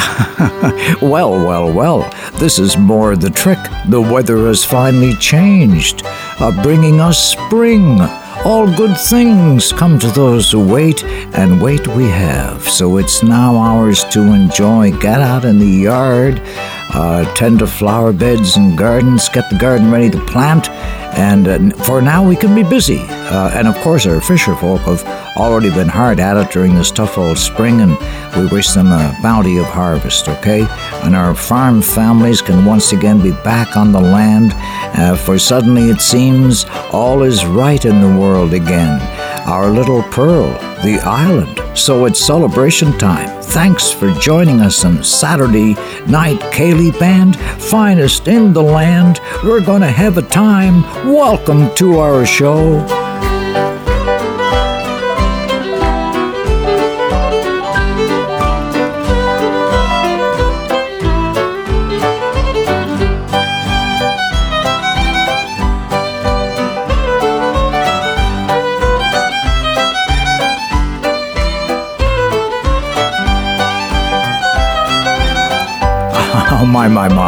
well, 1.02 1.32
well, 1.32 1.72
well, 1.72 2.00
this 2.38 2.58
is 2.58 2.76
more 2.76 3.16
the 3.16 3.30
trick. 3.30 3.58
The 3.88 4.00
weather 4.00 4.46
has 4.46 4.64
finally 4.64 5.14
changed, 5.14 6.02
uh, 6.04 6.62
bringing 6.62 7.00
us 7.00 7.32
spring. 7.32 8.00
All 8.44 8.74
good 8.74 8.96
things 8.96 9.70
come 9.72 9.98
to 9.98 10.06
those 10.08 10.50
who 10.50 10.66
wait, 10.66 11.04
and 11.04 11.60
wait 11.60 11.86
we 11.88 12.04
have. 12.04 12.66
So 12.68 12.96
it's 12.96 13.22
now 13.22 13.56
ours 13.56 14.04
to 14.12 14.32
enjoy. 14.32 14.92
Get 14.98 15.20
out 15.20 15.44
in 15.44 15.58
the 15.58 15.66
yard, 15.66 16.40
uh, 16.94 17.32
tend 17.34 17.58
to 17.58 17.66
flower 17.66 18.12
beds 18.12 18.56
and 18.56 18.78
gardens, 18.78 19.28
get 19.28 19.50
the 19.50 19.58
garden 19.58 19.90
ready 19.90 20.08
to 20.10 20.24
plant, 20.26 20.70
and 21.18 21.48
uh, 21.48 21.84
for 21.84 22.00
now 22.00 22.26
we 22.26 22.36
can 22.36 22.54
be 22.54 22.62
busy. 22.62 23.19
Uh, 23.30 23.48
and 23.54 23.68
of 23.68 23.76
course, 23.76 24.06
our 24.06 24.20
fisher 24.20 24.56
folk 24.56 24.80
have 24.80 25.04
already 25.36 25.70
been 25.70 25.88
hard 25.88 26.18
at 26.18 26.36
it 26.36 26.50
during 26.50 26.74
this 26.74 26.90
tough 26.90 27.16
old 27.16 27.38
spring, 27.38 27.80
and 27.80 27.96
we 28.36 28.46
wish 28.52 28.70
them 28.70 28.88
a 28.88 29.16
bounty 29.22 29.58
of 29.58 29.66
harvest, 29.66 30.28
okay? 30.28 30.66
And 31.04 31.14
our 31.14 31.34
farm 31.34 31.80
families 31.80 32.42
can 32.42 32.64
once 32.64 32.92
again 32.92 33.22
be 33.22 33.30
back 33.30 33.76
on 33.76 33.92
the 33.92 34.00
land, 34.00 34.52
uh, 34.98 35.16
for 35.16 35.38
suddenly 35.38 35.90
it 35.90 36.00
seems 36.00 36.66
all 36.92 37.22
is 37.22 37.46
right 37.46 37.84
in 37.84 38.00
the 38.00 38.20
world 38.20 38.52
again. 38.52 39.00
Our 39.46 39.70
little 39.70 40.02
pearl, 40.02 40.48
the 40.82 41.00
island. 41.04 41.60
So 41.78 42.06
it's 42.06 42.18
celebration 42.20 42.98
time. 42.98 43.40
Thanks 43.42 43.92
for 43.92 44.12
joining 44.14 44.60
us 44.60 44.84
on 44.84 45.04
Saturday 45.04 45.74
night, 46.06 46.40
ceilidh 46.52 46.98
Band, 46.98 47.36
finest 47.60 48.26
in 48.26 48.52
the 48.52 48.62
land. 48.62 49.20
We're 49.44 49.64
going 49.64 49.82
to 49.82 49.90
have 49.90 50.18
a 50.18 50.22
time. 50.22 50.82
Welcome 51.12 51.72
to 51.76 51.98
our 51.98 52.26
show. 52.26 52.99
My, 76.90 77.08
my. 77.08 77.19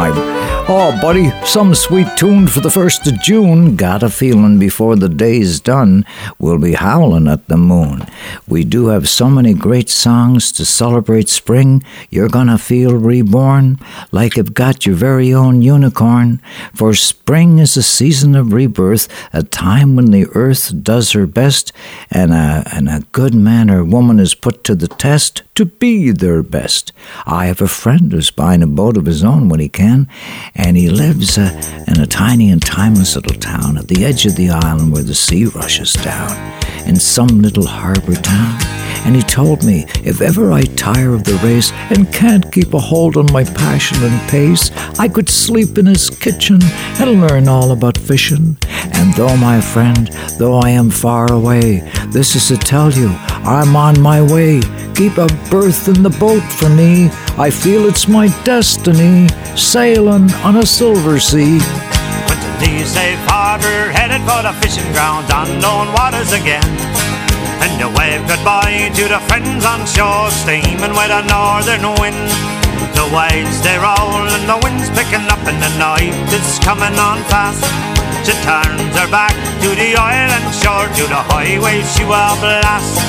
Oh, 0.65 0.97
buddy, 1.01 1.29
some 1.45 1.75
sweet 1.75 2.07
tune 2.15 2.47
for 2.47 2.61
the 2.61 2.69
1st 2.69 3.11
of 3.11 3.21
June. 3.21 3.75
Got 3.75 4.01
a 4.01 4.09
feeling 4.09 4.59
before 4.59 4.95
the 4.95 5.09
day's 5.09 5.59
done, 5.59 6.05
we'll 6.39 6.57
be 6.57 6.73
howling 6.73 7.27
at 7.27 7.49
the 7.49 7.57
moon. 7.57 8.07
We 8.47 8.63
do 8.63 8.87
have 8.87 9.09
so 9.09 9.29
many 9.29 9.53
great 9.53 9.89
songs 9.89 10.53
to 10.53 10.63
celebrate 10.63 11.27
spring, 11.27 11.83
you're 12.09 12.29
gonna 12.29 12.57
feel 12.57 12.95
reborn, 12.95 13.77
like 14.13 14.37
you've 14.37 14.53
got 14.53 14.85
your 14.85 14.95
very 14.95 15.33
own 15.33 15.61
unicorn. 15.61 16.41
For 16.73 16.93
spring 16.93 17.59
is 17.59 17.75
a 17.75 17.83
season 17.83 18.33
of 18.33 18.53
rebirth, 18.53 19.09
a 19.33 19.43
time 19.43 19.97
when 19.97 20.11
the 20.11 20.27
earth 20.27 20.81
does 20.81 21.11
her 21.11 21.27
best, 21.27 21.73
and 22.09 22.31
a, 22.31 22.63
and 22.71 22.87
a 22.87 23.03
good 23.11 23.35
man 23.35 23.69
or 23.69 23.83
woman 23.83 24.17
is 24.17 24.33
put 24.33 24.63
to 24.63 24.75
the 24.75 24.87
test 24.87 25.43
to 25.55 25.65
be 25.65 26.11
their 26.11 26.41
best. 26.41 26.91
I 27.25 27.47
have 27.47 27.61
a 27.61 27.67
friend 27.67 28.11
who's 28.11 28.31
buying 28.31 28.63
a 28.63 28.67
boat 28.67 28.97
of 28.97 29.05
his 29.05 29.23
own 29.23 29.49
when 29.49 29.59
he 29.59 29.69
can, 29.69 30.07
and 30.55 30.77
he 30.77 30.89
lives 30.89 31.37
uh, 31.37 31.83
in 31.87 31.99
a 31.99 32.07
tiny 32.07 32.49
and 32.51 32.61
timeless 32.61 33.15
little 33.15 33.39
town 33.39 33.77
at 33.77 33.87
the 33.87 34.05
edge 34.05 34.25
of 34.25 34.35
the 34.35 34.49
island 34.49 34.91
where 34.91 35.03
the 35.03 35.15
sea 35.15 35.45
rushes 35.45 35.93
down, 35.93 36.31
in 36.87 36.95
some 36.95 37.41
little 37.41 37.65
harbor 37.65 38.15
town. 38.15 38.59
And 39.05 39.15
he 39.15 39.21
told 39.21 39.65
me 39.65 39.85
if 40.03 40.21
ever 40.21 40.51
I 40.51 40.61
tire 40.61 41.13
of 41.13 41.25
the 41.25 41.35
race 41.43 41.71
and 41.89 42.13
can't 42.13 42.51
keep 42.51 42.73
a 42.73 42.79
hold 42.79 43.17
on 43.17 43.25
my 43.33 43.43
passion 43.43 43.97
and 44.01 44.29
pace, 44.29 44.71
I 44.97 45.09
could 45.09 45.29
sleep 45.29 45.77
in 45.77 45.87
his 45.87 46.09
kitchen 46.09 46.59
and 46.99 47.21
learn 47.21 47.49
all 47.49 47.71
about 47.71 47.97
fishing. 47.97 48.57
And 48.93 49.13
though, 49.15 49.35
my 49.35 49.59
friend, 49.59 50.07
though 50.37 50.59
I 50.59 50.69
am 50.69 50.89
far 50.89 51.31
away, 51.31 51.79
this 52.07 52.35
is 52.35 52.47
to 52.47 52.57
tell 52.57 52.91
you 52.91 53.09
I'm 53.43 53.75
on 53.75 53.99
my 53.99 54.21
way. 54.21 54.61
Keep 54.95 55.17
a 55.17 55.27
berth 55.49 55.87
in 55.87 56.03
the 56.03 56.15
boat 56.19 56.43
for 56.43 56.69
me. 56.69 57.09
I 57.37 57.49
feel 57.49 57.87
it's 57.87 58.07
my 58.07 58.27
destiny, 58.43 59.27
sailing 59.57 60.31
on 60.43 60.57
a 60.57 60.65
silver 60.65 61.19
sea. 61.19 61.55
Went 62.27 62.43
to 62.59 62.83
safe 62.83 63.23
harbor, 63.31 63.95
headed 63.95 64.19
for 64.27 64.43
the 64.43 64.51
fishing 64.59 64.85
grounds, 64.91 65.31
unknown 65.31 65.87
waters 65.95 66.35
again. 66.35 66.67
And 67.63 67.71
to 67.79 67.87
wave 67.95 68.19
goodbye 68.27 68.91
to 68.91 69.03
the 69.07 69.23
friends 69.31 69.63
on 69.63 69.87
shore, 69.87 70.27
steaming 70.43 70.91
with 70.91 71.11
a 71.15 71.23
northern 71.31 71.87
wind. 71.95 72.27
The 72.91 73.07
waves 73.15 73.63
they 73.63 73.79
roll 73.79 74.27
and 74.27 74.43
the 74.43 74.59
wind's 74.59 74.91
picking 74.91 75.23
up, 75.31 75.39
and 75.47 75.63
the 75.63 75.71
night 75.79 76.11
is 76.35 76.59
coming 76.59 76.95
on 76.99 77.23
fast. 77.31 77.63
She 78.27 78.35
turns 78.43 78.91
her 78.99 79.07
back 79.07 79.31
to 79.63 79.69
the 79.79 79.95
island 79.95 80.43
shore, 80.59 80.91
to 80.91 81.03
the 81.07 81.23
highway 81.31 81.79
she 81.95 82.03
will 82.03 82.35
blast. 82.43 82.99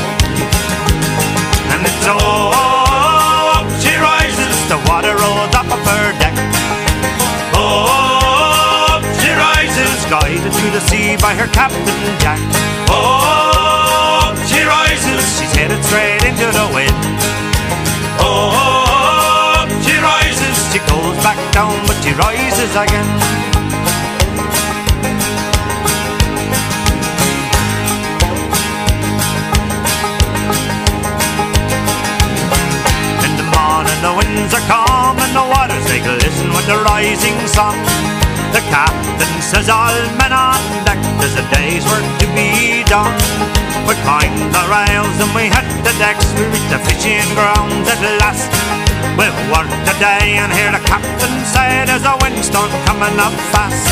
And 1.66 1.82
it's 1.82 2.06
oh, 2.06 3.58
up 3.58 3.66
she 3.82 3.90
rises, 3.98 4.54
the 4.70 4.78
water 4.86 5.18
rolls 5.18 5.50
up 5.50 5.66
her. 5.66 6.03
Oh, 7.74 9.02
she 9.18 9.30
rises, 9.34 9.98
guided 10.06 10.52
to 10.52 10.66
the 10.70 10.80
sea 10.86 11.16
by 11.16 11.34
her 11.34 11.48
captain 11.48 11.82
Jack. 12.22 12.38
Oh, 12.88 14.30
she 14.46 14.62
rises, 14.62 15.22
she's 15.36 15.52
headed 15.58 15.82
straight 15.82 16.22
into 16.22 16.46
the 16.54 16.66
wind. 16.70 16.94
Oh, 18.22 19.66
she 19.82 19.98
rises, 19.98 20.56
she 20.70 20.78
goes 20.86 21.18
back 21.26 21.38
down, 21.52 21.74
but 21.88 21.98
she 22.04 22.12
rises 22.14 22.70
again. 22.78 23.08
In 33.26 33.32
the 33.34 33.46
morning 33.50 34.00
the 34.06 34.14
winds 34.14 34.54
are 34.54 34.66
calm 34.70 35.18
and 35.18 35.34
the 35.34 35.42
waters 35.42 35.84
they 35.90 35.98
glisten 35.98 36.53
the 36.66 36.80
rising 36.80 37.36
sun. 37.46 37.76
The 38.56 38.62
captain 38.72 39.32
says 39.42 39.68
all 39.68 39.92
men 40.16 40.32
on 40.32 40.56
deck, 40.88 40.96
there's 41.20 41.36
a 41.36 41.44
day's 41.52 41.84
work 41.84 42.06
to 42.20 42.26
be 42.32 42.80
done. 42.88 43.12
We 43.84 43.92
climb 44.00 44.32
the 44.48 44.64
rails 44.72 45.16
and 45.20 45.28
we 45.36 45.52
hit 45.52 45.66
the 45.84 45.92
decks, 46.00 46.24
we 46.32 46.48
reach 46.48 46.68
the 46.72 46.80
fishing 46.88 47.28
grounds 47.36 47.84
at 47.84 48.00
last. 48.20 48.48
We've 49.20 49.40
worked 49.52 49.76
a 49.76 49.94
day 50.00 50.40
and 50.40 50.48
hear 50.52 50.72
the 50.72 50.80
captain 50.88 51.34
say 51.52 51.84
there's 51.84 52.04
a 52.08 52.16
windstorm 52.22 52.72
coming 52.88 53.16
up 53.20 53.34
fast. 53.52 53.84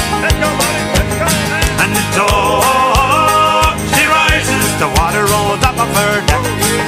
And 1.77 1.93
oh, 2.25 3.69
she 3.93 4.05
rises, 4.09 4.65
the 4.81 4.88
water 4.97 5.28
rolls 5.28 5.61
up 5.61 5.77
of 5.77 5.91
her 5.93 6.25
deck. 6.25 6.81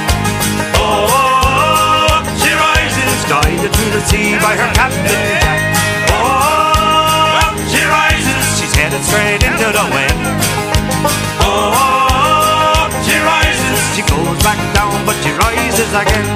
Again. 15.95 16.27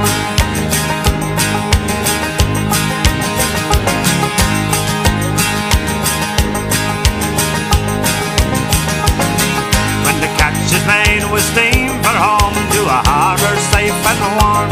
When 10.06 10.16
the 10.24 10.32
catch 10.40 10.56
is 10.72 10.86
made, 10.88 11.28
we 11.28 11.40
steam 11.52 11.92
for 12.00 12.16
home 12.16 12.56
to 12.56 12.82
a 12.88 13.00
harbor 13.04 13.56
safe 13.76 13.92
and 13.92 14.20
warm. 14.40 14.72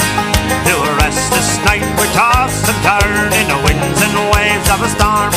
To 0.72 0.76
rest 1.04 1.36
this 1.36 1.60
night, 1.68 1.84
we 2.00 2.08
toss 2.16 2.56
and 2.72 2.80
turn 2.88 3.28
in 3.36 3.48
the 3.52 3.60
winds 3.68 4.00
and 4.00 4.16
waves 4.32 4.68
of 4.72 4.80
a 4.80 4.90
storm. 4.96 5.36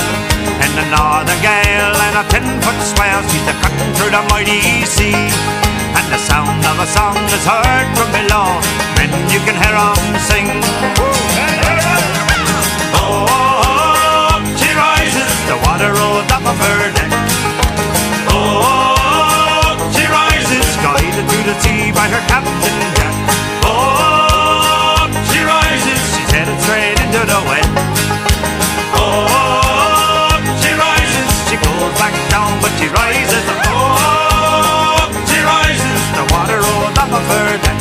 And 0.62 0.72
the 0.78 0.86
northern 0.94 1.40
gale 1.42 1.96
and 2.06 2.14
a 2.22 2.24
ten-foot 2.30 2.78
swell 2.86 3.22
she's 3.26 3.44
the 3.46 3.54
cutting 3.58 3.92
through 3.98 4.14
the 4.14 4.22
mighty 4.30 4.86
sea. 4.86 5.69
And 5.98 6.06
the 6.12 6.18
sound 6.18 6.64
of 6.64 6.76
a 6.78 6.86
song 6.86 7.16
is 7.36 7.44
heard 7.44 7.88
from 7.96 8.10
below, 8.12 8.60
and 9.02 9.10
you 9.32 9.40
can 9.46 9.56
hear 9.62 9.74
'em 9.74 9.98
sing. 10.28 10.48
Oh, 12.94 14.40
she 14.60 14.70
rises, 14.74 15.32
the 15.50 15.56
water 15.66 15.90
rolls 15.98 16.30
up 16.36 16.44
of 16.52 16.58
her 16.66 16.90
deck. 16.96 17.12
Oh, 18.30 19.76
she 19.94 20.04
rises, 20.18 20.66
guided 20.84 21.26
to 21.32 21.38
the 21.48 21.54
sea 21.62 21.92
by 21.92 22.06
her 22.14 22.22
captain 22.32 22.78
Jack. 22.96 23.14
Oh, 23.64 25.08
she 25.30 25.40
rises, 25.54 26.00
she's 26.14 26.30
headed 26.30 26.58
straight 26.64 26.98
into 27.04 27.22
the 27.32 27.40
wind. 27.48 27.70
Oh, 28.94 30.38
she 30.62 30.70
rises, 30.86 31.30
she 31.48 31.56
goes 31.66 31.92
back 32.02 32.14
down, 32.34 32.52
but 32.62 32.72
she 32.78 32.88
rises. 33.02 33.39
bird 37.28 37.60
that 37.60 37.78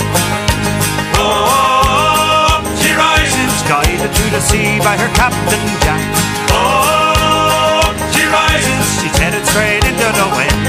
Oh, 1.19 2.59
she 2.80 2.91
rises 2.95 3.53
guided 3.68 4.12
to 4.12 4.25
the 4.31 4.41
sea 4.41 4.80
by 4.80 4.95
her 4.97 5.12
captain 5.15 5.63
Jack. 5.83 6.01
Oh, 6.51 7.91
she 8.12 8.24
rises, 8.27 8.86
she's 9.00 9.15
headed 9.19 9.45
straight 9.45 9.83
into 9.83 10.07
the 10.19 10.27
wind. 10.36 10.63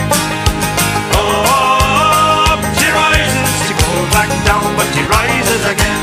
Oh, 1.17 2.59
she 2.79 2.89
rises, 2.91 3.49
she 3.67 3.75
goes 3.75 4.09
back 4.15 4.31
down 4.47 4.67
but 4.77 4.87
she 4.95 5.03
rises 5.07 5.63
again. 5.67 5.99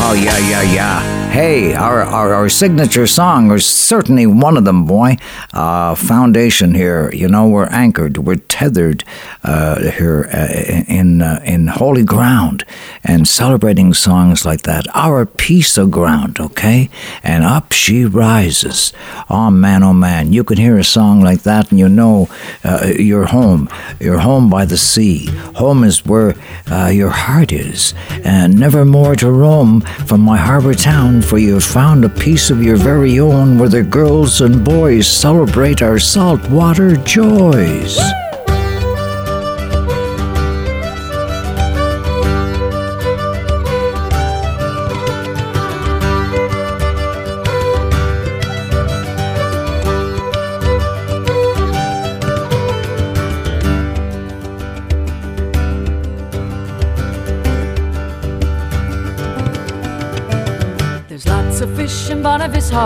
Oh, 0.00 0.14
yeah, 0.14 0.38
yeah, 0.38 0.62
yeah. 0.62 1.17
Hey, 1.38 1.72
our, 1.72 2.02
our, 2.02 2.34
our 2.34 2.48
signature 2.48 3.06
song 3.06 3.52
is 3.52 3.64
certainly 3.64 4.26
one 4.26 4.56
of 4.56 4.64
them, 4.64 4.86
boy. 4.86 5.18
Uh, 5.52 5.94
foundation 5.94 6.74
here, 6.74 7.12
you 7.14 7.28
know, 7.28 7.48
we're 7.48 7.66
anchored, 7.66 8.18
we're 8.18 8.34
tethered 8.48 9.04
uh, 9.44 9.88
here 9.92 10.28
uh, 10.32 10.48
in, 10.92 11.22
uh, 11.22 11.40
in 11.44 11.68
holy 11.68 12.02
ground 12.02 12.64
and 13.04 13.26
celebrating 13.26 13.94
songs 13.94 14.44
like 14.44 14.62
that. 14.62 14.86
Our 14.94 15.26
piece 15.26 15.78
of 15.78 15.90
ground, 15.90 16.40
okay? 16.40 16.90
And 17.22 17.44
up 17.44 17.72
she 17.72 18.04
rises. 18.04 18.92
Oh, 19.30 19.50
man, 19.50 19.82
oh, 19.82 19.92
man. 19.92 20.32
You 20.32 20.44
can 20.44 20.58
hear 20.58 20.78
a 20.78 20.84
song 20.84 21.20
like 21.20 21.42
that 21.42 21.70
and 21.70 21.78
you 21.78 21.88
know 21.88 22.28
uh, 22.64 22.92
home. 23.28 23.68
You're 24.00 24.18
home 24.18 24.50
by 24.50 24.64
the 24.64 24.76
sea. 24.76 25.26
Home 25.56 25.84
is 25.84 26.04
where 26.04 26.34
uh, 26.70 26.88
your 26.88 27.10
heart 27.10 27.52
is. 27.52 27.94
And 28.24 28.58
never 28.58 28.84
more 28.84 29.16
to 29.16 29.30
roam 29.30 29.80
from 29.80 30.20
my 30.20 30.36
harbor 30.36 30.74
town 30.74 31.22
for 31.22 31.38
you 31.38 31.54
have 31.54 31.64
found 31.64 32.04
a 32.04 32.08
piece 32.08 32.50
of 32.50 32.62
your 32.62 32.76
very 32.76 33.18
own 33.18 33.58
where 33.58 33.68
the 33.68 33.82
girls 33.82 34.40
and 34.40 34.64
boys 34.64 35.06
celebrate 35.06 35.82
our 35.82 35.98
saltwater 35.98 36.96
joys. 36.96 37.98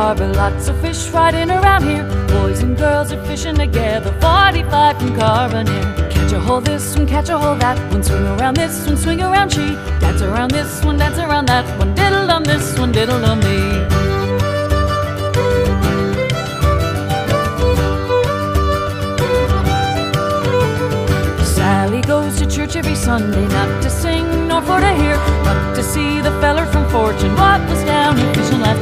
Lots 0.02 0.66
of 0.66 0.80
fish 0.80 1.08
riding 1.10 1.48
around 1.48 1.84
here. 1.84 2.02
Boys 2.26 2.60
and 2.60 2.76
girls 2.76 3.12
are 3.12 3.24
fishing 3.24 3.54
together, 3.54 4.12
45 4.20 4.98
from 4.98 5.14
Carbonear. 5.14 6.10
Catch 6.10 6.32
a 6.32 6.40
hold 6.40 6.64
this 6.64 6.96
one, 6.96 7.06
catch 7.06 7.28
a 7.28 7.38
hold 7.38 7.60
that 7.60 7.78
one, 7.92 8.02
swing 8.02 8.26
around 8.26 8.56
this 8.56 8.84
one, 8.84 8.96
swing 8.96 9.22
around 9.22 9.50
she. 9.52 9.76
Dance 10.00 10.20
around 10.20 10.50
this 10.50 10.84
one, 10.84 10.98
dance 10.98 11.18
around 11.18 11.46
that 11.46 11.64
one, 11.78 11.94
diddle 11.94 12.28
on 12.32 12.42
this 12.42 12.76
one, 12.80 12.90
diddle 12.90 13.24
on 13.24 13.38
me. 13.38 13.86
Sally 21.44 22.00
goes 22.00 22.36
to 22.38 22.46
church 22.50 22.74
every 22.74 22.96
Sunday, 22.96 23.46
not 23.46 23.80
to 23.82 23.88
sing 23.88 24.48
nor 24.48 24.62
for 24.62 24.80
to 24.80 24.92
hear, 24.94 25.16
but 25.44 25.74
to 25.76 25.82
see 25.82 26.20
the 26.20 26.32
feller 26.40 26.66
from 26.66 26.88
Fortune. 26.90 27.36
What 27.36 27.60
was 27.68 27.84
down 27.84 28.16
here 28.18 28.34
fishing 28.34 28.60
last 28.60 28.81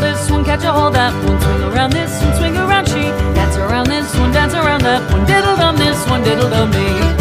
hold 0.00 0.14
this 0.14 0.30
one, 0.30 0.44
catch 0.44 0.64
a 0.64 0.72
hold 0.72 0.94
that 0.94 1.12
one, 1.24 1.40
swing 1.40 1.62
around 1.62 1.92
this 1.92 2.22
one, 2.22 2.36
swing 2.36 2.56
around 2.56 2.88
she, 2.88 3.02
dance 3.34 3.56
around 3.56 3.86
this 3.86 4.14
one, 4.16 4.32
dance 4.32 4.54
around 4.54 4.82
that 4.82 5.12
one, 5.12 5.26
diddle 5.26 5.56
dum 5.56 5.76
this 5.76 6.06
one, 6.08 6.22
diddle 6.22 6.48
dum 6.48 6.70
me. 6.70 7.19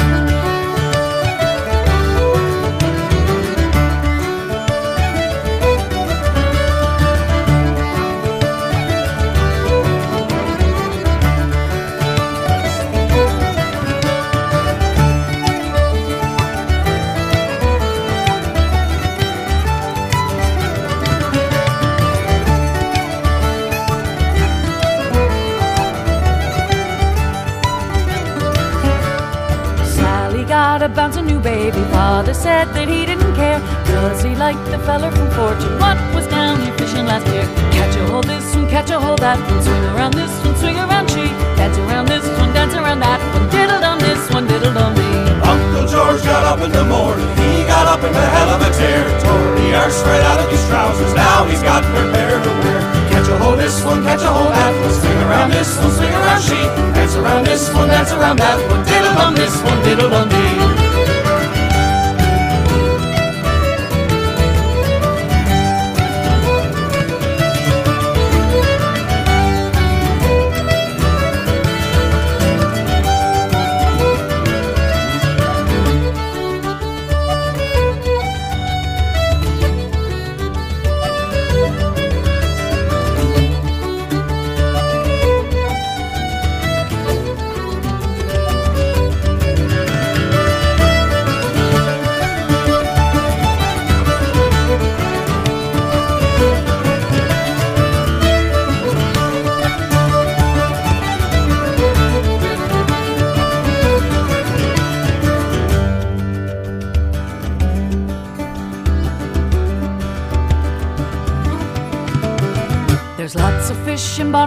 Bounce 31.00 31.16
a 31.16 31.22
new 31.22 31.40
baby. 31.40 31.80
Father 31.96 32.34
said 32.34 32.68
that 32.76 32.92
he 32.92 33.08
didn't 33.08 33.32
care, 33.32 33.64
cause 33.88 34.20
he 34.20 34.36
liked 34.36 34.60
the 34.68 34.76
feller 34.84 35.08
from 35.16 35.32
Fortune. 35.32 35.80
What 35.80 35.96
was 36.12 36.28
down 36.28 36.60
here 36.60 36.76
fishing 36.76 37.08
last 37.08 37.24
year? 37.32 37.48
Catch 37.72 37.96
a 37.96 38.04
hold 38.12 38.28
this 38.28 38.44
one, 38.52 38.68
catch 38.68 38.92
a 38.92 39.00
hold 39.00 39.20
that 39.24 39.40
one, 39.48 39.64
swing 39.64 39.86
around 39.96 40.12
this 40.20 40.34
one, 40.44 40.56
swing 40.60 40.76
around 40.76 41.08
she. 41.08 41.24
Dance 41.56 41.80
around 41.88 42.12
this 42.12 42.28
one, 42.36 42.52
dance 42.52 42.76
around 42.76 43.00
that 43.00 43.24
one, 43.32 43.48
diddle 43.48 43.80
dum 43.80 43.98
this 44.04 44.28
one, 44.28 44.44
diddle 44.44 44.76
dum 44.76 44.92
me. 45.00 45.08
Uncle 45.40 45.88
George 45.88 46.20
got 46.28 46.44
up 46.44 46.60
in 46.68 46.72
the 46.76 46.84
morning, 46.84 47.32
he 47.40 47.64
got 47.64 47.88
up 47.88 48.04
in 48.04 48.12
the 48.12 48.28
hell 48.36 48.50
of 48.52 48.60
a 48.60 48.72
tear. 48.76 49.08
Tore 49.24 49.56
the 49.56 49.72
air 49.80 49.88
straight 49.96 50.26
out 50.28 50.44
of 50.44 50.52
his 50.52 50.64
trousers, 50.68 51.16
now 51.16 51.48
he's 51.48 51.64
got 51.64 51.80
her 51.80 52.12
pair 52.12 52.44
to 52.44 52.52
wear. 52.60 52.80
Catch 53.08 53.32
a 53.32 53.40
hold 53.40 53.56
this 53.56 53.80
one, 53.88 54.04
catch 54.04 54.20
a 54.28 54.28
hold 54.28 54.52
that 54.52 54.76
one, 54.84 54.96
swing 55.00 55.20
around 55.32 55.50
this 55.56 55.72
one, 55.80 55.96
swing 55.96 56.12
around 56.12 56.44
she. 56.44 56.60
Dance 56.92 57.16
around 57.16 57.48
this 57.48 57.72
one, 57.72 57.88
dance 57.88 58.12
around 58.12 58.36
that 58.44 58.60
one, 58.68 58.84
diddle 58.84 59.16
dum 59.16 59.32
this 59.40 59.56
one, 59.64 59.80
diddle 59.88 60.12
dum 60.12 60.28
me. 60.28 60.79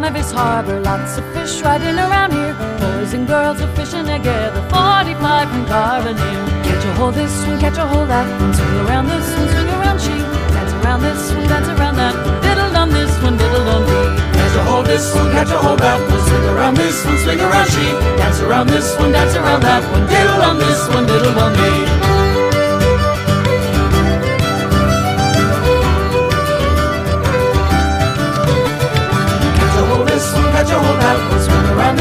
Bonavist 0.02 0.35
Harbor, 0.35 0.80
lots 0.80 1.16
of 1.16 1.25
fish 1.32 1.62
riding 1.62 1.97
around 1.97 2.32
here. 2.32 2.54
Boys 2.82 3.14
and 3.14 3.25
girls 3.25 3.61
are 3.61 3.73
fishing 3.76 4.04
together, 4.04 4.61
45 4.68 5.49
from 5.49 5.64
Carbonear. 5.66 6.42
Catch 6.66 6.85
a 6.85 6.92
hold 6.94 7.14
this 7.14 7.47
one, 7.47 7.61
catch 7.61 7.78
a 7.78 7.87
hold 7.87 8.09
that 8.09 8.26
one, 8.40 8.52
swing 8.52 8.80
around 8.82 9.06
this 9.06 9.30
one, 9.30 9.49
swing 9.54 9.68
around 9.78 10.00
she. 10.00 10.18
Dance 10.50 10.73
around 10.82 11.02
this 11.02 11.32
one, 11.32 11.47
dance 11.47 11.68
around 11.68 11.97
that 12.02 12.16
one, 12.18 12.42
diddle 12.42 12.76
on 12.76 12.90
this 12.90 13.14
one, 13.23 13.37
diddle 13.38 13.68
on 13.68 13.82
me. 13.87 14.00
Catch 14.35 14.56
a 14.59 14.64
hold 14.64 14.87
this 14.87 15.14
one, 15.14 15.30
catch 15.30 15.50
a 15.54 15.59
hold 15.59 15.78
that 15.78 16.00
one, 16.11 16.23
swing 16.26 16.47
around 16.50 16.76
this 16.76 17.04
one, 17.06 17.18
swing 17.18 17.40
around 17.40 17.71
she. 17.71 17.87
Dance 18.18 18.40
around 18.40 18.66
this 18.66 18.99
one, 18.99 19.12
dance 19.12 19.37
around 19.37 19.62
that 19.62 19.87
one, 19.92 20.04
diddle 20.11 20.42
on 20.42 20.59
this 20.59 20.82
one, 20.88 21.06
diddle 21.06 21.38
on 21.38 21.52
me. 21.54 22.22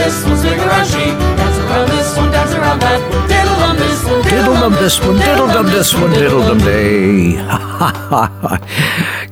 This 0.04 0.26
one, 0.26 0.38
swing 0.38 0.60
around 0.60 0.86
she. 0.88 1.06
Dance 1.38 1.58
around 1.58 1.90
this 1.90 2.18
one, 2.18 2.32
dance 2.32 2.54
around 2.54 2.80
that. 2.82 3.00
Diddle 3.30 3.56
dum 3.62 3.78
this 3.78 4.04
one, 4.06 4.22
diddle 4.24 4.56
dum 4.56 4.74
this 4.74 5.00
one, 5.00 5.18
diddle 5.18 5.48
dum 5.48 5.66
this 5.68 5.94
one, 5.94 6.12
diddle 6.12 6.42
dum 6.42 6.58
day. 6.70 7.38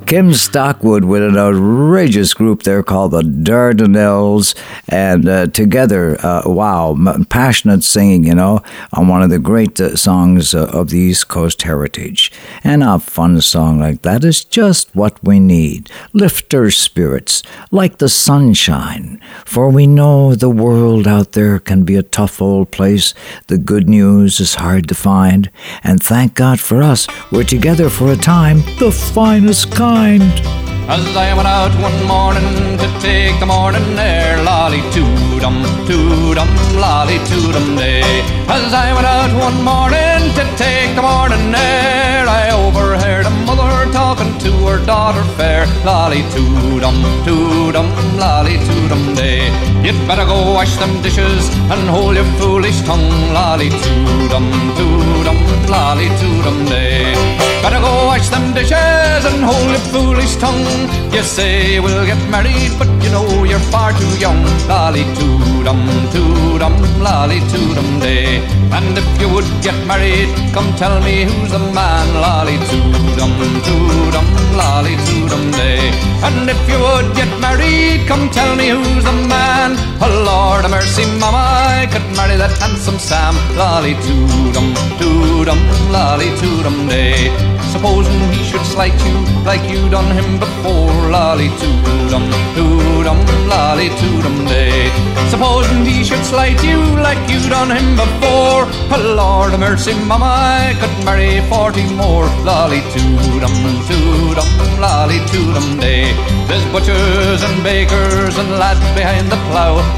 Kim 0.05 0.33
Stockwood 0.33 1.05
with 1.05 1.21
an 1.23 1.37
outrageous 1.37 2.33
group 2.33 2.63
there 2.63 2.83
called 2.83 3.11
the 3.11 3.21
Dardanelles, 3.21 4.55
and 4.89 5.27
uh, 5.27 5.47
together, 5.47 6.17
uh, 6.25 6.41
wow, 6.45 6.97
passionate 7.29 7.83
singing, 7.83 8.25
you 8.25 8.35
know, 8.35 8.61
on 8.93 9.07
one 9.07 9.21
of 9.21 9.29
the 9.29 9.39
great 9.39 9.79
uh, 9.79 9.95
songs 9.95 10.53
uh, 10.53 10.65
of 10.73 10.89
the 10.89 10.97
East 10.97 11.27
Coast 11.27 11.61
heritage. 11.61 12.31
And 12.63 12.83
a 12.83 12.99
fun 12.99 13.39
song 13.41 13.79
like 13.79 14.01
that 14.01 14.23
is 14.23 14.43
just 14.43 14.93
what 14.95 15.23
we 15.23 15.39
need. 15.39 15.89
Lift 16.13 16.53
our 16.53 16.71
spirits 16.71 17.43
like 17.71 17.99
the 17.99 18.09
sunshine, 18.09 19.21
for 19.45 19.69
we 19.69 19.85
know 19.87 20.35
the 20.35 20.49
world 20.49 21.07
out 21.07 21.33
there 21.33 21.59
can 21.59 21.83
be 21.83 21.95
a 21.95 22.03
tough 22.03 22.41
old 22.41 22.71
place. 22.71 23.13
The 23.47 23.57
good 23.57 23.87
news 23.87 24.39
is 24.39 24.55
hard 24.55 24.87
to 24.89 24.95
find, 24.95 25.51
and 25.83 26.01
thank 26.01 26.33
God 26.33 26.59
for 26.59 26.81
us, 26.81 27.07
we're 27.31 27.43
together 27.43 27.89
for 27.89 28.11
a 28.11 28.15
time, 28.15 28.57
the 28.79 28.91
finest 28.91 29.71
kind. 29.71 30.68
As 30.89 31.15
I 31.15 31.35
went 31.35 31.47
out 31.47 31.71
one 31.79 32.03
morning 32.07 32.75
to 32.79 32.87
take 32.99 33.39
the 33.39 33.45
morning 33.45 33.99
air, 33.99 34.41
lolly 34.43 34.79
toodum, 34.89 35.61
toodum, 35.85 36.49
lolly 36.81 37.19
toodum 37.29 37.77
day. 37.77 38.01
As 38.49 38.73
I 38.73 38.91
went 38.95 39.05
out 39.05 39.29
one 39.39 39.63
morning 39.63 40.33
to 40.33 40.43
take 40.57 40.95
the 40.95 41.03
morning 41.03 41.53
air, 41.53 42.27
I 42.27 42.49
overheard 42.51 43.27
a 43.27 43.29
mother 43.45 43.91
talking 43.93 44.35
to 44.39 44.51
her 44.65 44.83
daughter 44.83 45.23
fair, 45.37 45.67
lolly 45.85 46.23
toodum, 46.33 46.97
toodum, 47.23 47.87
lolly 48.17 48.57
toodum 48.57 49.15
day. 49.15 49.45
You'd 49.83 49.95
better 50.07 50.25
go 50.25 50.53
wash 50.53 50.75
them 50.75 51.01
dishes 51.01 51.47
and 51.71 51.89
hold 51.89 52.15
your 52.15 52.29
foolish 52.37 52.81
tongue, 52.81 53.09
lolly 53.33 53.69
toodum, 53.69 54.47
toodum, 54.77 55.39
lolly 55.69 56.07
toodum 56.19 56.67
day. 56.67 57.13
Better 57.61 57.79
go 57.79 58.05
wash 58.07 58.27
them 58.29 58.53
dishes 58.53 59.23
and 59.29 59.43
hold 59.43 59.69
your 59.71 59.85
foolish 59.91 60.35
tongue. 60.35 60.67
You 61.13 61.23
say 61.23 61.79
we'll 61.79 62.05
get 62.05 62.21
married, 62.29 62.71
but 62.77 62.89
you 63.03 63.09
know 63.11 63.43
you're 63.43 63.65
far 63.71 63.91
too 63.93 64.13
young. 64.19 64.43
Lolly 64.67 65.03
toodum, 65.17 65.81
toodum, 66.13 66.75
lolly 67.01 67.39
toodum 67.51 68.01
day. 68.01 68.43
And 68.71 68.97
if 68.97 69.09
you 69.21 69.29
would 69.33 69.49
get 69.61 69.77
married, 69.87 70.29
come 70.53 70.69
tell 70.75 71.01
me 71.01 71.23
who's 71.23 71.51
the 71.51 71.59
man. 71.59 72.07
Lolly 72.23 72.57
toodum, 72.69 73.33
toodum, 73.67 74.27
lolly 74.59 74.95
toodum 75.07 75.51
day. 75.53 75.79
And 76.27 76.49
if 76.49 76.61
you 76.69 76.79
would 76.79 77.15
get 77.15 77.31
married, 77.39 78.07
come 78.07 78.29
tell 78.29 78.55
me 78.55 78.69
who's 78.69 79.03
the 79.03 79.15
man. 79.27 79.68
Oh 80.01 80.23
Lord 80.25 80.65
of 80.65 80.71
mercy, 80.71 81.05
mama, 81.19 81.43
I 81.81 81.87
could 81.91 82.05
marry 82.15 82.37
that 82.37 82.57
handsome 82.59 82.99
Sam. 82.99 83.35
Lolly 83.57 83.93
toodum, 84.05 84.73
toodum, 84.99 85.59
lolly 85.91 86.29
toodum 86.39 86.87
day. 86.87 87.29
Supposing 87.71 88.19
he 88.33 88.43
should 88.43 88.65
slight 88.65 88.97
you 89.05 89.15
like 89.45 89.63
you 89.69 89.89
done 89.89 90.11
him 90.11 90.39
before, 90.39 90.93
lolly 91.11 91.49
toodum, 91.61 92.25
toodum, 92.55 93.19
lolly 93.47 93.89
toodum 93.99 94.47
day. 94.47 94.89
Supposing 95.29 95.85
he 95.85 96.03
should 96.03 96.25
slight 96.25 96.61
you 96.63 96.79
like 96.97 97.21
you 97.29 97.39
done 97.49 97.69
him 97.69 97.95
before, 97.95 98.65
oh 98.65 99.13
Lord 99.15 99.53
of 99.53 99.59
mercy, 99.59 99.93
mama, 99.93 100.25
I 100.25 100.75
could 100.79 101.05
marry 101.05 101.41
forty 101.47 101.85
more, 101.93 102.25
lolly 102.43 102.81
toodum, 102.93 103.53
toodum, 103.85 104.49
lolly 104.81 105.19
toodum 105.29 105.79
day. 105.79 106.09
There's 106.47 106.65
butchers 106.73 107.43
and 107.43 107.63
bakers 107.63 108.37
and 108.39 108.49
lads 108.57 108.81
behind 108.97 109.29
the 109.29 109.37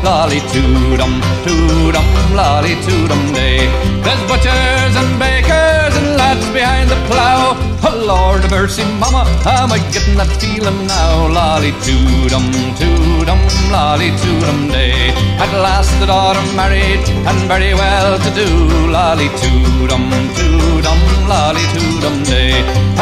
lolly 0.03 0.39
toodum, 0.51 1.13
toodum, 1.45 2.07
lolly 2.35 2.75
toodum 2.85 3.33
day. 3.33 3.59
There's 4.03 4.23
butchers 4.29 4.93
and 5.01 5.19
bakers 5.19 5.93
and 5.99 6.17
lads 6.17 6.45
behind 6.49 6.89
the 6.89 6.99
plough. 7.07 7.53
Oh 7.83 7.97
Lord 8.13 8.43
of 8.43 8.51
mercy, 8.51 8.83
mama, 8.99 9.23
how 9.45 9.63
am 9.63 9.71
I 9.71 9.79
getting 9.93 10.15
that 10.17 10.31
feeling 10.41 10.87
now? 10.87 11.27
Lolly 11.27 11.71
toodum, 11.85 12.47
toodum, 12.79 13.39
lolly 13.71 14.09
toodum 14.21 14.71
day. 14.71 15.13
At 15.43 15.51
last 15.65 15.93
the 15.99 16.07
daughter 16.07 16.43
married 16.55 17.03
and 17.29 17.39
very 17.47 17.73
well 17.73 18.17
to 18.17 18.29
do. 18.41 18.47
Lolly 18.89 19.29
toodum, 19.41 20.05
toodum, 20.37 20.99
lolly 21.31 21.65
toodum 21.73 22.25
day. 22.25 22.53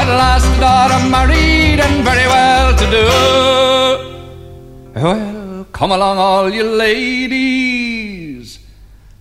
At 0.02 0.08
last 0.22 0.48
the 0.56 0.62
daughter 0.68 1.00
married 1.10 1.80
and 1.80 2.04
very 2.04 2.28
well 2.36 2.76
to 2.82 2.86
do. 2.98 3.06
Well, 5.02 5.39
come 5.80 5.92
along 5.94 6.18
all 6.18 6.50
you 6.50 6.64
ladies. 6.64 8.60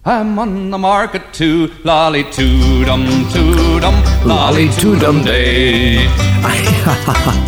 I'm 0.05 0.37
on 0.41 0.71
the 0.71 0.79
market 0.79 1.33
too, 1.33 1.71
lolly 1.85 2.25
toodum 2.25 3.05
toodum, 3.31 3.95
lolly 4.25 4.67
toodum 4.67 5.25
day. 5.25 6.09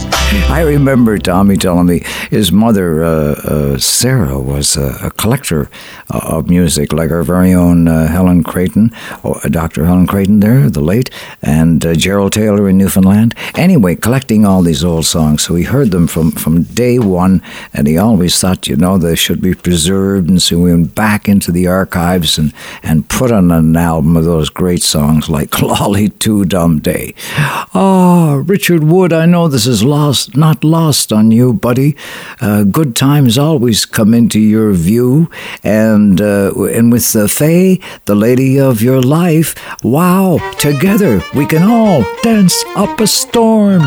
I 0.49 0.61
remember 0.61 1.19
Tommy 1.19 1.57
telling 1.57 1.87
me 1.87 2.05
his 2.31 2.53
mother, 2.53 3.03
uh, 3.03 3.35
uh, 3.43 3.79
Sarah, 3.79 4.39
was 4.39 4.77
a, 4.77 5.07
a 5.07 5.11
collector 5.11 5.69
uh, 6.09 6.21
of 6.23 6.49
music, 6.49 6.93
like 6.93 7.11
our 7.11 7.25
very 7.25 7.53
own 7.53 7.89
uh, 7.89 8.07
Helen 8.07 8.45
Creighton, 8.45 8.93
or 9.25 9.41
Dr. 9.51 9.87
Helen 9.87 10.07
Creighton 10.07 10.39
there, 10.39 10.71
the 10.71 10.81
late, 10.81 11.11
and 11.43 11.85
uh, 11.85 11.95
Gerald 11.95 12.33
Taylor 12.33 12.69
in 12.69 12.79
Newfoundland. 12.79 13.35
Anyway, 13.57 13.97
collecting 13.97 14.47
all 14.47 14.63
these 14.63 14.85
old 14.85 15.05
songs. 15.05 15.43
So 15.43 15.57
he 15.57 15.65
heard 15.65 15.91
them 15.91 16.07
from, 16.07 16.31
from 16.31 16.63
day 16.63 17.01
one, 17.01 17.43
and 17.75 17.89
he 17.89 17.99
always 17.99 18.39
thought, 18.39 18.69
you 18.69 18.77
know, 18.77 18.99
they 18.99 19.17
should 19.17 19.41
be 19.41 19.55
preserved. 19.55 20.29
And 20.29 20.41
so 20.41 20.61
we 20.61 20.71
went 20.71 20.95
back 20.95 21.29
into 21.29 21.51
the 21.51 21.67
archives 21.67 22.39
and, 22.39 22.55
and 22.85 23.09
put 23.09 23.33
on 23.33 23.51
an 23.51 23.77
album 23.77 24.17
of 24.17 24.27
those 24.27 24.49
great 24.49 24.85
songs 24.85 25.29
like 25.29 25.61
Lolly 25.63 26.09
Toodum 26.09 26.81
Day. 26.81 27.15
Oh, 27.75 28.45
Richard 28.47 28.85
Wood, 28.85 29.13
I 29.13 29.27
know 29.27 29.49
this 29.49 29.67
is 29.67 29.83
lost 29.83 30.20
not 30.29 30.65
lost 30.65 31.13
on 31.13 31.31
you, 31.31 31.53
buddy. 31.53 31.97
Uh, 32.41 32.65
good 32.65 32.95
times 32.97 33.39
always 33.39 33.85
come 33.85 34.15
into 34.15 34.39
your 34.39 34.73
view, 34.73 35.31
and 35.63 36.21
uh, 36.21 36.53
and 36.55 36.93
with 36.93 37.13
the 37.13 37.29
Faye, 37.29 37.81
the 38.05 38.15
lady 38.15 38.59
of 38.59 38.83
your 38.83 39.01
life, 39.01 39.55
wow! 39.83 40.39
Together 40.59 41.23
we 41.35 41.47
can 41.47 41.63
all 41.63 42.05
dance 42.23 42.65
up 42.77 43.01
a 43.01 43.07
storm. 43.07 43.83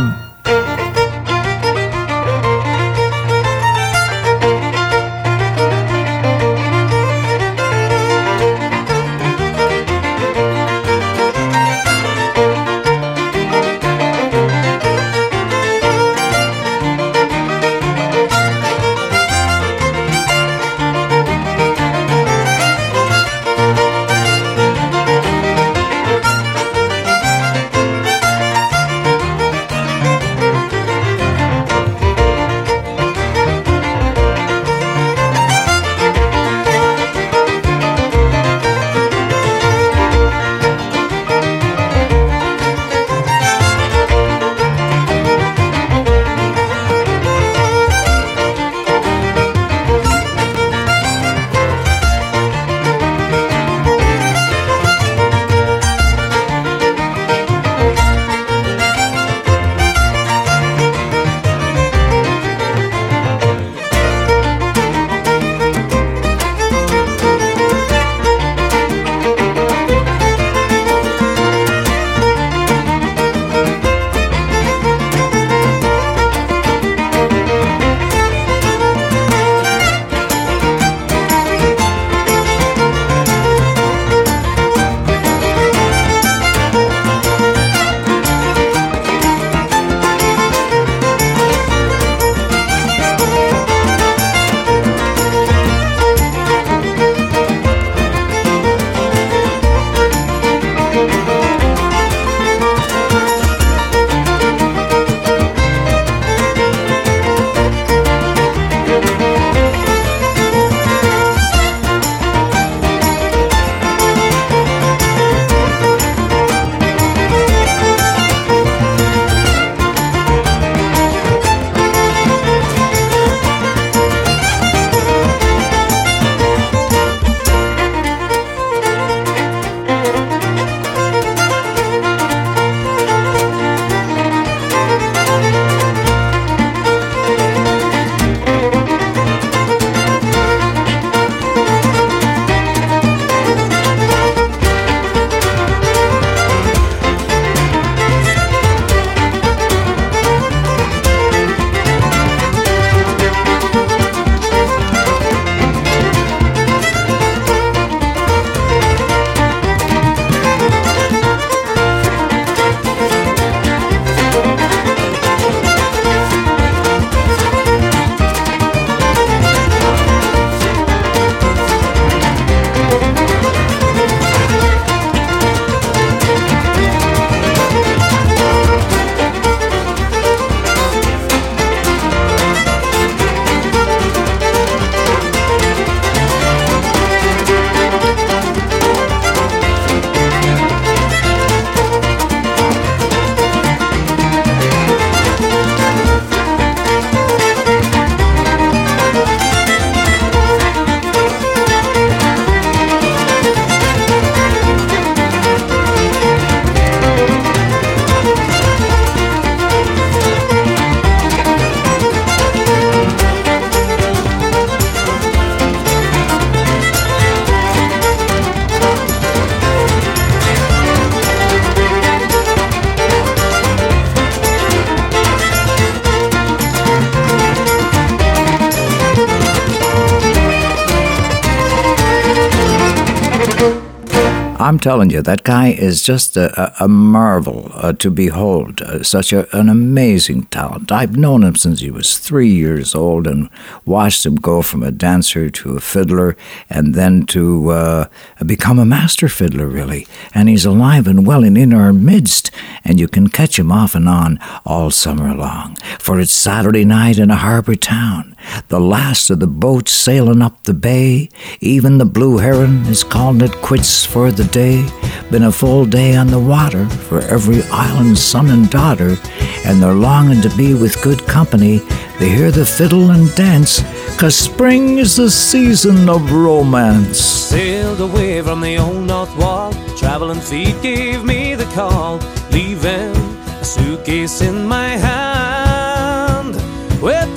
Telling 234.84 235.10
you, 235.10 235.22
that 235.22 235.44
guy 235.44 235.70
is 235.70 236.04
just 236.04 236.36
a, 236.36 236.84
a, 236.84 236.90
marvel 236.90 237.72
uh, 237.74 237.94
to 237.94 238.12
behold. 238.12 238.82
Uh, 238.82 239.02
such 239.02 239.32
a, 239.32 239.48
an 239.58 239.70
amazing 239.70 240.44
talent. 240.48 240.92
I've 240.92 241.16
known 241.16 241.42
him 241.42 241.56
since 241.56 241.80
he 241.80 241.90
was 241.90 242.18
three 242.18 242.50
years 242.50 242.94
old 242.94 243.26
and 243.26 243.50
watched 243.86 244.26
him 244.26 244.36
go 244.36 244.62
from 244.62 244.84
a 244.84 244.92
dancer 244.92 245.50
to 245.50 245.78
a 245.78 245.80
fiddler 245.80 246.36
and 246.70 246.94
then 246.96 247.26
to 247.28 247.70
uh, 247.70 248.08
become 248.46 248.78
a 248.78 248.86
master 248.86 249.30
fiddler, 249.30 249.68
really. 249.68 250.06
And 250.36 250.50
he's 250.50 250.66
alive 250.66 251.08
and 251.08 251.26
well 251.26 251.46
and 251.46 251.58
in 251.58 251.74
our 251.74 251.94
midst, 251.94 252.52
and 252.84 253.00
you 253.00 253.08
can 253.08 253.30
catch 253.30 253.58
him 253.58 253.72
off 253.72 253.96
and 253.96 254.10
on 254.10 254.38
all 254.66 254.92
summer 254.92 255.34
long. 255.34 255.76
For 255.98 256.20
it's 256.20 256.34
Saturday 256.34 256.84
night 256.84 257.18
in 257.20 257.32
a 257.32 257.38
harbor 257.38 257.76
town, 257.76 258.33
the 258.74 258.80
last 258.80 259.30
of 259.30 259.40
the 259.40 259.46
boats 259.46 259.92
sailing 259.92 260.42
up 260.42 260.64
the 260.64 260.74
bay. 260.74 261.30
Even 261.62 262.00
the 262.00 262.06
blue 262.06 262.40
heron 262.40 262.84
is 262.88 263.04
calling 263.04 263.40
it 263.42 263.52
quits 263.62 264.04
for 264.04 264.32
the 264.32 264.46
day. 264.46 264.84
Been 265.30 265.44
a 265.44 265.52
full 265.52 265.86
day 265.86 266.16
on 266.16 266.26
the 266.26 266.40
water 266.40 266.90
for 267.08 267.20
every 267.22 267.62
island 267.72 268.18
son 268.18 268.50
and 268.50 268.68
daughter, 268.72 269.16
and 269.64 269.80
they're 269.80 269.94
longing 269.94 270.42
to 270.42 270.50
be 270.58 270.74
with 270.74 271.04
good 271.04 271.22
company. 271.28 271.84
They 272.18 272.30
hear 272.30 272.50
the 272.50 272.66
fiddle 272.66 273.12
and 273.12 273.30
dance, 273.36 273.84
'cause 274.18 274.34
spring 274.34 274.98
is 274.98 275.18
the 275.18 275.30
season 275.30 276.10
of 276.10 276.32
romance. 276.32 277.20
Sailed 277.20 278.02
away 278.02 278.42
from 278.42 278.60
the 278.62 278.80
old 278.80 279.06
north 279.06 279.38
wall, 279.38 279.72
traveling 280.00 280.42
feet 280.42 280.82
gave 280.82 281.24
me 281.24 281.54
the 281.54 281.70
call, 281.76 282.20
leaving 282.50 283.14
a 283.62 283.64
suitcase 283.64 284.42
in 284.42 284.68
my 284.68 284.98
hand. 284.98 286.56
With 287.00 287.33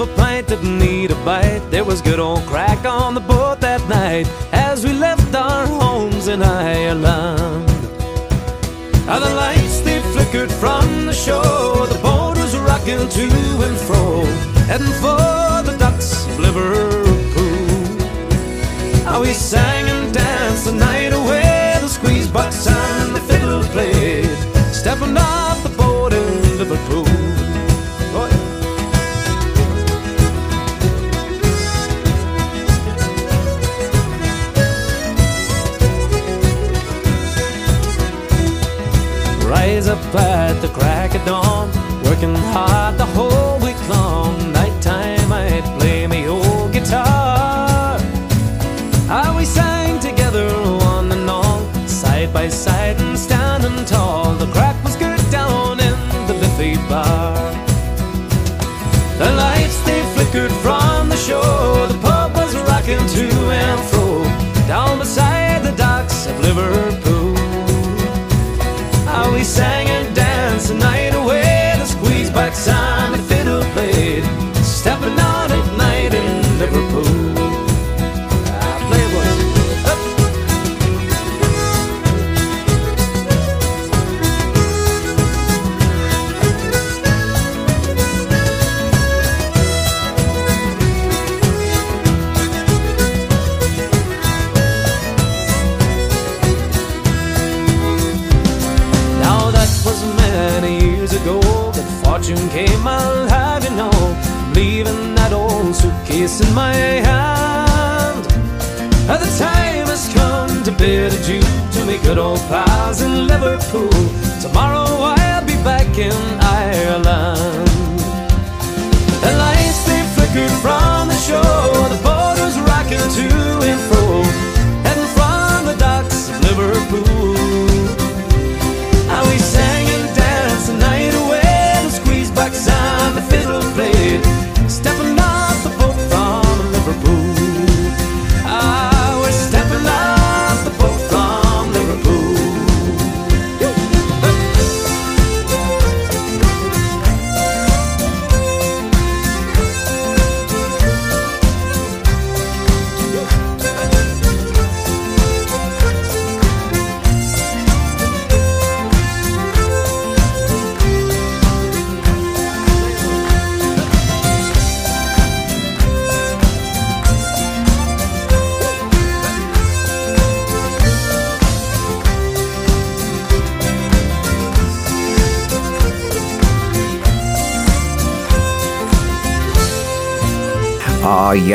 of 0.00 0.08
a 0.10 0.16
pint, 0.16 0.48
didn't 0.48 0.78
need 0.78 1.10
a 1.10 1.14
bite. 1.24 1.62
There 1.70 1.84
was 1.84 2.02
good 2.02 2.18
old 2.18 2.42
crack 2.46 2.84
on 2.84 3.14
the 3.14 3.20
boat 3.20 3.60
that 3.60 3.80
night 3.88 4.26
as 4.52 4.84
we 4.84 4.92
left 4.92 5.34
our 5.34 5.66
homes 5.66 6.28
in 6.28 6.42
Ireland. 6.42 7.68
How 9.06 9.18
the 9.18 9.32
lights 9.34 9.80
they 9.80 10.00
flickered 10.12 10.52
from 10.52 11.06
the 11.06 11.12
shore, 11.12 11.86
the 11.86 11.98
boat 12.02 12.36
was 12.36 12.54
rocking 12.58 13.08
to 13.08 13.26
and 13.66 13.76
fro, 13.86 14.24
heading 14.70 14.94
for 15.02 15.62
the 15.68 15.76
docks 15.78 16.26
of 16.26 16.38
Liverpool. 16.40 17.66
How 19.04 19.22
we 19.22 19.32
sang 19.32 19.86
and 19.88 20.12
danced 20.12 20.66
the 20.66 20.72
night 20.72 21.12
away, 21.12 21.78
the 21.80 21.88
squeeze 21.88 22.28
box 22.28 22.66
and 22.66 23.14
the 23.14 23.20
fiddle 23.20 23.62
played, 23.74 24.36
stepping 24.72 25.16
off 25.16 25.55
bar. 56.88 57.34
The 59.18 59.30
lights 59.32 59.78
they 59.86 60.02
flickered 60.14 60.52
from 60.62 61.08
the 61.08 61.16
shore, 61.16 61.86
the 61.86 61.98
pub 62.02 62.34
was 62.34 62.54
rocking 62.68 63.04
to 63.16 63.35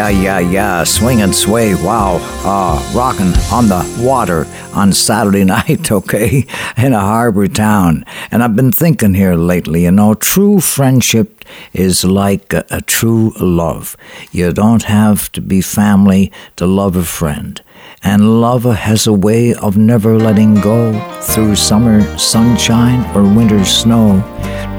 yeah, 0.01 0.09
yeah, 0.09 0.39
yeah. 0.39 0.83
Swing 0.83 1.21
and 1.21 1.35
sway. 1.35 1.75
Wow. 1.75 2.19
Uh, 2.43 2.81
rocking 2.95 3.33
on 3.51 3.67
the 3.67 3.83
water 3.99 4.47
on 4.73 4.93
Saturday 4.93 5.43
night, 5.57 5.91
okay, 5.91 6.45
in 6.77 6.93
a 6.93 6.99
harbor 6.99 7.47
town. 7.47 8.03
And 8.31 8.43
I've 8.43 8.55
been 8.55 8.71
thinking 8.71 9.13
here 9.13 9.35
lately, 9.35 9.83
you 9.83 9.91
know, 9.91 10.15
true 10.15 10.59
friendship 10.59 11.45
is 11.73 12.03
like 12.03 12.51
a, 12.53 12.65
a 12.71 12.81
true 12.81 13.33
love. 13.39 13.95
You 14.31 14.53
don't 14.53 14.83
have 14.83 15.31
to 15.33 15.41
be 15.41 15.61
family 15.61 16.31
to 16.55 16.65
love 16.65 16.95
a 16.95 17.03
friend. 17.03 17.61
And 18.03 18.41
love 18.41 18.63
has 18.63 19.05
a 19.05 19.13
way 19.13 19.53
of 19.53 19.77
never 19.77 20.17
letting 20.17 20.55
go 20.55 20.93
through 21.21 21.55
summer 21.55 22.01
sunshine 22.17 23.05
or 23.15 23.21
winter 23.21 23.63
snow. 23.65 24.23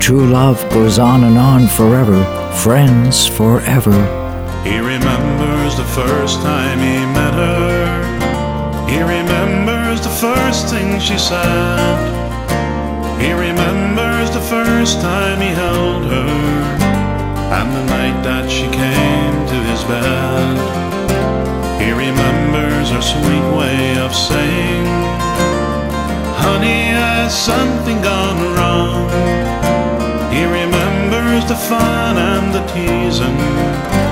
True 0.00 0.26
love 0.26 0.60
goes 0.70 0.98
on 0.98 1.22
and 1.22 1.38
on 1.38 1.68
forever, 1.68 2.24
friends 2.54 3.28
forever. 3.28 4.21
He 4.64 4.78
remembers 4.78 5.76
the 5.76 5.84
first 5.84 6.40
time 6.40 6.78
he 6.78 7.04
met 7.18 7.34
her. 7.34 8.86
He 8.88 9.00
remembers 9.02 10.00
the 10.00 10.14
first 10.22 10.68
thing 10.68 11.00
she 11.00 11.18
said. 11.18 11.98
He 13.20 13.32
remembers 13.32 14.30
the 14.30 14.40
first 14.40 15.00
time 15.00 15.40
he 15.40 15.48
held 15.48 16.04
her. 16.04 16.30
And 17.58 17.74
the 17.74 17.84
night 17.86 18.22
that 18.22 18.48
she 18.48 18.70
came 18.70 19.34
to 19.50 19.58
his 19.70 19.82
bed. 19.82 20.54
He 21.82 21.90
remembers 21.90 22.90
her 22.90 23.02
sweet 23.02 23.46
way 23.58 23.98
of 23.98 24.14
saying, 24.14 24.86
Honey, 26.38 26.94
has 26.94 27.34
something 27.36 28.00
gone 28.00 28.40
wrong? 28.54 29.10
He 30.30 30.44
remembers 30.44 31.48
the 31.48 31.56
fun 31.56 32.16
and 32.16 32.54
the 32.54 32.64
teasing 32.72 34.11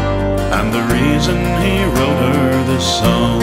and 0.61 0.75
the 0.75 0.83
reason 0.92 1.38
he 1.64 1.85
wrote 1.85 2.20
her 2.37 2.64
this 2.70 2.85
song. 3.01 3.40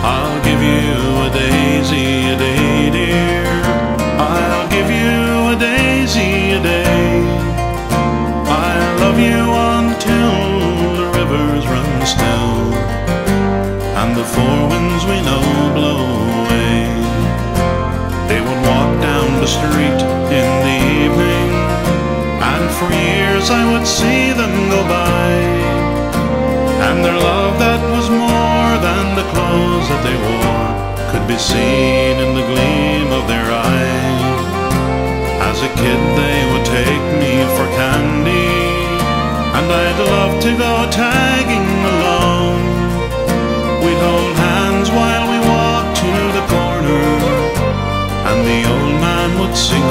I'll 0.00 0.40
give 0.42 0.62
you 0.72 0.96
a 1.26 1.30
daisy 1.30 2.32
a 2.32 2.36
day, 2.38 2.88
dear. 2.88 3.44
I'll 4.16 4.66
give 4.70 4.88
you 4.88 5.52
a 5.52 5.56
daisy 5.60 6.56
a 6.56 6.60
day. 6.62 7.20
I 8.48 8.72
love 9.04 9.18
you 9.28 9.40
until 9.76 10.36
the 11.00 11.06
rivers 11.18 11.64
run 11.68 11.92
still 12.06 12.54
and 14.00 14.16
the 14.16 14.24
four 14.24 14.58
winds 14.72 15.04
we 15.04 15.20
know 15.28 15.44
blow 15.76 16.00
away. 16.40 16.80
They 18.30 18.40
would 18.40 18.60
walk 18.72 18.90
down 19.02 19.28
the 19.44 19.50
street 19.56 20.00
in 20.40 20.48
the 20.66 20.78
evening, 21.04 21.48
and 22.52 22.64
for 22.78 22.88
years 22.90 23.50
I 23.50 23.70
would 23.70 23.86
see 23.86 24.32
them 24.32 24.54
go 24.70 24.82
by. 24.88 25.53
And 26.86 27.04
their 27.04 27.16
love 27.16 27.58
that 27.58 27.80
was 27.94 28.06
more 28.10 28.72
than 28.86 29.16
the 29.16 29.26
clothes 29.32 29.86
that 29.88 30.02
they 30.04 30.16
wore 30.28 30.70
could 31.10 31.26
be 31.26 31.38
seen 31.38 32.14
in 32.24 32.30
the 32.38 32.44
gleam 32.50 33.08
of 33.18 33.24
their 33.26 33.48
eyes. 33.48 34.40
As 35.48 35.58
a 35.64 35.70
kid, 35.80 36.00
they 36.20 36.38
would 36.50 36.66
take 36.68 37.06
me 37.22 37.34
for 37.56 37.66
candy, 37.80 38.52
and 39.56 39.64
I'd 39.64 40.00
love 40.12 40.34
to 40.46 40.50
go 40.64 40.72
tagging 40.90 41.72
along. 41.94 42.60
We'd 43.82 44.02
hold 44.08 44.34
hands 44.36 44.88
while 44.90 45.24
we 45.32 45.38
walked 45.40 45.96
to 46.04 46.12
the 46.36 46.44
corner, 46.52 47.06
and 48.28 48.38
the 48.50 48.60
old 48.74 48.96
man 49.00 49.30
would 49.40 49.56
sing 49.56 49.86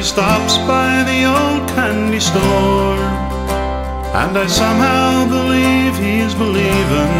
he 0.00 0.06
stops 0.06 0.56
by 0.64 1.04
the 1.10 1.20
old 1.28 1.68
candy 1.76 2.20
store. 2.20 3.04
And 4.20 4.32
I 4.44 4.46
somehow 4.46 5.28
believe 5.28 5.92
he's 6.06 6.34
believing 6.34 7.12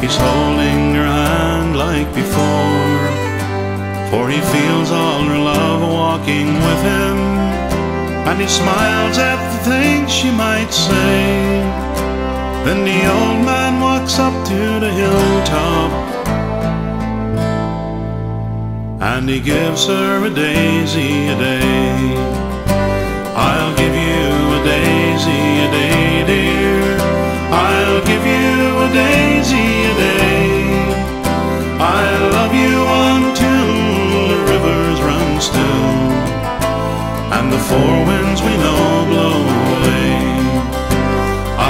he's 0.00 0.14
holding 0.14 0.94
her 0.94 1.10
hand 1.22 1.76
like 1.76 2.06
before. 2.14 3.02
For 4.10 4.30
he 4.30 4.40
feels 4.54 4.92
all 4.92 5.24
her 5.32 5.42
love 5.54 5.82
walking 5.82 6.54
with 6.66 6.80
him, 6.92 7.18
and 8.28 8.40
he 8.40 8.46
smiles 8.46 9.18
at 9.18 9.40
the 9.52 9.60
things 9.72 10.12
she 10.12 10.30
might 10.30 10.70
say. 10.70 11.18
Then 12.64 12.80
the 12.90 13.00
old 13.18 13.40
man 13.50 13.80
walks 13.80 14.20
up 14.20 14.36
to 14.50 14.60
the 14.84 14.92
hilltop, 15.02 15.90
and 19.16 19.28
he 19.28 19.38
gives 19.38 19.86
her 19.86 20.26
a 20.26 20.30
daisy 20.30 21.28
a 21.28 21.36
day. 21.38 22.14
I'll 23.48 23.74
give 23.76 23.94
you 23.94 24.26
a 24.58 24.60
daisy 24.66 25.42
a 25.66 25.68
day, 25.70 26.26
dear. 26.26 26.98
I'll 27.54 28.02
give 28.10 28.24
you 28.26 28.50
a 28.86 28.88
daisy 28.92 29.66
a 29.90 29.94
day. 29.94 30.50
I'll 31.78 32.26
love 32.38 32.54
you 32.64 32.76
until 33.06 33.70
the 34.30 34.40
rivers 34.50 34.98
run 35.08 35.40
still 35.40 35.90
and 37.36 37.52
the 37.52 37.62
four 37.70 37.94
winds 38.10 38.42
we 38.42 38.54
know 38.64 38.84
blow 39.10 39.38
away. 39.74 40.10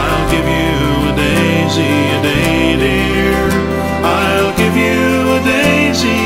I'll 0.01 0.27
give 0.35 0.49
you 0.61 0.79
a 1.11 1.15
daisy 1.25 1.95
a 2.17 2.21
day, 2.31 2.77
dear. 2.85 3.37
I'll 4.03 4.57
give 4.57 4.75
you 4.75 5.37
a 5.37 5.41
daisy. 5.45 6.24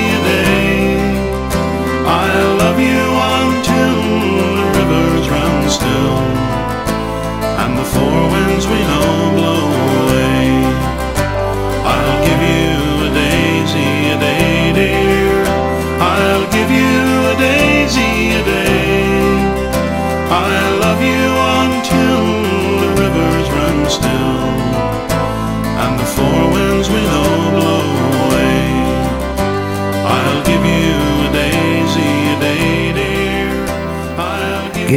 I'll 2.41 2.57
love 2.57 2.79
you 2.79 3.03
until 3.35 3.99
the 4.39 4.65
rivers 4.79 5.27
run 5.29 5.69
still 5.69 6.19
and 7.63 7.77
the 7.77 7.83
four 7.83 8.19
winds 8.31 8.65
we 8.69 8.79
know 8.91 9.35
blow 9.39 9.65
away. 9.99 10.47
I'll 11.95 12.21
give 12.29 12.43
you 12.55 12.71
a 13.07 13.11
daisy 13.23 13.91
a 14.15 14.19
day, 14.23 14.73
dear. 14.73 15.35
I'll 15.99 16.47
give 16.57 16.71
you 16.71 16.95
a 17.33 17.35
daisy 17.49 18.13
a 18.41 18.43
day. 18.45 19.03
I'll 20.31 20.79
love 20.79 21.03
you 21.03 21.25
until 21.59 22.28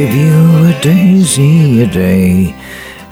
Give 0.02 0.16
you 0.16 0.66
a 0.66 0.80
daisy 0.80 1.80
a 1.80 1.86
day. 1.86 2.56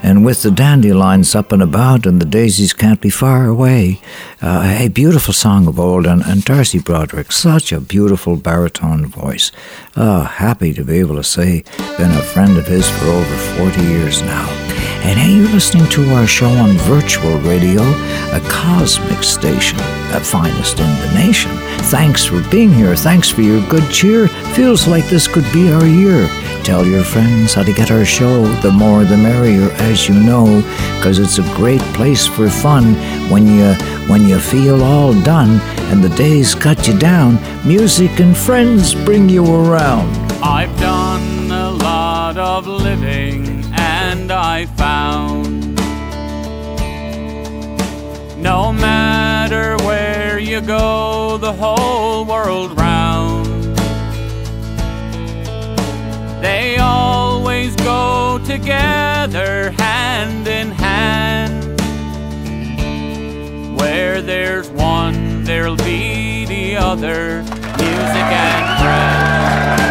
And 0.03 0.25
with 0.25 0.41
the 0.41 0.51
dandelions 0.51 1.33
up 1.35 1.53
and 1.53 1.63
about 1.63 2.05
and 2.05 2.19
the 2.19 2.25
daisies 2.25 2.73
can't 2.73 2.99
be 2.99 3.09
far 3.09 3.45
away, 3.45 4.01
uh, 4.41 4.75
a 4.77 4.89
beautiful 4.89 5.33
song 5.33 5.67
of 5.67 5.79
old. 5.79 6.05
And, 6.05 6.21
and 6.25 6.43
Darcy 6.43 6.79
Broderick, 6.79 7.31
such 7.31 7.71
a 7.71 7.79
beautiful 7.79 8.35
baritone 8.35 9.05
voice. 9.05 9.53
Oh, 9.95 10.23
happy 10.23 10.73
to 10.73 10.83
be 10.83 10.99
able 10.99 11.15
to 11.15 11.23
say, 11.23 11.63
been 11.97 12.11
a 12.11 12.21
friend 12.21 12.57
of 12.57 12.67
his 12.67 12.89
for 12.89 13.05
over 13.05 13.37
40 13.71 13.81
years 13.83 14.21
now. 14.23 14.49
And 15.03 15.17
hey, 15.17 15.33
you're 15.37 15.47
listening 15.47 15.87
to 15.91 16.13
our 16.15 16.27
show 16.27 16.49
on 16.49 16.71
virtual 16.71 17.39
radio, 17.39 17.83
a 18.33 18.41
cosmic 18.49 19.23
station, 19.23 19.77
the 20.11 20.19
finest 20.21 20.77
in 20.81 20.89
the 21.07 21.13
nation. 21.13 21.51
Thanks 21.89 22.25
for 22.25 22.41
being 22.51 22.73
here. 22.73 22.97
Thanks 22.97 23.29
for 23.29 23.43
your 23.43 23.65
good 23.69 23.89
cheer. 23.89 24.27
Feels 24.27 24.87
like 24.87 25.05
this 25.05 25.29
could 25.29 25.49
be 25.53 25.71
our 25.71 25.85
year. 25.85 26.27
Tell 26.63 26.85
your 26.85 27.03
friends 27.03 27.55
how 27.55 27.63
to 27.63 27.73
get 27.73 27.89
our 27.89 28.05
show. 28.05 28.45
The 28.61 28.71
more 28.71 29.03
the 29.03 29.17
merrier, 29.17 29.71
as 29.89 30.07
you 30.07 30.13
know, 30.13 30.61
because 30.95 31.17
it's 31.17 31.39
a 31.39 31.55
great 31.55 31.81
place 31.95 32.27
for 32.27 32.49
fun 32.49 32.93
when 33.31 33.47
you 33.47 33.73
when 34.07 34.25
you 34.25 34.39
feel 34.39 34.83
all 34.83 35.13
done 35.23 35.59
and 35.89 36.03
the 36.03 36.15
days 36.15 36.53
cut 36.53 36.87
you 36.87 36.97
down. 36.99 37.39
Music 37.67 38.19
and 38.19 38.37
friends 38.37 38.93
bring 38.93 39.27
you 39.27 39.43
around. 39.43 40.15
I've 40.43 40.75
done 40.79 41.51
a 41.51 41.71
lot 41.71 42.37
of 42.37 42.67
living 42.67 43.65
and 43.73 44.31
I 44.31 44.67
found 44.67 45.75
no 48.41 48.73
matter 48.73 49.77
where 49.85 50.39
you 50.39 50.61
go, 50.61 51.37
the 51.37 51.53
whole 51.53 52.25
world 52.25 52.77
round, 52.77 52.90
together 58.51 59.71
hand 59.77 60.45
in 60.45 60.71
hand. 60.71 61.79
Where 63.79 64.21
there's 64.21 64.69
one, 64.71 65.45
there'll 65.45 65.77
be 65.77 66.43
the 66.45 66.75
other, 66.75 67.43
music 67.43 68.29
and 68.49 68.65
friends. 68.81 69.81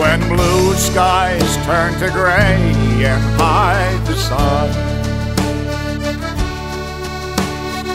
When 0.00 0.20
blue 0.34 0.74
skies 0.74 1.56
turn 1.64 1.92
to 2.00 2.10
gray 2.10 2.58
and 3.12 3.22
hide 3.40 4.04
the 4.04 4.16
sun, 4.16 4.68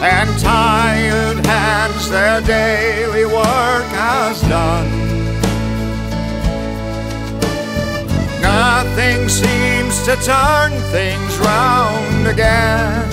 and 0.02 0.40
tired 0.40 1.44
hands 1.44 2.08
their 2.08 2.40
daily 2.40 3.26
work 3.26 3.86
has 3.92 4.40
done. 4.42 4.95
Nothing 8.96 9.28
seems 9.28 10.02
to 10.04 10.16
turn 10.24 10.72
things 10.90 11.36
round 11.40 12.28
again 12.28 13.04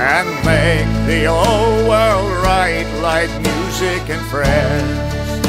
and 0.00 0.26
make 0.46 1.06
the 1.06 1.26
old 1.26 1.86
world 1.86 2.32
right 2.42 2.86
like 3.02 3.28
music 3.42 4.08
and 4.08 4.24
friends. 4.30 5.42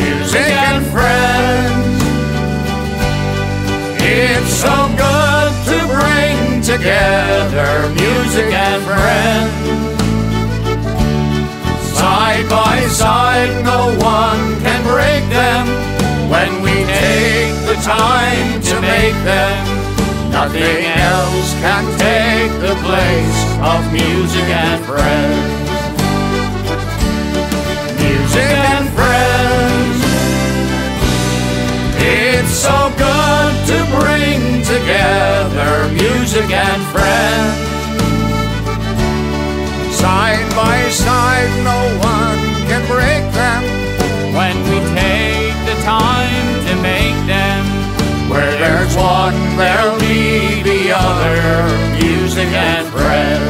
Music 0.00 0.40
and 0.40 0.86
friends. 0.86 2.02
It's 4.00 4.54
so 4.54 4.88
good 4.96 5.52
to 5.68 5.86
bring 5.86 6.62
together 6.62 7.90
music 7.90 8.54
and 8.54 8.82
friends. 8.84 9.91
Side 12.02 12.48
by 12.50 12.80
side, 12.88 13.62
no 13.62 13.94
one 14.02 14.58
can 14.66 14.82
break 14.82 15.22
them 15.30 15.64
when 16.28 16.50
we 16.60 16.74
take 16.82 17.54
the 17.70 17.78
time 17.78 18.60
to 18.60 18.74
make 18.80 19.14
them. 19.22 19.62
Nothing 20.32 20.82
else 20.98 21.54
can 21.62 21.84
take 22.02 22.50
the 22.58 22.74
place 22.82 23.40
of 23.70 23.80
music 23.92 24.48
and 24.50 24.84
friends. 24.84 25.70
Music 28.02 28.50
and 28.74 28.86
friends. 28.98 29.98
It's 32.02 32.50
so 32.66 32.78
good 32.98 33.54
to 33.70 33.78
bring 33.94 34.42
together 34.74 35.86
music 35.94 36.50
and 36.50 36.82
friends. 36.90 37.81
Side 40.02 40.50
by 40.56 40.90
side, 40.90 41.52
no 41.62 41.78
one 42.02 42.42
can 42.66 42.82
break 42.90 43.22
them. 43.38 43.62
When 44.34 44.56
we 44.66 44.82
take 44.98 45.54
the 45.62 45.78
time 45.86 46.46
to 46.66 46.74
make 46.82 47.14
them, 47.30 47.62
where 48.28 48.50
there's 48.58 48.96
one, 48.96 49.38
there'll 49.56 50.00
be 50.00 50.60
the 50.64 50.90
other, 50.90 51.70
music 52.02 52.48
and 52.50 52.90
bread. 52.90 53.40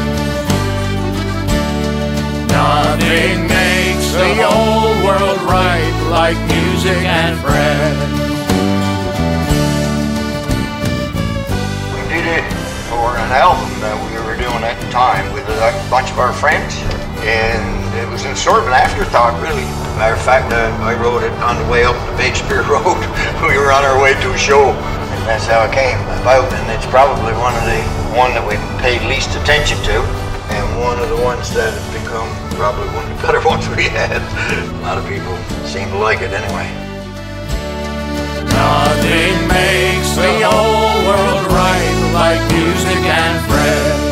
Nothing 2.52 3.48
makes 3.48 4.12
the 4.12 4.44
old 4.44 4.96
world 5.08 5.40
right 5.48 5.94
like 6.10 6.36
music 6.52 7.00
and 7.00 7.40
bread. 7.40 7.96
We 11.96 12.02
did 12.12 12.26
it 12.28 12.44
for 12.92 13.16
an 13.16 13.32
album 13.40 13.72
that 13.80 13.96
we 14.04 14.20
were 14.20 14.36
doing 14.36 14.62
at 14.64 14.78
the 14.82 14.90
time 14.90 15.31
a 15.62 15.70
bunch 15.86 16.10
of 16.10 16.18
our 16.18 16.34
friends, 16.34 16.74
and 17.22 17.62
it 17.94 18.08
was 18.10 18.26
in 18.26 18.34
sort 18.34 18.58
of 18.58 18.66
an 18.66 18.74
afterthought, 18.74 19.38
really. 19.38 19.62
Matter 19.94 20.18
of 20.18 20.24
fact, 20.26 20.50
uh, 20.50 20.74
I 20.82 20.98
wrote 20.98 21.22
it 21.22 21.30
on 21.38 21.54
the 21.54 21.68
way 21.70 21.86
up 21.86 21.94
the 22.18 22.22
Shakespeare 22.26 22.66
Road. 22.72 22.98
we 23.46 23.54
were 23.54 23.70
on 23.70 23.86
our 23.86 23.94
way 24.02 24.18
to 24.26 24.28
a 24.34 24.38
show, 24.38 24.74
and 24.74 25.20
that's 25.22 25.46
how 25.46 25.62
it 25.62 25.70
came 25.70 26.02
about. 26.18 26.50
And 26.50 26.66
it's 26.74 26.88
probably 26.90 27.30
one 27.38 27.54
of 27.54 27.62
the 27.62 27.78
one 28.18 28.34
that 28.34 28.42
we 28.42 28.58
paid 28.82 29.06
least 29.06 29.38
attention 29.38 29.78
to, 29.86 30.02
and 30.50 30.64
one 30.82 30.98
of 30.98 31.06
the 31.06 31.20
ones 31.22 31.54
that 31.54 31.70
have 31.70 31.90
become 31.94 32.26
probably 32.58 32.90
one 32.98 33.06
of 33.06 33.14
the 33.14 33.22
better 33.22 33.42
ones 33.46 33.62
we 33.78 33.86
had. 33.86 34.18
A 34.18 34.82
lot 34.82 34.98
of 34.98 35.06
people 35.06 35.38
seem 35.62 35.86
to 35.94 35.98
like 36.02 36.26
it 36.26 36.34
anyway. 36.34 36.66
Nothing 38.50 39.38
makes 39.46 40.10
the 40.18 40.42
whole 40.42 41.06
world 41.06 41.46
right 41.54 41.96
like 42.18 42.42
music 42.50 42.98
and 43.06 43.38
friends. 43.46 44.11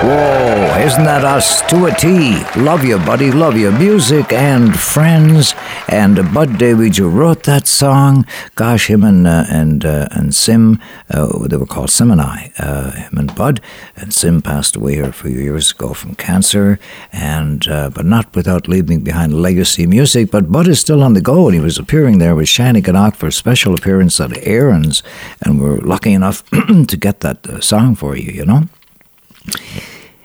Whoa, 0.00 0.78
isn't 0.78 1.04
that 1.04 1.24
us 1.24 1.60
to 1.70 1.86
a 1.86 1.90
T? 1.90 2.40
Love 2.56 2.84
you, 2.84 2.98
buddy, 2.98 3.32
love 3.32 3.58
your 3.58 3.72
Music 3.72 4.32
and 4.32 4.78
friends. 4.78 5.56
And 5.88 6.32
Bud 6.32 6.56
Davidge, 6.56 6.98
who 6.98 7.08
wrote 7.08 7.42
that 7.42 7.66
song, 7.66 8.24
gosh, 8.54 8.88
him 8.88 9.02
and 9.02 9.26
uh, 9.26 9.46
and 9.50 9.84
uh, 9.84 10.06
and 10.12 10.32
Sim, 10.32 10.80
uh, 11.10 11.48
they 11.48 11.56
were 11.56 11.66
called 11.66 11.88
Simani, 11.88 12.52
uh, 12.60 12.92
him 12.92 13.18
and 13.18 13.34
Bud. 13.34 13.60
And 13.96 14.14
Sim 14.14 14.40
passed 14.40 14.76
away 14.76 14.94
here 14.94 15.06
a 15.06 15.12
few 15.12 15.32
years 15.32 15.72
ago 15.72 15.94
from 15.94 16.14
cancer, 16.14 16.78
and 17.12 17.66
uh, 17.66 17.90
but 17.90 18.06
not 18.06 18.32
without 18.36 18.68
leaving 18.68 19.00
behind 19.00 19.42
legacy 19.42 19.84
music. 19.84 20.30
But 20.30 20.52
Bud 20.52 20.68
is 20.68 20.78
still 20.78 21.02
on 21.02 21.14
the 21.14 21.20
go, 21.20 21.48
and 21.48 21.56
he 21.56 21.60
was 21.60 21.76
appearing 21.76 22.18
there 22.18 22.36
with 22.36 22.46
Shanneyganock 22.46 23.16
for 23.16 23.26
a 23.26 23.32
special 23.32 23.74
appearance 23.74 24.20
at 24.20 24.46
Aaron's, 24.46 25.02
and 25.42 25.60
we're 25.60 25.78
lucky 25.78 26.12
enough 26.12 26.48
to 26.50 26.96
get 26.96 27.18
that 27.20 27.44
uh, 27.48 27.60
song 27.60 27.96
for 27.96 28.16
you, 28.16 28.30
you 28.30 28.44
know. 28.46 28.68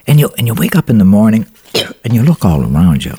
And 0.08 0.20
you 0.20 0.30
and 0.38 0.48
you 0.48 0.54
wake 0.54 0.76
up 0.76 0.90
in 0.90 0.98
the 0.98 1.06
morning 1.06 1.48
and 2.04 2.14
you 2.14 2.24
look 2.24 2.44
all 2.46 2.62
around 2.62 3.06
you 3.06 3.16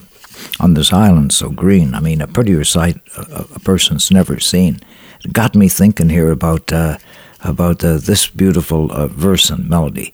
on 0.61 0.75
this 0.75 0.93
island 0.93 1.33
so 1.33 1.51
green. 1.51 1.95
I 1.95 2.01
mean, 2.01 2.21
a 2.21 2.27
prettier 2.27 2.65
sight 2.65 2.97
a, 3.17 3.47
a 3.55 3.61
person's 3.61 4.11
never 4.11 4.41
seen. 4.41 4.81
It 5.25 5.33
got 5.33 5.55
me 5.55 5.69
thinking 5.69 6.11
here 6.11 6.31
about 6.31 6.73
uh, 6.73 6.99
about 7.41 7.85
uh, 7.85 7.99
this 7.99 8.27
beautiful 8.29 8.93
uh, 8.93 9.07
verse 9.07 9.51
and 9.51 9.69
melody. 9.69 10.13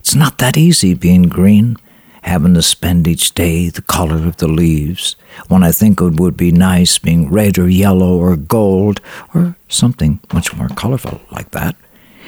It's 0.00 0.14
not 0.14 0.38
that 0.38 0.56
easy 0.56 0.94
being 0.94 1.24
green, 1.24 1.76
having 2.22 2.54
to 2.54 2.62
spend 2.62 3.08
each 3.08 3.34
day 3.34 3.68
the 3.68 3.82
color 3.82 4.26
of 4.26 4.36
the 4.36 4.48
leaves. 4.48 5.16
When 5.48 5.64
I 5.64 5.72
think 5.72 6.00
it 6.00 6.20
would 6.20 6.36
be 6.36 6.52
nice 6.52 6.98
being 6.98 7.30
red 7.30 7.58
or 7.58 7.68
yellow 7.68 8.16
or 8.16 8.36
gold 8.36 9.00
or 9.34 9.56
something 9.68 10.20
much 10.32 10.54
more 10.54 10.68
colorful 10.68 11.20
like 11.30 11.50
that. 11.50 11.76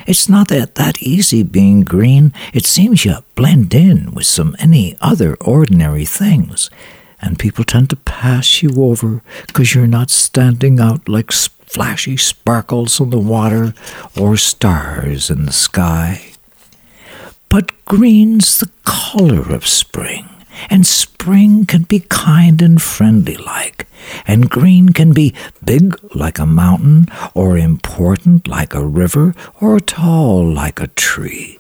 It's 0.08 0.26
not 0.26 0.48
that, 0.48 0.76
that 0.76 1.02
easy 1.02 1.42
being 1.42 1.82
green. 1.82 2.32
It 2.54 2.64
seems 2.64 3.04
you 3.04 3.18
blend 3.34 3.74
in 3.74 4.14
with 4.14 4.24
so 4.24 4.44
many 4.44 4.96
other 5.02 5.36
ordinary 5.36 6.06
things, 6.06 6.70
and 7.20 7.38
people 7.38 7.62
tend 7.62 7.90
to 7.90 7.96
pass 7.96 8.62
you 8.62 8.70
over 8.82 9.22
because 9.46 9.74
you're 9.74 9.86
not 9.86 10.08
standing 10.08 10.80
out 10.80 11.10
like 11.10 11.30
flashy 11.30 12.16
sparkles 12.16 13.02
on 13.02 13.10
the 13.10 13.18
water 13.18 13.74
or 14.18 14.38
stars 14.38 15.28
in 15.28 15.44
the 15.44 15.52
sky. 15.52 16.32
But 17.50 17.84
green's 17.84 18.60
the 18.60 18.70
color 18.84 19.54
of 19.54 19.66
spring, 19.66 20.26
and 20.70 20.86
spring 20.86 21.66
can 21.66 21.82
be 21.82 22.00
kind 22.08 22.62
and 22.62 22.80
friendly 22.80 23.36
like, 23.36 23.86
and 24.26 24.50
green 24.50 24.90
can 24.90 25.12
be 25.12 25.34
big 25.64 25.96
like 26.14 26.38
a 26.38 26.46
mountain, 26.46 27.06
or 27.34 27.58
important 27.58 28.48
like 28.48 28.74
a 28.74 28.84
river, 28.84 29.34
or 29.60 29.80
tall 29.80 30.44
like 30.44 30.80
a 30.80 30.88
tree. 30.88 31.58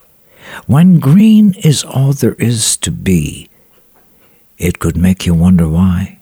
When 0.66 0.98
green 0.98 1.54
is 1.62 1.84
all 1.84 2.12
there 2.12 2.34
is 2.34 2.76
to 2.78 2.90
be, 2.90 3.48
it 4.56 4.78
could 4.78 4.96
make 4.96 5.26
you 5.26 5.34
wonder 5.34 5.68
why. 5.68 6.18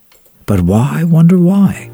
But 0.46 0.60
why 0.60 1.04
wonder 1.04 1.38
why? 1.38 1.90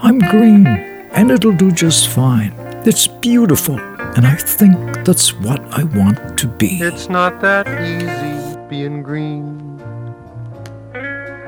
I'm 0.00 0.18
green, 0.18 0.66
and 0.66 1.30
it'll 1.30 1.52
do 1.52 1.70
just 1.70 2.08
fine. 2.08 2.52
It's 2.86 3.06
beautiful, 3.06 3.78
and 3.78 4.26
I 4.26 4.36
think 4.36 4.76
that's 5.04 5.34
what 5.34 5.60
I 5.76 5.84
want 5.84 6.38
to 6.38 6.46
be. 6.46 6.78
It's 6.80 7.08
not 7.08 7.40
that 7.40 7.66
easy 7.82 8.58
being 8.68 9.02
green. 9.02 9.67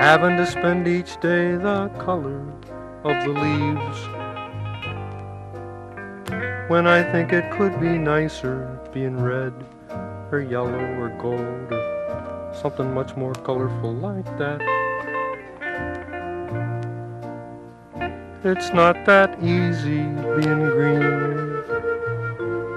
Having 0.01 0.39
to 0.39 0.47
spend 0.47 0.89
each 0.89 1.21
day 1.21 1.57
the 1.57 1.91
color 1.99 2.41
of 3.05 3.23
the 3.23 3.29
leaves. 3.29 3.99
When 6.71 6.87
I 6.87 7.03
think 7.13 7.35
it 7.35 7.51
could 7.51 7.79
be 7.79 7.99
nicer 7.99 8.81
being 8.95 9.21
red 9.21 9.53
or 10.33 10.41
yellow 10.41 10.73
or 10.99 11.11
gold 11.21 11.71
or 11.71 12.51
something 12.63 12.95
much 12.95 13.15
more 13.15 13.35
colorful 13.35 13.93
like 13.93 14.25
that. 14.39 14.63
It's 18.43 18.73
not 18.73 19.05
that 19.05 19.39
easy 19.43 20.01
being 20.41 20.71
green. 20.71 21.63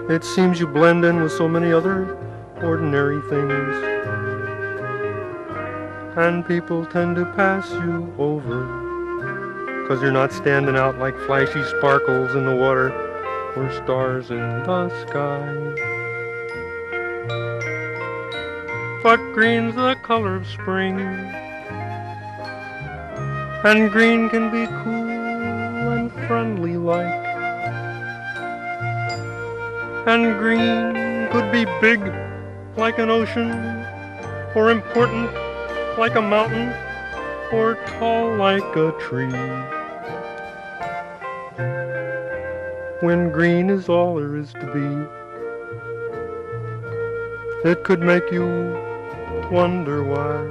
It 0.09 0.25
seems 0.25 0.59
you 0.59 0.67
blend 0.67 1.05
in 1.05 1.23
with 1.23 1.31
so 1.31 1.47
many 1.47 1.71
other 1.71 2.17
ordinary 2.61 3.21
things. 3.29 3.92
And 6.15 6.45
people 6.45 6.85
tend 6.85 7.15
to 7.15 7.25
pass 7.25 7.71
you 7.71 8.13
over. 8.19 9.87
Cause 9.87 10.01
you're 10.01 10.11
not 10.11 10.31
standing 10.31 10.75
out 10.75 10.99
like 10.99 11.17
flashy 11.25 11.63
sparkles 11.63 12.35
in 12.35 12.45
the 12.45 12.55
water 12.55 12.91
or 13.55 13.71
stars 13.83 14.29
in 14.29 14.37
the 14.37 14.89
sky. 15.07 15.41
But 19.01 19.17
green's 19.33 19.73
the 19.73 19.95
color 20.03 20.35
of 20.35 20.45
spring. 20.45 20.99
And 23.65 23.91
green 23.91 24.29
can 24.29 24.51
be 24.51 24.67
cool 24.83 25.09
and 25.91 26.11
friendly 26.27 26.77
like. 26.77 27.25
And 30.05 30.37
green 30.37 31.27
could 31.31 31.51
be 31.51 31.65
big 31.81 31.99
like 32.77 32.99
an 32.99 33.09
ocean, 33.09 33.51
or 34.55 34.69
important 34.69 35.42
like 35.97 36.15
a 36.15 36.21
mountain, 36.21 36.73
or 37.51 37.75
tall 37.99 38.35
like 38.35 38.75
a 38.75 38.91
tree. 38.99 39.31
When 43.01 43.31
green 43.31 43.69
is 43.69 43.89
all 43.89 44.15
there 44.15 44.35
is 44.35 44.51
to 44.53 44.65
be, 44.73 45.05
it 47.69 47.83
could 47.83 48.01
make 48.01 48.31
you 48.31 48.47
wonder 49.51 50.03
why. 50.03 50.47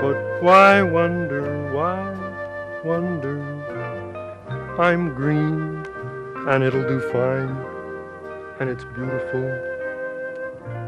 But 0.00 0.16
why 0.42 0.82
wonder, 0.82 1.70
why 1.72 2.16
wonder? 2.82 3.38
I'm 4.78 5.14
green, 5.14 5.84
and 6.48 6.64
it'll 6.64 6.88
do 6.88 7.00
fine, 7.12 7.54
and 8.58 8.70
it's 8.70 8.84
beautiful, 8.84 9.44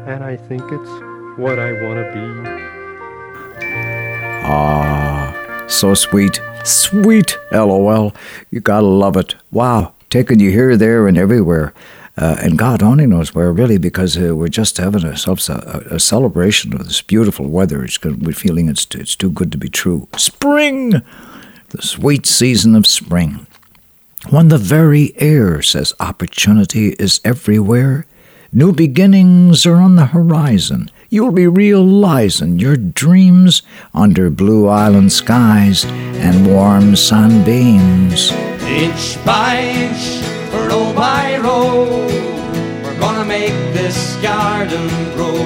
and 0.07 0.23
I 0.23 0.35
think 0.35 0.63
it's 0.63 0.89
what 1.37 1.59
I 1.59 1.73
want 1.83 1.99
to 1.99 2.11
be. 2.11 2.62
Ah, 4.43 5.65
so 5.67 5.93
sweet. 5.93 6.41
Sweet, 6.63 7.37
lol. 7.51 8.13
You 8.51 8.59
gotta 8.59 8.85
love 8.85 9.17
it. 9.17 9.35
Wow, 9.51 9.93
taking 10.09 10.39
you 10.39 10.51
here, 10.51 10.77
there, 10.77 11.07
and 11.07 11.17
everywhere. 11.17 11.73
Uh, 12.15 12.35
and 12.41 12.57
God 12.57 12.83
only 12.83 13.07
knows 13.07 13.33
where, 13.33 13.51
really, 13.51 13.77
because 13.77 14.15
uh, 14.17 14.35
we're 14.35 14.47
just 14.47 14.77
having 14.77 15.03
ourselves 15.03 15.49
a, 15.49 15.83
a, 15.89 15.99
celebration 15.99 16.73
of 16.73 16.85
this 16.85 17.01
beautiful 17.01 17.47
weather. 17.47 17.83
It's 17.83 17.97
good, 17.97 18.25
we're 18.25 18.33
feeling 18.33 18.69
it's, 18.69 18.85
it's 18.93 19.15
too 19.15 19.31
good 19.31 19.51
to 19.51 19.57
be 19.57 19.69
true. 19.69 20.07
Spring! 20.15 21.01
The 21.69 21.81
sweet 21.81 22.27
season 22.27 22.75
of 22.75 22.85
spring. 22.85 23.47
When 24.29 24.49
the 24.49 24.59
very 24.59 25.13
air 25.17 25.63
says 25.63 25.95
opportunity 25.99 26.89
is 26.99 27.19
everywhere, 27.25 28.05
new 28.51 28.71
beginnings 28.73 29.65
are 29.65 29.81
on 29.81 29.95
the 29.95 30.07
horizon. 30.07 30.91
You'll 31.13 31.31
be 31.31 31.45
realizing 31.45 32.57
your 32.57 32.75
dreams 32.75 33.61
under 33.93 34.31
blue 34.31 34.67
island 34.67 35.11
skies 35.11 35.85
and 35.85 36.47
warm 36.47 36.95
sunbeams. 36.95 38.31
Inch 38.63 39.23
by 39.23 39.59
inch, 39.59 40.25
row 40.67 40.91
by 40.95 41.37
row, 41.37 41.85
we're 42.81 42.99
gonna 42.99 43.25
make 43.25 43.53
this 43.77 44.15
garden 44.23 44.89
grow. 45.13 45.37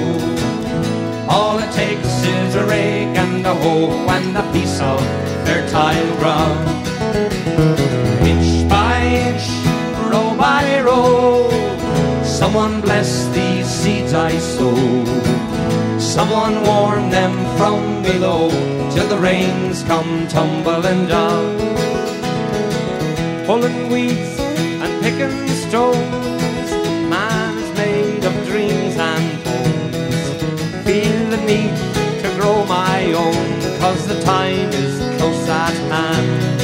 All 1.28 1.58
it 1.58 1.70
takes 1.72 2.24
is 2.24 2.54
a 2.54 2.64
rake 2.64 3.14
and 3.18 3.44
a 3.44 3.54
hoe 3.54 4.08
and 4.08 4.38
a 4.38 4.52
piece 4.54 4.80
of 4.80 4.98
fertile 5.44 6.16
ground. 6.16 6.64
Inch 8.26 8.66
by 8.70 9.04
inch, 9.04 9.46
row 10.10 10.34
by 10.34 10.80
row. 10.80 11.50
Someone 12.24 12.80
bless 12.80 13.28
these 13.34 13.66
seeds 13.66 14.14
I 14.14 14.30
sow. 14.38 15.37
Someone 16.18 16.64
warn 16.64 17.10
them 17.10 17.32
from 17.56 18.02
below 18.02 18.50
till 18.90 19.06
the 19.06 19.16
rains 19.18 19.84
come 19.84 20.26
tumbling 20.26 21.06
down. 21.06 21.56
Pulling 23.46 23.88
weeds 23.88 24.36
and 24.82 25.00
picking 25.00 25.46
stones, 25.68 26.70
man 27.08 27.56
is 27.58 27.70
made 27.78 28.24
of 28.24 28.34
dreams 28.48 28.96
and 28.96 29.26
homes. 29.46 30.84
Feel 30.84 31.30
the 31.30 31.40
need 31.46 31.76
to 32.24 32.28
grow 32.36 32.66
my 32.66 33.12
own, 33.12 33.78
cause 33.78 34.04
the 34.08 34.20
time 34.22 34.70
is 34.70 34.98
close 35.18 35.48
at 35.48 35.76
hand. 35.94 36.58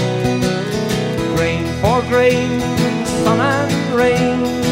Grain 1.36 1.64
for 1.80 2.02
grain, 2.10 2.58
sun 3.22 3.38
and 3.38 3.94
rain, 3.94 4.63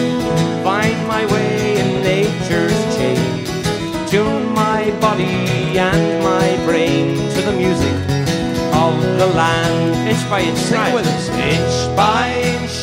body 5.02 5.76
and 5.76 6.22
my 6.22 6.64
brain 6.64 7.16
to 7.34 7.42
the 7.42 7.52
music 7.52 7.92
of 8.72 8.94
the 9.18 9.26
land. 9.34 10.08
Inch 10.08 10.30
by 10.30 10.40
inch, 10.42 10.58
sing 10.58 10.80
it 10.80 10.94
with 10.94 11.06
us. 11.06 11.28
Inch 11.30 11.96
by 11.96 12.30
inch, 12.54 12.74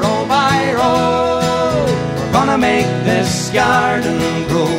row 0.00 0.24
by 0.28 0.72
row, 0.78 1.84
we're 2.16 2.32
gonna 2.32 2.56
make 2.56 2.86
this 3.02 3.50
garden 3.50 4.20
grow. 4.46 4.70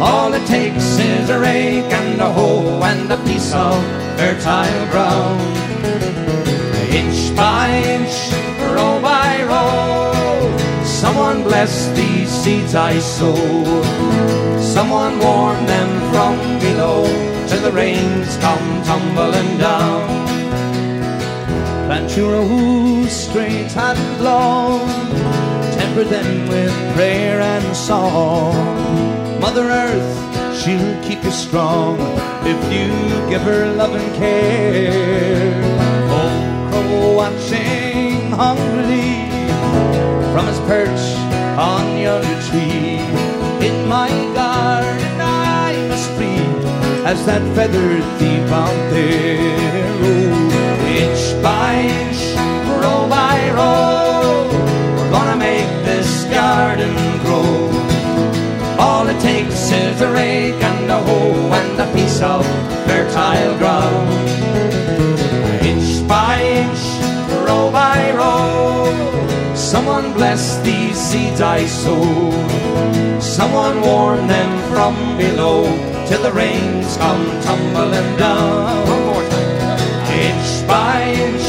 All 0.00 0.32
it 0.34 0.46
takes 0.46 1.00
is 1.00 1.30
a 1.30 1.38
rake 1.40 1.92
and 2.00 2.20
a 2.20 2.32
hoe 2.32 2.80
and 2.84 3.10
a 3.10 3.18
piece 3.24 3.52
of 3.52 3.74
fertile 4.16 4.86
ground. 4.92 5.40
Inch 6.94 7.34
by 7.34 7.66
inch, 7.96 8.25
bless 11.56 11.88
these 11.96 12.28
seeds 12.28 12.74
I 12.74 12.98
sow. 12.98 13.34
Someone 14.60 15.18
warn 15.18 15.64
them 15.64 15.90
from 16.12 16.34
below 16.60 17.00
till 17.48 17.62
the 17.62 17.72
rains 17.72 18.36
come 18.44 18.68
tumbling 18.82 19.56
down. 19.56 20.04
Plant 21.86 22.14
your 22.14 22.32
rows 22.32 23.10
straight 23.10 23.74
and 23.74 24.00
long, 24.22 24.86
temper 25.78 26.04
them 26.04 26.46
with 26.52 26.74
prayer 26.94 27.40
and 27.40 27.74
song. 27.74 28.52
Mother 29.40 29.66
Earth, 29.84 30.12
she'll 30.58 30.94
keep 31.02 31.24
you 31.24 31.30
strong 31.30 31.96
if 32.52 32.60
you 32.74 32.88
give 33.30 33.40
her 33.50 33.64
love 33.80 33.94
and 33.94 34.10
care. 34.20 35.54
Old 36.18 36.42
crow 36.68 37.14
watching 37.20 38.30
hungrily 38.42 39.10
from 40.34 40.44
his 40.48 40.60
perch 40.68 41.35
on 41.58 41.96
yonder 41.96 42.42
tree. 42.48 43.00
In 43.66 43.88
my 43.88 44.10
garden 44.34 45.20
I'm 45.20 45.90
as 45.90 46.06
free 46.16 46.44
as 47.04 47.24
that 47.26 47.42
feathered 47.54 48.04
thief 48.18 48.50
out 48.52 48.90
there. 48.90 49.86
Oh, 50.02 50.96
inch 51.04 51.42
by 51.42 51.74
inch, 51.80 52.20
row 52.82 53.08
by 53.08 53.38
row, 53.56 54.48
we're 54.96 55.10
gonna 55.10 55.36
make 55.36 55.70
this 55.84 56.24
garden 56.24 56.94
grow. 57.24 57.70
All 58.78 59.06
it 59.08 59.18
takes 59.20 59.70
is 59.72 60.00
a 60.02 60.12
rake 60.12 60.62
and 60.62 60.90
a 60.90 61.00
hoe 61.00 61.52
and 61.60 61.80
a 61.80 61.86
piece 61.94 62.20
of 62.20 62.44
fertile 62.86 63.56
ground. 63.56 64.10
Inch 65.64 66.06
by 66.06 66.42
inch, 66.42 66.82
row 67.46 67.70
by 67.72 68.12
row, 68.12 68.92
someone 69.66 70.12
bless 70.12 70.58
these 70.58 70.96
seeds 70.96 71.40
I 71.40 71.66
sow. 71.66 72.30
Someone 73.20 73.80
warn 73.80 74.28
them 74.28 74.52
from 74.70 74.94
below 75.18 75.64
till 76.06 76.22
the 76.22 76.30
rains 76.30 76.96
come 76.96 77.24
tumbling 77.42 78.16
down. 78.16 78.86
One 78.86 79.04
more 79.10 79.26
time. 79.28 79.78
Inch 80.26 80.50
by 80.68 81.02
inch, 81.26 81.46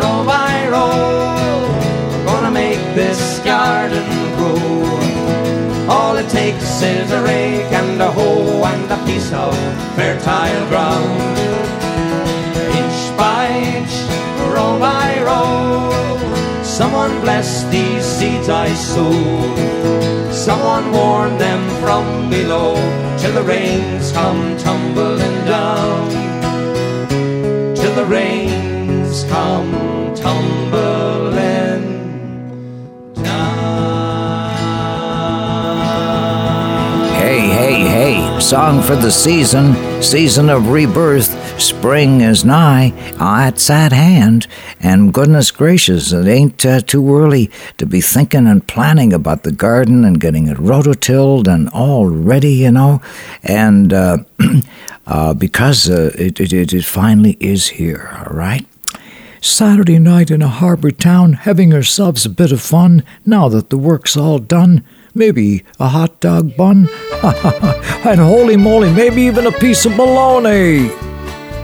row 0.00 0.24
by 0.24 0.68
row, 0.72 2.24
gonna 2.24 2.50
make 2.50 2.82
this 2.94 3.40
garden 3.40 4.08
grow. 4.38 4.56
All 5.94 6.16
it 6.16 6.30
takes 6.30 6.80
is 6.80 7.12
a 7.12 7.22
rake 7.22 7.72
and 7.80 8.00
a 8.00 8.10
hoe 8.10 8.64
and 8.72 8.90
a 8.90 8.98
piece 9.04 9.32
of 9.34 9.54
fertile 9.96 10.66
ground. 10.72 11.20
Inch 12.80 13.00
by 13.18 13.44
inch, 13.76 13.94
row 14.54 14.78
by 14.78 15.08
row, 15.28 16.10
someone 16.80 17.20
bless 17.20 17.64
these 17.64 18.02
seeds 18.02 18.48
I 18.48 18.68
sow. 18.72 19.12
Someone 20.32 20.90
warn 20.92 21.36
them 21.36 21.62
from 21.82 22.30
below 22.30 22.72
till 23.18 23.34
the 23.34 23.42
rains 23.42 24.12
come 24.12 24.56
tumbling 24.56 25.36
down. 25.44 26.08
Till 27.76 27.94
the 27.94 28.06
rains 28.06 29.24
come 29.24 29.89
song 38.40 38.80
for 38.80 38.96
the 38.96 39.10
season, 39.10 39.74
season 40.02 40.48
of 40.48 40.68
rebirth. 40.68 41.60
Spring 41.60 42.22
is 42.22 42.44
nigh, 42.44 42.92
ah, 43.20 43.48
it's 43.48 43.68
at 43.68 43.92
hand, 43.92 44.46
and 44.80 45.12
goodness 45.12 45.50
gracious, 45.50 46.12
it 46.12 46.26
ain't 46.26 46.64
uh, 46.64 46.80
too 46.80 47.14
early 47.14 47.50
to 47.76 47.84
be 47.84 48.00
thinking 48.00 48.46
and 48.46 48.66
planning 48.66 49.12
about 49.12 49.42
the 49.42 49.52
garden 49.52 50.04
and 50.04 50.20
getting 50.20 50.48
it 50.48 50.56
rototilled 50.56 51.46
and 51.46 51.68
all 51.70 52.06
ready, 52.06 52.52
you 52.52 52.70
know. 52.70 53.02
And 53.42 53.92
uh, 53.92 54.18
uh, 55.06 55.34
because 55.34 55.90
uh, 55.90 56.10
it, 56.18 56.40
it, 56.40 56.72
it 56.72 56.84
finally 56.84 57.36
is 57.40 57.68
here, 57.68 58.10
all 58.18 58.34
right? 58.34 58.66
Saturday 59.42 59.98
night 59.98 60.30
in 60.30 60.40
a 60.40 60.48
harbor 60.48 60.90
town, 60.90 61.34
having 61.34 61.74
ourselves 61.74 62.24
a 62.24 62.30
bit 62.30 62.52
of 62.52 62.60
fun 62.60 63.04
now 63.26 63.48
that 63.48 63.70
the 63.70 63.78
work's 63.78 64.16
all 64.16 64.38
done. 64.38 64.84
Maybe 65.20 65.64
a 65.78 65.86
hot 65.86 66.18
dog 66.20 66.56
bun, 66.56 66.88
and 68.06 68.18
holy 68.18 68.56
moly, 68.56 68.90
maybe 68.90 69.20
even 69.20 69.46
a 69.46 69.52
piece 69.52 69.84
of 69.84 69.94
bologna. 69.94 70.88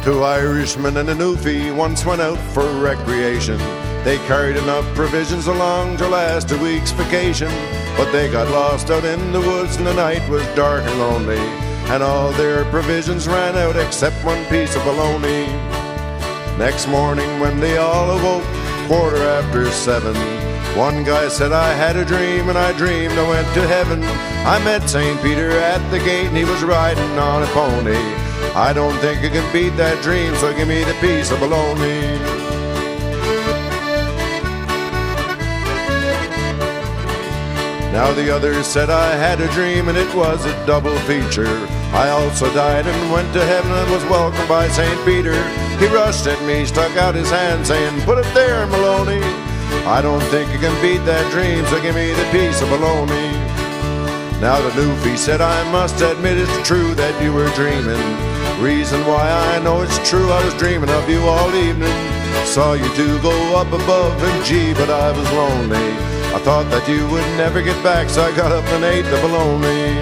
Two 0.05 0.23
Irishmen 0.23 0.99
and 0.99 1.09
a 1.09 1.15
Newfie 1.15 1.75
once 1.75 2.05
went 2.05 2.21
out 2.21 2.37
for 2.53 2.71
recreation. 2.79 3.57
They 4.05 4.19
carried 4.29 4.59
enough 4.59 4.85
provisions 4.95 5.47
along 5.47 5.97
to 5.97 6.07
last 6.07 6.51
a 6.51 6.59
week's 6.59 6.91
vacation. 6.91 7.49
But 7.97 8.13
they 8.13 8.31
got 8.31 8.47
lost 8.51 8.91
out 8.91 9.07
in 9.07 9.33
the 9.33 9.41
woods 9.41 9.77
and 9.77 9.87
the 9.87 9.95
night 9.95 10.29
was 10.29 10.45
dark 10.49 10.85
and 10.85 10.99
lonely. 10.99 11.41
And 11.89 12.03
all 12.03 12.33
their 12.33 12.67
provisions 12.67 13.27
ran 13.27 13.57
out 13.57 13.77
except 13.77 14.23
one 14.23 14.45
piece 14.51 14.77
of 14.77 14.85
bologna. 14.85 15.47
Next 16.59 16.89
morning 16.89 17.41
when 17.41 17.59
they 17.59 17.79
all 17.79 18.19
awoke, 18.19 18.45
quarter 18.87 19.23
after 19.23 19.71
seven, 19.71 20.15
one 20.77 21.05
guy 21.05 21.29
said, 21.29 21.53
I 21.53 21.73
had 21.73 21.97
a 21.97 22.05
dream 22.05 22.51
and 22.51 22.59
I 22.59 22.77
dreamed 22.77 23.15
I 23.15 23.27
went 23.27 23.49
to 23.55 23.67
heaven. 23.67 24.03
I 24.45 24.63
met 24.63 24.89
St. 24.89 25.21
Peter 25.23 25.51
at 25.51 25.81
the 25.91 25.99
gate 25.99 26.27
and 26.27 26.37
he 26.37 26.45
was 26.45 26.63
riding 26.63 27.19
on 27.19 27.43
a 27.43 27.47
pony. 27.47 27.97
I 28.55 28.75
don't 28.75 28.97
think 28.99 29.25
I 29.25 29.31
can 29.31 29.53
beat 29.55 29.77
that 29.77 30.03
dream, 30.03 30.35
so 30.37 30.55
give 30.55 30.69
me 30.69 30.85
the 30.85 30.93
piece 31.01 31.31
of 31.31 31.41
bologna. 31.41 32.19
Now 37.91 38.13
the 38.13 38.31
others 38.31 38.67
said 38.67 38.91
I 38.91 39.17
had 39.17 39.41
a 39.41 39.49
dream 39.53 39.89
and 39.89 39.97
it 39.97 40.15
was 40.15 40.45
a 40.45 40.67
double 40.67 40.97
feature. 41.09 41.57
I 41.97 42.11
also 42.11 42.53
died 42.53 42.87
and 42.87 43.13
went 43.13 43.33
to 43.33 43.43
heaven 43.43 43.73
and 43.73 43.91
was 43.91 44.05
welcomed 44.05 44.47
by 44.47 44.69
St. 44.69 45.03
Peter. 45.07 45.43
He 45.79 45.87
rushed 45.87 46.27
at 46.27 46.43
me, 46.47 46.67
stuck 46.67 46.95
out 46.99 47.15
his 47.15 47.31
hand, 47.31 47.67
saying, 47.67 48.03
Put 48.03 48.19
it 48.19 48.35
there, 48.35 48.67
Maloney. 48.67 49.46
I 49.87 50.03
don't 50.03 50.23
think 50.35 50.53
you 50.53 50.59
can 50.59 50.75
beat 50.83 51.05
that 51.07 51.31
dream, 51.31 51.65
so 51.67 51.81
give 51.81 51.95
me 51.95 52.13
the 52.13 52.29
piece 52.31 52.61
of 52.61 52.69
bologna. 52.69 53.31
Now 54.41 54.61
the 54.61 54.71
newfie 54.75 55.17
said, 55.17 55.41
I 55.41 55.63
must 55.71 56.01
admit 56.01 56.37
it's 56.37 56.69
true 56.69 56.95
that 56.95 57.15
you 57.23 57.33
were 57.33 57.49
dreaming. 57.55 58.03
Reason 58.63 59.01
why 59.07 59.31
I 59.31 59.59
know 59.61 59.83
it's 59.83 59.97
true, 60.09 60.31
I 60.31 60.45
was 60.45 60.55
dreaming 60.55 60.91
of 60.91 61.09
you 61.09 61.21
all 61.23 61.55
evening. 61.55 61.97
Saw 62.45 62.75
you 62.75 62.89
two 62.95 63.21
go 63.23 63.33
up 63.57 63.69
above, 63.69 64.23
and 64.23 64.45
gee, 64.45 64.75
but 64.75 64.91
I 64.91 65.11
was 65.13 65.31
lonely. 65.33 65.89
I 66.37 66.39
thought 66.45 66.69
that 66.71 66.87
you 66.89 67.09
would 67.09 67.25
never 67.37 67.63
get 67.63 67.83
back, 67.83 68.11
so 68.11 68.23
I 68.23 68.35
got 68.37 68.53
up 68.53 68.65
and 68.77 68.85
ate 68.85 69.09
the 69.09 69.21
bologna. 69.25 69.95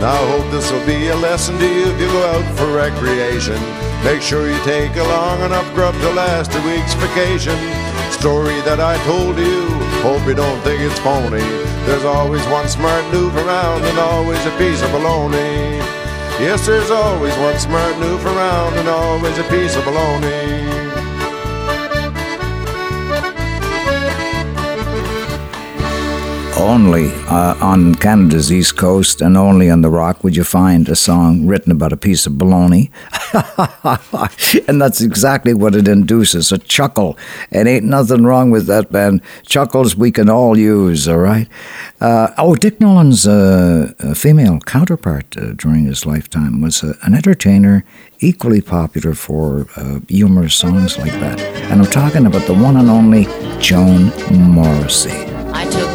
Now 0.00 0.12
I 0.12 0.28
hope 0.32 0.50
this 0.50 0.70
will 0.70 0.84
be 0.84 1.08
a 1.08 1.16
lesson 1.16 1.58
to 1.58 1.66
you 1.66 1.86
if 1.86 2.00
you 2.00 2.08
go 2.08 2.26
out 2.26 2.56
for 2.56 2.74
recreation. 2.74 3.79
Make 4.04 4.22
sure 4.22 4.48
you 4.50 4.58
take 4.64 4.96
along 4.96 5.42
enough 5.42 5.68
grub 5.74 5.94
to 5.94 6.10
last 6.12 6.54
a 6.54 6.60
week's 6.62 6.94
vacation. 6.94 7.56
Story 8.10 8.56
that 8.62 8.80
I 8.80 8.96
told 9.04 9.36
you, 9.36 9.68
hope 10.00 10.26
you 10.26 10.34
don't 10.34 10.60
think 10.62 10.80
it's 10.80 10.98
phony. 11.00 11.44
There's 11.84 12.04
always 12.04 12.44
one 12.46 12.68
smart 12.68 13.04
noof 13.12 13.34
around 13.34 13.84
and 13.84 13.98
always 13.98 14.40
a 14.46 14.56
piece 14.56 14.80
of 14.82 14.90
baloney. 14.90 15.78
Yes, 16.40 16.66
there's 16.66 16.90
always 16.90 17.36
one 17.36 17.58
smart 17.58 17.94
noof 17.96 18.24
around 18.24 18.74
and 18.78 18.88
always 18.88 19.36
a 19.36 19.44
piece 19.44 19.76
of 19.76 19.84
bologna. 19.84 20.79
Only 26.60 27.10
uh, 27.26 27.56
on 27.62 27.94
Canada's 27.94 28.52
east 28.52 28.76
coast 28.76 29.22
and 29.22 29.34
only 29.34 29.70
on 29.70 29.80
the 29.80 29.88
rock 29.88 30.22
would 30.22 30.36
you 30.36 30.44
find 30.44 30.86
a 30.90 30.94
song 30.94 31.46
written 31.46 31.72
about 31.72 31.90
a 31.90 31.96
piece 31.96 32.26
of 32.26 32.34
baloney. 32.34 32.90
and 34.68 34.80
that's 34.80 35.00
exactly 35.00 35.54
what 35.54 35.74
it 35.74 35.88
induces 35.88 36.52
a 36.52 36.58
chuckle. 36.58 37.16
And 37.50 37.66
ain't 37.66 37.86
nothing 37.86 38.24
wrong 38.24 38.50
with 38.50 38.66
that, 38.66 38.92
man. 38.92 39.22
Chuckles 39.46 39.96
we 39.96 40.12
can 40.12 40.28
all 40.28 40.58
use, 40.58 41.08
all 41.08 41.16
right? 41.16 41.48
Uh, 41.98 42.28
oh, 42.36 42.54
Dick 42.54 42.78
Nolan's 42.78 43.26
uh, 43.26 43.94
female 44.14 44.60
counterpart 44.60 45.34
uh, 45.38 45.52
during 45.54 45.86
his 45.86 46.04
lifetime 46.04 46.60
was 46.60 46.84
uh, 46.84 46.92
an 47.02 47.14
entertainer 47.14 47.84
equally 48.18 48.60
popular 48.60 49.14
for 49.14 49.66
uh, 49.76 50.00
humorous 50.08 50.56
songs 50.56 50.98
like 50.98 51.12
that. 51.20 51.40
And 51.40 51.80
I'm 51.80 51.90
talking 51.90 52.26
about 52.26 52.46
the 52.46 52.54
one 52.54 52.76
and 52.76 52.90
only 52.90 53.24
Joan 53.60 54.12
Morrissey. 54.30 55.29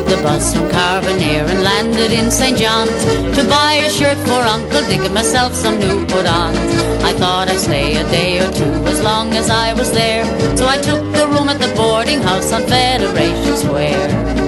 The 0.05 0.17
bus 0.21 0.53
from 0.53 0.69
Carbonear 0.69 1.47
and 1.49 1.63
landed 1.63 2.11
in 2.11 2.29
St. 2.29 2.57
John's 2.57 2.91
to 3.35 3.43
buy 3.49 3.73
a 3.73 3.89
shirt 3.89 4.17
for 4.19 4.41
Uncle 4.55 4.81
Dick 4.87 5.01
and 5.01 5.13
myself 5.13 5.53
some 5.53 5.79
new 5.79 6.05
put-ons. 6.05 6.57
I 7.03 7.13
thought 7.13 7.49
I'd 7.49 7.59
stay 7.59 7.97
a 7.97 8.03
day 8.09 8.39
or 8.39 8.51
two 8.51 8.73
as 8.85 9.01
long 9.01 9.33
as 9.33 9.49
I 9.49 9.73
was 9.73 9.91
there, 9.91 10.23
so 10.55 10.67
I 10.67 10.77
took 10.77 11.03
the 11.13 11.27
room 11.27 11.49
at 11.49 11.59
the 11.59 11.73
boarding 11.75 12.21
house 12.21 12.53
on 12.53 12.63
Federation 12.67 13.57
Square 13.57 14.45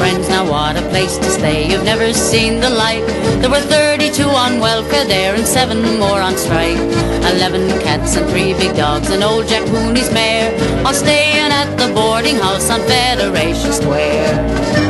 friends, 0.00 0.30
now 0.30 0.50
what 0.50 0.76
a 0.76 0.82
place 0.88 1.18
to 1.18 1.30
stay. 1.38 1.70
You've 1.70 1.84
never 1.84 2.10
seen 2.14 2.58
the 2.58 2.70
like. 2.70 3.06
There 3.42 3.50
were 3.50 3.60
32 3.60 4.22
on 4.22 4.58
welfare 4.58 5.04
there 5.04 5.34
and 5.34 5.46
seven 5.46 5.82
more 5.98 6.22
on 6.28 6.38
strike. 6.38 6.82
Eleven 7.32 7.68
cats 7.84 8.16
and 8.16 8.26
three 8.30 8.54
big 8.54 8.74
dogs 8.74 9.10
and 9.10 9.22
old 9.22 9.46
Jack 9.46 9.68
Mooney's 9.68 10.10
mare. 10.10 10.48
All 10.86 10.94
staying 10.94 11.52
at 11.60 11.70
the 11.76 11.92
boarding 11.92 12.36
house 12.36 12.70
on 12.70 12.80
Federation 12.80 13.72
Square. 13.72 14.89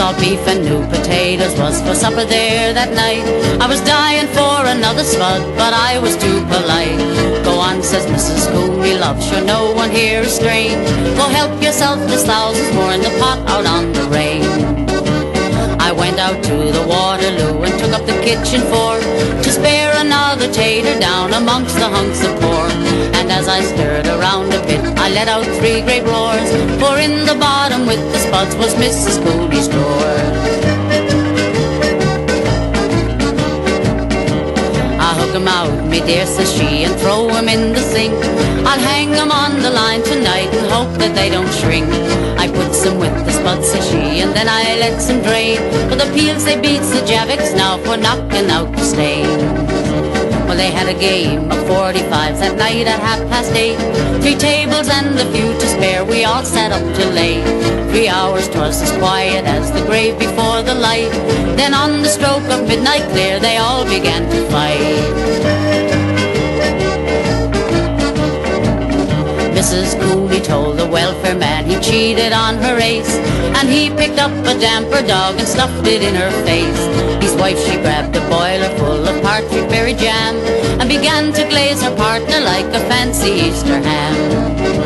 Saw 0.00 0.18
beef 0.18 0.40
and 0.48 0.64
new 0.64 0.80
potatoes 0.88 1.54
was 1.58 1.82
for 1.82 1.94
supper 1.94 2.24
there 2.24 2.72
that 2.72 2.90
night. 2.94 3.22
I 3.60 3.66
was 3.68 3.82
dying 3.82 4.28
for 4.28 4.56
another 4.64 5.04
spud, 5.04 5.42
but 5.60 5.74
I 5.74 5.98
was 5.98 6.16
too 6.16 6.40
polite. 6.52 6.96
Go 7.44 7.58
on, 7.68 7.82
says 7.82 8.06
Mrs. 8.06 8.50
Cooney, 8.50 8.94
love, 8.94 9.22
sure 9.22 9.44
no 9.44 9.72
one 9.72 9.90
here 9.90 10.22
is 10.22 10.34
strange. 10.34 10.80
Go 11.20 11.24
help 11.38 11.52
yourself, 11.62 11.98
there's 12.08 12.24
thousands 12.24 12.74
more 12.74 12.92
in 12.94 13.02
the 13.02 13.12
pot 13.20 13.40
out 13.46 13.66
on 13.66 13.92
the 13.92 14.04
range. 14.08 14.49
Went 16.00 16.18
out 16.18 16.42
to 16.44 16.56
the 16.72 16.84
Waterloo 16.88 17.62
and 17.62 17.78
took 17.78 17.92
up 17.92 18.06
the 18.06 18.18
kitchen 18.24 18.62
floor 18.70 18.98
to 19.44 19.50
spare 19.50 19.92
another 19.96 20.50
tater 20.50 20.98
down 20.98 21.34
amongst 21.34 21.76
the 21.76 21.88
hunks 21.88 22.24
of 22.24 22.32
pork. 22.40 22.72
And 23.18 23.30
as 23.30 23.46
I 23.48 23.60
stirred 23.60 24.06
around 24.06 24.52
a 24.54 24.64
bit, 24.66 24.80
I 24.98 25.10
let 25.10 25.28
out 25.28 25.44
three 25.58 25.82
great 25.82 26.04
roars, 26.04 26.50
for 26.80 26.98
in 26.98 27.26
the 27.26 27.36
bottom 27.38 27.86
with 27.86 28.00
the 28.12 28.18
spuds 28.18 28.56
was 28.56 28.74
Mrs. 28.76 29.22
Cooley's 29.22 29.68
drawer. 29.68 30.39
Hook 35.20 35.34
'em 35.34 35.48
out, 35.48 35.72
me 35.90 36.00
dear, 36.00 36.24
says 36.24 36.50
she, 36.56 36.84
and 36.84 36.94
throw 36.98 37.28
'em 37.28 37.46
in 37.48 37.74
the 37.74 37.82
sink. 37.92 38.14
I'll 38.64 38.84
hang 38.92 39.12
'em 39.14 39.30
on 39.30 39.60
the 39.60 39.68
line 39.68 40.02
tonight 40.02 40.48
and 40.58 40.66
hope 40.72 40.92
that 40.98 41.14
they 41.14 41.28
don't 41.28 41.52
shrink. 41.60 41.90
I 42.42 42.48
put 42.48 42.74
some 42.74 42.98
with 42.98 43.14
the 43.26 43.32
spuds, 43.32 43.68
says 43.70 43.86
she, 43.90 44.22
and 44.22 44.32
then 44.34 44.48
I 44.48 44.62
let 44.84 45.02
some 45.02 45.20
drain. 45.20 45.58
For 45.90 45.96
the 45.96 46.08
peels 46.14 46.44
they 46.44 46.56
beats 46.56 46.88
the 46.94 47.02
Javex 47.10 47.54
now 47.54 47.76
for 47.84 47.96
knocking 47.98 48.50
out 48.50 48.74
the 48.74 48.84
stain. 48.92 49.69
Well, 50.50 50.58
they 50.58 50.72
had 50.72 50.88
a 50.88 50.98
game 50.98 51.44
of 51.52 51.58
45s 51.70 52.40
that 52.40 52.56
night 52.58 52.84
at 52.88 52.98
half 52.98 53.20
past 53.28 53.52
eight. 53.52 53.78
Three 54.20 54.34
tables 54.34 54.88
and 54.88 55.16
a 55.16 55.24
few 55.30 55.52
to 55.52 55.66
spare, 55.68 56.04
we 56.04 56.24
all 56.24 56.42
sat 56.42 56.72
up 56.72 56.82
till 56.96 57.12
late. 57.12 57.44
Three 57.90 58.08
hours, 58.08 58.48
twas 58.48 58.82
as 58.82 58.90
quiet 58.98 59.44
as 59.44 59.70
the 59.70 59.86
grave 59.86 60.18
before 60.18 60.62
the 60.62 60.74
light. 60.74 61.12
Then 61.56 61.72
on 61.72 62.02
the 62.02 62.08
stroke 62.08 62.42
of 62.50 62.66
midnight 62.66 63.08
clear, 63.12 63.38
they 63.38 63.58
all 63.58 63.84
began 63.84 64.28
to 64.28 64.50
fight. 64.50 65.69
Mrs. 69.60 70.00
Cooley 70.00 70.40
told 70.40 70.78
the 70.78 70.86
welfare 70.86 71.34
man 71.34 71.66
he 71.66 71.78
cheated 71.80 72.32
on 72.32 72.56
her 72.56 72.76
race, 72.76 73.16
and 73.58 73.68
he 73.68 73.90
picked 73.90 74.18
up 74.18 74.32
a 74.46 74.58
damper 74.58 75.06
dog 75.06 75.38
and 75.38 75.46
stuffed 75.46 75.86
it 75.86 76.00
in 76.00 76.14
her 76.14 76.30
face. 76.46 76.82
His 77.22 77.34
wife, 77.36 77.58
she 77.66 77.76
grabbed 77.76 78.16
a 78.16 78.20
boiler 78.30 78.74
full 78.78 79.06
of 79.06 79.22
partridge 79.22 79.68
berry 79.68 79.92
jam, 79.92 80.36
and 80.80 80.88
began 80.88 81.30
to 81.34 81.46
glaze 81.50 81.82
her 81.82 81.94
partner 81.94 82.40
like 82.40 82.64
a 82.72 82.80
fancy 82.88 83.32
Easter 83.32 83.78
ham. 83.80 84.79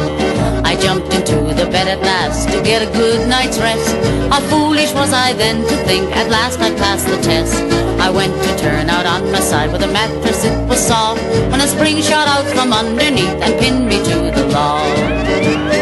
I 0.74 0.76
jumped 0.76 1.14
into 1.14 1.54
the 1.54 1.70
bed 1.70 1.86
at 1.86 2.00
last 2.00 2.48
to 2.48 2.60
get 2.60 2.82
a 2.82 2.90
good 2.90 3.28
night's 3.28 3.60
rest. 3.60 3.94
How 4.28 4.40
foolish 4.50 4.92
was 4.92 5.12
I 5.12 5.32
then 5.32 5.62
to 5.62 5.76
think 5.86 6.10
at 6.16 6.28
last 6.28 6.58
I'd 6.58 6.76
passed 6.76 7.06
the 7.06 7.16
test. 7.22 7.62
I 8.00 8.10
went 8.10 8.34
to 8.42 8.58
turn 8.58 8.90
out 8.90 9.06
on 9.06 9.30
my 9.30 9.38
side 9.38 9.70
with 9.70 9.82
a 9.82 9.86
mattress, 9.86 10.44
it 10.44 10.68
was 10.68 10.80
soft, 10.80 11.22
when 11.52 11.60
a 11.60 11.68
spring 11.68 12.02
shot 12.02 12.26
out 12.26 12.46
from 12.56 12.72
underneath 12.72 13.38
and 13.44 13.56
pinned 13.60 13.86
me 13.86 13.98
to 14.02 14.32
the 14.34 14.48
log. 14.48 15.73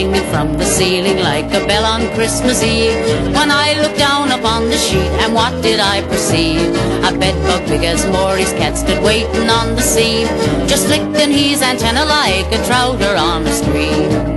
Hanging 0.00 0.30
from 0.30 0.56
the 0.56 0.64
ceiling 0.64 1.18
like 1.18 1.44
a 1.52 1.66
bell 1.66 1.84
on 1.84 2.00
Christmas 2.14 2.62
Eve. 2.62 2.96
When 3.34 3.50
I 3.50 3.74
looked 3.82 3.98
down 3.98 4.30
upon 4.30 4.70
the 4.70 4.78
sheet, 4.78 5.10
and 5.22 5.34
what 5.34 5.62
did 5.62 5.78
I 5.78 6.00
perceive? 6.08 6.68
A 7.04 7.12
bedbug 7.12 7.68
big 7.68 7.84
as 7.84 8.06
Maury's 8.06 8.52
cat 8.54 8.78
stood 8.78 9.02
waiting 9.02 9.50
on 9.50 9.76
the 9.76 9.82
seam, 9.82 10.26
just 10.66 10.88
licking 10.88 11.30
his 11.30 11.60
antenna 11.60 12.04
like 12.06 12.46
a 12.46 12.64
trouter 12.66 13.14
on 13.14 13.46
a 13.46 13.52
stream. 13.52 14.29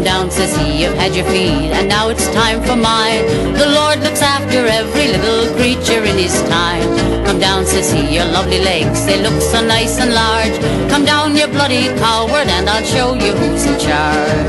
Come 0.00 0.06
down, 0.06 0.30
says 0.30 0.56
he, 0.56 0.82
you've 0.82 0.94
had 0.94 1.14
your 1.14 1.26
feed, 1.26 1.72
and 1.76 1.86
now 1.86 2.08
it's 2.08 2.26
time 2.28 2.62
for 2.62 2.74
mine. 2.74 3.22
The 3.52 3.68
Lord 3.68 4.00
looks 4.00 4.22
after 4.22 4.64
every 4.64 5.08
little 5.08 5.54
creature 5.56 6.02
in 6.02 6.16
his 6.16 6.32
time. 6.48 6.88
Come 7.26 7.38
down, 7.38 7.66
says 7.66 7.92
he, 7.92 8.14
your 8.14 8.24
lovely 8.24 8.60
legs, 8.60 9.04
they 9.04 9.20
look 9.20 9.38
so 9.42 9.60
nice 9.60 10.00
and 10.00 10.14
large. 10.14 10.56
Come 10.88 11.04
down, 11.04 11.36
you 11.36 11.46
bloody 11.48 11.88
coward, 12.00 12.48
and 12.48 12.66
I'll 12.66 12.82
show 12.82 13.12
you 13.12 13.32
who's 13.32 13.66
in 13.66 13.78
charge. 13.78 14.46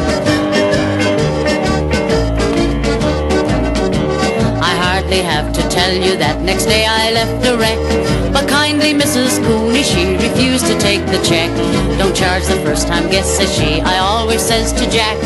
I 4.63 4.73
hardly 4.85 5.19
have 5.19 5.51
to 5.51 5.61
tell 5.67 5.93
you 5.93 6.15
that 6.15 6.39
next 6.39 6.63
day 6.67 6.85
I 6.87 7.11
left 7.11 7.45
a 7.45 7.57
wreck. 7.57 8.10
But 8.33 8.47
kindly 8.47 8.93
Mrs. 8.93 9.43
Cooney, 9.45 9.83
she 9.83 10.15
refused 10.15 10.65
to 10.67 10.77
take 10.79 11.05
the 11.07 11.21
check. 11.23 11.49
Don't 11.97 12.15
charge 12.15 12.45
the 12.45 12.59
first 12.63 12.87
time 12.87 13.09
guest, 13.09 13.37
says 13.37 13.53
she. 13.53 13.81
I 13.81 13.97
always 13.99 14.41
says 14.41 14.71
to 14.73 14.89
Jack, 14.89 15.17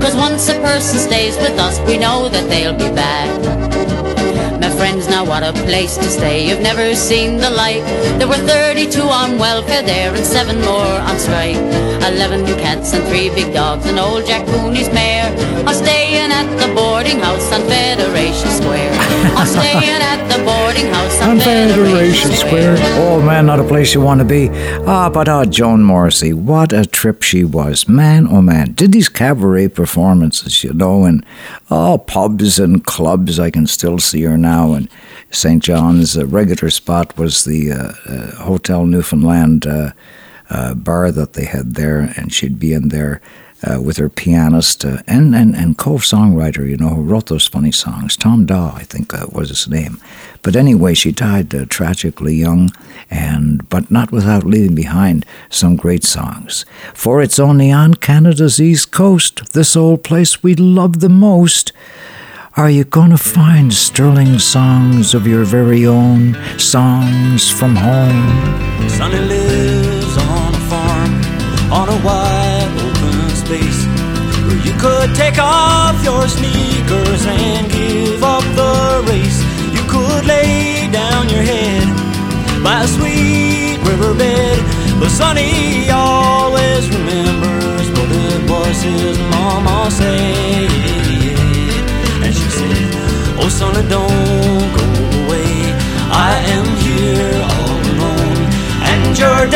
cause 0.00 0.16
once 0.16 0.48
a 0.48 0.54
person 0.60 0.98
stays 0.98 1.36
with 1.36 1.58
us, 1.58 1.78
we 1.86 1.98
know 1.98 2.28
that 2.28 2.48
they'll 2.48 2.72
be 2.72 2.90
back 2.94 3.28
My 4.60 4.70
friends, 4.70 5.08
now 5.08 5.24
what 5.24 5.42
a 5.42 5.52
place 5.64 5.96
to 5.98 6.04
stay. 6.04 6.48
You've 6.48 6.62
never 6.62 6.94
seen 6.94 7.36
the 7.36 7.50
like. 7.50 7.84
There 8.18 8.28
were 8.28 8.44
32 8.48 9.00
on 9.02 9.38
welfare 9.38 9.82
there 9.82 10.14
and 10.14 10.24
seven 10.24 10.60
more 10.62 10.94
on 11.08 11.18
strike. 11.18 11.83
Eleven 12.06 12.44
cats 12.58 12.92
and 12.92 13.02
three 13.08 13.30
big 13.30 13.54
dogs 13.54 13.86
and 13.86 13.98
old 13.98 14.26
Jack 14.26 14.46
Cooney's 14.46 14.92
mare 14.92 15.32
are 15.66 15.72
staying 15.72 16.30
at 16.30 16.44
the 16.60 16.74
boarding 16.74 17.18
house 17.18 17.50
on 17.50 17.62
Federation 17.62 18.50
Square. 18.50 18.92
Are 19.38 19.46
staying 19.46 20.02
at 20.02 20.28
the 20.28 20.44
boarding 20.44 20.92
house 20.92 21.22
on, 21.22 21.30
on 21.30 21.38
Federation, 21.38 21.84
Federation 21.84 22.30
Square. 22.32 22.76
Square. 22.76 22.92
Oh 23.00 23.22
man, 23.22 23.46
not 23.46 23.58
a 23.58 23.64
place 23.64 23.94
you 23.94 24.02
want 24.02 24.18
to 24.18 24.26
be. 24.26 24.50
Ah, 24.86 25.08
but 25.08 25.30
ah, 25.30 25.46
Joan 25.46 25.82
Morrissey, 25.82 26.34
what 26.34 26.74
a 26.74 26.84
trip 26.84 27.22
she 27.22 27.42
was. 27.42 27.88
Man, 27.88 28.28
oh 28.28 28.42
man, 28.42 28.72
did 28.72 28.92
these 28.92 29.08
cabaret 29.08 29.68
performances, 29.68 30.62
you 30.62 30.74
know, 30.74 31.04
and 31.04 31.24
oh, 31.70 31.96
pubs 31.96 32.58
and 32.58 32.84
clubs. 32.84 33.38
I 33.38 33.50
can 33.50 33.66
still 33.66 33.98
see 33.98 34.22
her 34.24 34.36
now 34.36 34.74
and 34.74 34.90
St. 35.30 35.62
John's. 35.62 36.18
A 36.18 36.26
regular 36.26 36.68
spot 36.68 37.16
was 37.16 37.44
the 37.44 37.72
uh, 37.72 37.92
uh, 38.06 38.44
Hotel 38.44 38.84
Newfoundland 38.84 39.66
uh, 39.66 39.92
uh, 40.50 40.74
bar 40.74 41.10
that 41.10 41.32
they 41.34 41.44
had 41.44 41.74
there, 41.74 42.12
and 42.16 42.32
she'd 42.32 42.58
be 42.58 42.72
in 42.72 42.88
there 42.88 43.20
uh, 43.66 43.80
with 43.80 43.96
her 43.96 44.08
pianist 44.08 44.84
uh, 44.84 45.02
and, 45.06 45.34
and, 45.34 45.54
and 45.54 45.78
co 45.78 45.92
songwriter, 45.94 46.68
you 46.68 46.76
know, 46.76 46.90
who 46.90 47.02
wrote 47.02 47.26
those 47.26 47.46
funny 47.46 47.72
songs. 47.72 48.16
Tom 48.16 48.44
Daw, 48.46 48.74
I 48.74 48.82
think 48.82 49.14
uh, 49.14 49.26
was 49.32 49.48
his 49.48 49.68
name. 49.68 50.00
But 50.42 50.56
anyway, 50.56 50.94
she 50.94 51.12
died 51.12 51.54
uh, 51.54 51.64
tragically 51.68 52.34
young, 52.34 52.70
and 53.10 53.66
but 53.68 53.90
not 53.90 54.12
without 54.12 54.44
leaving 54.44 54.74
behind 54.74 55.24
some 55.48 55.76
great 55.76 56.04
songs. 56.04 56.66
For 56.92 57.22
it's 57.22 57.38
only 57.38 57.70
on 57.70 57.94
Canada's 57.94 58.60
east 58.60 58.90
coast, 58.90 59.52
this 59.52 59.76
old 59.76 60.04
place 60.04 60.42
we 60.42 60.54
love 60.54 61.00
the 61.00 61.08
most. 61.08 61.72
Are 62.56 62.70
you 62.70 62.84
to 62.84 63.16
find 63.18 63.72
sterling 63.72 64.38
songs 64.38 65.12
of 65.12 65.26
your 65.26 65.44
very 65.44 65.86
own, 65.86 66.36
songs 66.56 67.50
from 67.50 67.74
home? 67.74 68.94
On 71.74 71.88
a 71.88 71.98
wide 72.06 72.70
open 72.86 73.30
space, 73.34 73.80
where 74.46 74.60
you 74.66 74.74
could 74.78 75.10
take 75.14 75.38
off 75.38 75.96
your 76.04 76.28
sneakers 76.28 77.26
and 77.26 77.70
give 77.70 78.22
up 78.22 78.44
the 78.60 79.04
race. 79.10 79.40
You 79.74 79.82
could 79.90 80.24
lay 80.24 80.88
down 80.92 81.28
your 81.28 81.42
head 81.42 81.84
by 82.62 82.84
a 82.84 82.88
sweet 82.88 83.78
riverbed 83.88 84.58
But 85.00 85.10
Sonny 85.10 85.90
always 85.90 86.88
remembers 86.96 87.86
what 87.96 88.08
it 88.26 88.40
was 88.50 88.76
his 88.82 89.18
mama 89.34 89.90
said. 89.90 90.70
And 92.24 92.32
she 92.38 92.48
said, 92.58 92.88
Oh, 93.40 93.48
Sonny, 93.48 93.82
don't 93.88 94.68
go 94.78 94.86
away. 95.20 95.52
I 96.30 96.32
am 96.54 96.66
here 96.86 97.34
all 97.50 97.80
alone. 97.92 98.40
And 98.90 99.18
your 99.18 99.46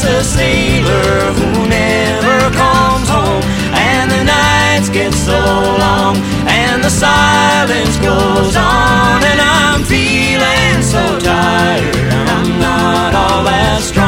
daddy's 0.00 0.04
a 0.04 0.24
sailor 0.24 1.32
who 1.32 1.68
never 1.68 2.50
comes 2.56 3.08
home. 3.08 3.42
And 3.72 4.10
the 4.10 4.24
nights 4.24 4.88
get 4.88 5.12
so 5.12 5.38
long, 5.78 6.16
and 6.46 6.82
the 6.82 6.90
silence 6.90 7.96
goes 7.98 8.56
on. 8.56 9.22
And 9.24 9.40
I'm 9.40 9.82
feeling 9.84 10.82
so 10.82 11.18
tired, 11.20 11.96
I'm 12.28 12.60
not 12.60 13.14
all 13.14 13.44
that 13.44 13.82
strong. 13.82 14.06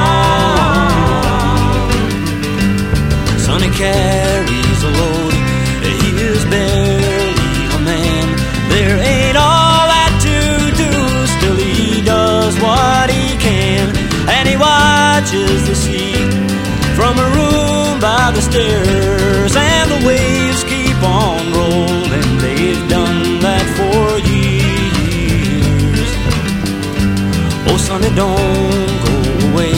Sonny 3.38 3.70
carries 3.70 4.61
by 18.24 18.30
the 18.30 18.40
stairs, 18.40 19.56
and 19.56 19.90
the 19.90 20.00
waves 20.06 20.62
keep 20.62 20.98
on 21.02 21.40
rolling. 21.58 22.30
They've 22.44 22.84
done 22.88 23.40
that 23.46 23.66
for 23.76 24.02
years. 24.32 26.10
Oh, 27.66 27.78
Sonny, 27.86 28.10
don't 28.14 28.94
go 29.06 29.16
away. 29.48 29.74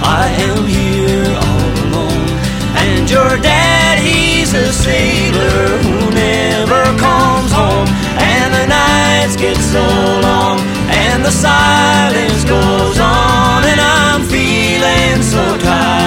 I 0.00 0.24
am 0.48 0.60
here 0.76 1.28
all 1.46 1.72
alone. 1.84 2.28
And 2.84 3.04
your 3.10 3.32
daddy's 3.52 4.50
a 4.54 4.72
sailor 4.72 5.60
who 5.84 5.96
never 6.26 6.82
comes 7.06 7.52
home. 7.52 7.88
And 8.32 8.48
the 8.56 8.66
nights 8.80 9.36
get 9.36 9.58
so 9.74 9.84
long, 10.28 10.56
and 11.04 11.18
the 11.28 11.34
silence 11.48 12.44
goes 12.44 12.98
on. 12.98 13.60
And 13.72 13.80
I'm 13.80 14.22
feeling 14.34 15.20
so 15.34 15.44
tired, 15.58 16.03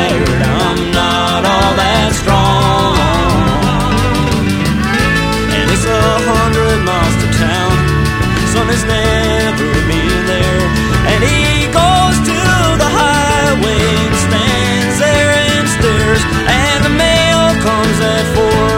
has 8.77 8.85
never 8.85 9.69
been 9.89 10.25
there. 10.29 10.61
And 11.09 11.23
he 11.23 11.65
goes 11.73 12.15
to 12.29 12.39
the 12.77 12.89
highway 13.01 13.81
and 14.05 14.15
stands 14.25 14.95
there 15.01 15.31
and 15.49 15.65
stares. 15.65 16.23
And 16.45 16.79
the 16.85 16.93
mail 16.93 17.41
comes 17.65 17.97
at 18.13 18.25
four. 18.37 18.69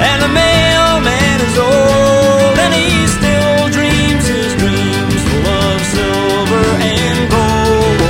And 0.00 0.18
the 0.24 0.32
mailman 0.32 1.38
is 1.48 1.56
old. 1.60 2.56
And 2.64 2.72
he 2.72 2.88
still 3.18 3.68
dreams 3.76 4.24
his 4.32 4.52
dreams 4.56 5.20
full 5.28 5.48
of 5.60 5.78
silver 5.92 6.64
and 6.96 7.20
gold. 7.28 8.00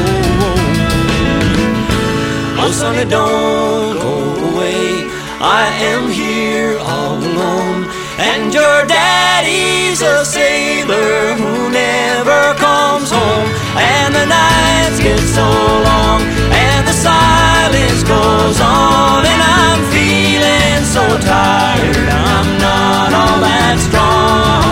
Oh, 2.63 2.71
Sonny, 2.71 3.07
don't 3.11 3.99
go 3.99 4.15
away. 4.55 5.11
I 5.43 5.67
am 5.91 6.14
so 15.35 15.49
long, 15.89 16.21
and 16.55 16.87
the 16.87 16.95
silence 16.95 18.03
goes 18.07 18.59
on. 18.61 19.27
And 19.33 19.41
I'm 19.43 19.81
feeling 19.91 20.81
so 20.97 21.05
tired, 21.19 22.07
I'm 22.07 22.49
not 22.63 23.11
all 23.21 23.39
that 23.43 23.77
strong. 23.87 24.63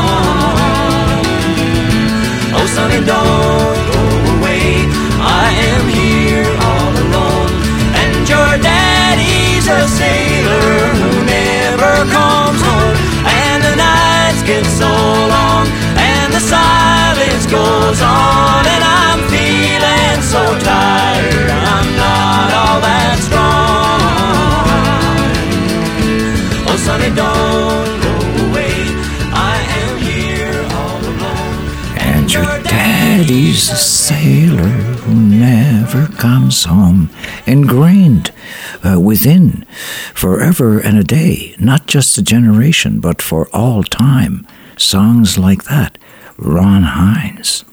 Oh, 2.55 2.67
Sonny, 2.75 3.01
don't 3.03 3.79
go 3.91 4.03
away. 4.39 4.87
I 5.19 5.47
am 5.71 5.85
here 5.99 6.47
all 6.69 6.93
alone. 7.07 7.51
And 8.01 8.13
your 8.33 8.53
daddy's 8.63 9.67
a 9.67 9.83
sailor 10.01 10.71
who 11.01 11.11
never 11.27 11.93
comes 12.17 12.61
home. 12.63 12.97
And 13.27 13.59
the 13.67 13.75
nights 13.75 14.43
get 14.47 14.65
so 14.67 14.93
long, 15.35 15.67
and 15.99 16.29
the 16.33 16.43
silence 16.55 17.47
goes 17.51 18.01
on. 18.03 18.62
So 20.33 20.59
tired, 20.61 21.51
I'm 21.51 21.89
not 21.95 22.49
all 22.57 22.81
that 22.81 23.19
strong. 23.21 24.01
Oh, 26.67 26.77
go 27.15 28.49
away. 28.49 28.73
I 29.31 29.57
am 29.83 29.99
here 30.01 30.57
all 30.73 31.01
alone. 31.13 31.99
And 31.99 32.33
your 32.33 32.63
daddy's 32.63 33.69
a 33.69 33.77
sailor 33.77 34.73
who 35.05 35.15
never 35.15 36.07
comes 36.17 36.65
home. 36.65 37.11
Ingrained 37.47 38.33
uh, 38.83 38.99
within 38.99 39.67
forever 40.15 40.79
and 40.79 40.97
a 40.99 41.05
day, 41.05 41.55
not 41.59 41.87
just 41.87 42.17
a 42.17 42.23
generation, 42.23 43.01
but 43.01 43.21
for 43.21 43.51
all 43.53 43.83
time. 43.83 44.47
Songs 44.79 45.37
like 45.37 45.65
that. 45.65 45.99
Ron 46.39 46.85
Hynes. 46.85 47.65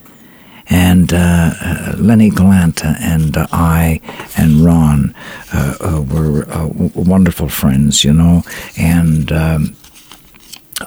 And 0.70 1.14
uh, 1.14 1.54
uh, 1.62 1.96
Lenny 1.98 2.30
Gallant 2.30 2.86
and 2.86 3.36
uh, 3.36 3.48
I 3.52 4.02
and 4.38 4.64
Ron 4.64 5.16
uh, 5.52 5.76
uh, 5.82 6.02
were 6.02 6.48
uh, 6.50 6.68
wonderful 6.68 7.50
friends, 7.50 8.04
you 8.04 8.14
know, 8.14 8.44
and 8.78 9.32
um, 9.32 9.76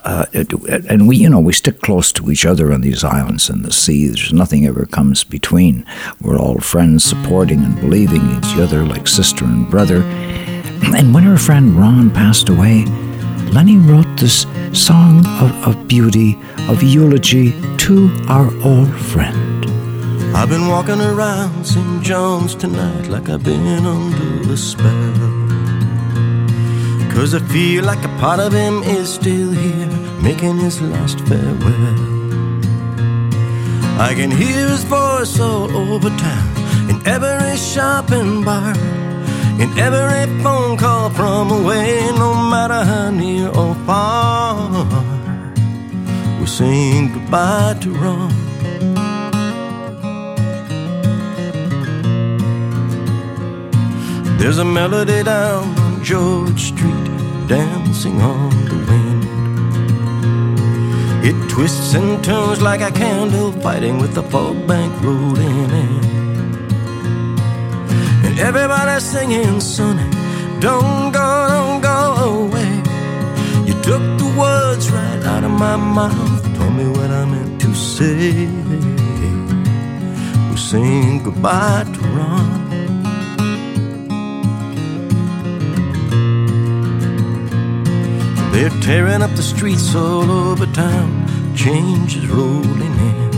and 0.04 1.06
we, 1.06 1.16
you 1.16 1.28
know, 1.28 1.40
we 1.40 1.52
stick 1.52 1.80
close 1.80 2.12
to 2.12 2.30
each 2.30 2.46
other 2.46 2.72
on 2.72 2.80
these 2.80 3.04
islands 3.04 3.50
and 3.50 3.64
the 3.64 3.72
sea. 3.72 4.06
There's 4.06 4.32
nothing 4.32 4.66
ever 4.66 4.86
comes 4.86 5.24
between. 5.24 5.84
We're 6.20 6.38
all 6.38 6.58
friends, 6.60 7.04
supporting 7.04 7.62
and 7.64 7.76
believing 7.80 8.22
each 8.38 8.56
other 8.56 8.84
like 8.84 9.06
sister 9.06 9.44
and 9.44 9.70
brother. 9.70 10.02
And 10.94 11.14
when 11.14 11.26
our 11.26 11.38
friend 11.38 11.74
Ron 11.74 12.10
passed 12.10 12.48
away, 12.48 12.84
Lenny 13.52 13.76
wrote 13.76 14.16
this 14.16 14.46
song 14.72 15.26
of, 15.40 15.52
of 15.66 15.88
beauty, 15.88 16.38
of 16.68 16.82
eulogy 16.82 17.52
to 17.78 18.10
our 18.28 18.50
old 18.64 18.94
friend. 18.94 19.71
I've 20.34 20.48
been 20.48 20.66
walking 20.68 21.00
around 21.00 21.64
St. 21.66 22.02
John's 22.02 22.54
tonight 22.54 23.06
like 23.08 23.28
I've 23.28 23.44
been 23.44 23.84
under 23.84 24.52
a 24.52 24.56
spell. 24.56 25.12
Cause 27.12 27.34
I 27.34 27.40
feel 27.40 27.84
like 27.84 28.02
a 28.04 28.08
part 28.18 28.40
of 28.40 28.52
him 28.52 28.82
is 28.82 29.12
still 29.12 29.52
here, 29.52 29.86
making 30.22 30.56
his 30.58 30.80
last 30.80 31.20
farewell. 31.28 32.22
I 34.00 34.14
can 34.14 34.30
hear 34.30 34.68
his 34.68 34.84
voice 34.84 35.38
all 35.38 35.70
over 35.76 36.08
town, 36.08 36.90
in 36.90 37.06
every 37.06 37.56
shop 37.58 38.10
and 38.10 38.44
bar, 38.44 38.74
in 39.60 39.68
every 39.78 40.42
phone 40.42 40.78
call 40.78 41.10
from 41.10 41.50
away, 41.50 42.10
no 42.16 42.34
matter 42.34 42.82
how 42.84 43.10
near 43.10 43.48
or 43.48 43.74
far. 43.86 44.86
We're 46.40 46.46
saying 46.46 47.12
goodbye 47.12 47.76
to 47.82 47.90
Ron. 47.90 48.32
There's 54.42 54.58
a 54.58 54.64
melody 54.64 55.22
down 55.22 55.78
on 55.78 56.02
George 56.02 56.60
Street, 56.60 57.46
dancing 57.46 58.20
on 58.20 58.50
the 58.64 58.74
wind. 58.88 59.24
It 61.24 61.36
twists 61.48 61.94
and 61.94 62.24
turns 62.24 62.60
like 62.60 62.80
a 62.80 62.90
candle, 62.90 63.52
fighting 63.52 63.98
with 63.98 64.14
the 64.14 64.22
fog 64.24 64.66
bank 64.66 64.92
rolling 65.00 65.70
in. 65.84 66.04
And 68.26 68.40
everybody's 68.40 69.04
singing, 69.04 69.60
Sonny, 69.60 70.10
don't 70.58 71.12
go, 71.12 71.46
don't 71.48 71.80
go 71.80 72.00
away. 72.42 72.82
You 73.64 73.74
took 73.74 74.02
the 74.18 74.34
words 74.36 74.90
right 74.90 75.22
out 75.24 75.44
of 75.44 75.52
my 75.52 75.76
mouth, 75.76 76.42
told 76.58 76.74
me 76.74 76.88
what 76.88 77.12
I 77.12 77.24
meant 77.26 77.60
to 77.60 77.72
say. 77.76 78.48
We're 80.50 80.56
saying 80.56 81.22
goodbye 81.22 81.84
to 81.84 82.00
Ron. 82.08 82.81
They're 88.52 88.80
tearing 88.80 89.22
up 89.22 89.34
the 89.34 89.42
streets 89.42 89.94
all 89.94 90.30
over 90.30 90.66
town. 90.66 91.26
Change 91.56 92.16
is 92.16 92.28
rolling 92.28 92.94
in. 93.10 93.30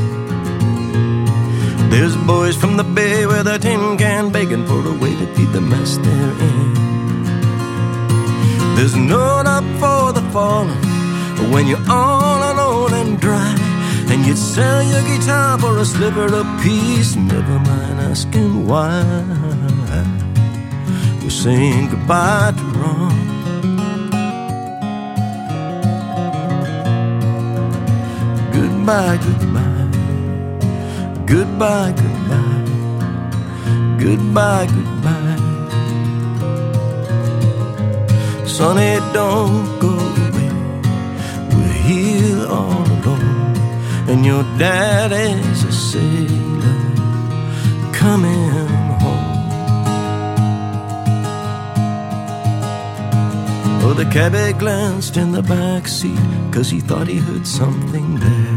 There's 1.89 2.17
boys 2.17 2.57
from 2.57 2.77
the 2.77 2.83
bay 2.83 3.25
with 3.25 3.47
a 3.47 3.59
tin 3.59 3.97
can 3.97 4.33
begging 4.33 4.67
for 4.67 4.85
a 4.87 4.93
way 4.93 5.15
to 5.15 5.27
feed 5.35 5.53
the 5.53 5.61
mess 5.61 5.97
they're 5.99 6.37
in. 6.51 6.75
There's 8.75 8.97
no 8.97 9.43
love 9.49 9.65
for 9.79 10.13
the 10.13 10.23
fallen 10.33 10.77
when 11.53 11.69
you're 11.69 11.89
all 11.89 12.53
alone 12.53 12.93
and 12.95 13.21
dry. 13.21 13.55
And 14.11 14.27
you'd 14.27 14.37
sell 14.37 14.83
your 14.83 15.03
guitar 15.03 15.59
for 15.59 15.79
a 15.79 15.85
sliver 15.85 16.27
of 16.27 16.47
peace, 16.61 17.15
never 17.15 17.59
mind 17.61 18.01
asking 18.01 18.67
why. 18.67 19.05
We're 21.23 21.31
saying 21.31 21.91
goodbye 21.91 22.53
to 22.57 22.65
Ron. 22.79 23.44
Goodbye, 28.85 29.17
goodbye, 29.17 29.89
goodbye, 31.25 31.93
goodbye, 31.97 32.65
goodbye, 33.99 34.67
goodbye. 34.67 35.39
Sonny, 38.47 39.01
don't 39.15 39.79
go 39.81 39.89
away. 39.89 40.51
We're 41.49 41.79
here 41.89 42.47
all 42.47 42.85
alone, 42.85 43.57
and 44.07 44.27
your 44.27 44.45
daddy's 44.59 45.65
a 45.65 45.73
sailor 45.73 46.81
coming 47.95 48.51
home. 49.01 49.33
Oh, 53.83 53.95
the 53.97 54.05
cabby 54.13 54.53
glanced 54.59 55.17
in 55.17 55.33
the 55.33 55.43
back 55.43 55.89
seat, 55.89 56.19
cause 56.53 56.69
he 56.69 56.81
thought 56.81 57.09
he 57.09 57.17
heard 57.17 57.47
something 57.47 58.17
there. 58.17 58.54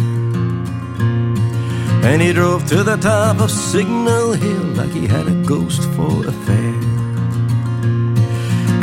And 2.10 2.22
he 2.22 2.32
drove 2.32 2.66
to 2.68 2.84
the 2.84 2.96
top 2.96 3.42
of 3.42 3.52
Signal 3.52 4.32
Hill 4.32 4.68
like 4.80 4.92
he 4.92 5.08
had 5.08 5.28
a 5.28 5.36
ghost 5.44 5.84
for 5.96 6.26
a 6.26 6.32
fare. 6.46 6.82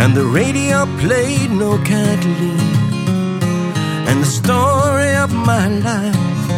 And 0.03 0.14
the 0.14 0.27
radio 0.41 0.85
played 1.03 1.51
no 1.51 1.79
Kathleen 1.79 2.61
and 4.09 4.20
the 4.22 4.31
story 4.41 5.12
of 5.25 5.31
my 5.33 5.66
life. 5.89 6.51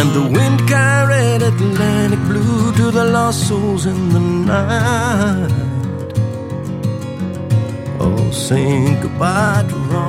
And 0.00 0.08
the 0.18 0.26
wind 0.36 0.58
carried 0.68 1.40
Atlantic 1.52 2.22
blue 2.30 2.72
to 2.80 2.90
the 2.90 3.04
lost 3.04 3.46
souls 3.48 3.86
in 3.86 4.08
the 4.14 4.24
night. 4.52 5.52
Oh, 8.00 8.30
saying 8.32 9.00
goodbye 9.02 9.64
to. 9.68 10.05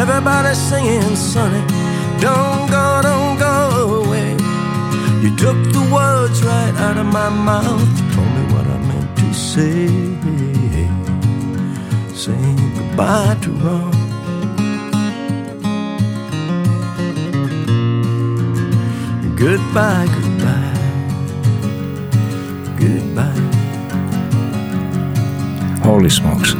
And 0.00 0.08
everybody's 0.08 0.56
singing, 0.56 1.14
Sonny, 1.14 1.60
don't 2.22 2.70
go, 2.70 3.00
don't 3.02 3.38
go 3.38 4.02
away. 4.02 4.30
You 5.20 5.36
took 5.36 5.58
the 5.74 5.90
words 5.92 6.42
right 6.42 6.74
out 6.76 6.96
of 6.96 7.04
my 7.04 7.28
mouth. 7.28 7.86
You 8.00 8.14
told 8.14 8.30
me 8.32 8.42
what 8.54 8.66
I 8.66 8.78
meant 8.78 9.14
to 9.18 9.34
say. 9.34 9.88
Saying 12.14 12.72
goodbye 12.76 13.36
to 13.42 13.50
Ron. 13.62 13.92
Goodbye, 19.36 20.06
goodbye, 20.16 20.76
goodbye. 22.78 23.40
Holy 25.84 26.08
smokes. 26.08 26.54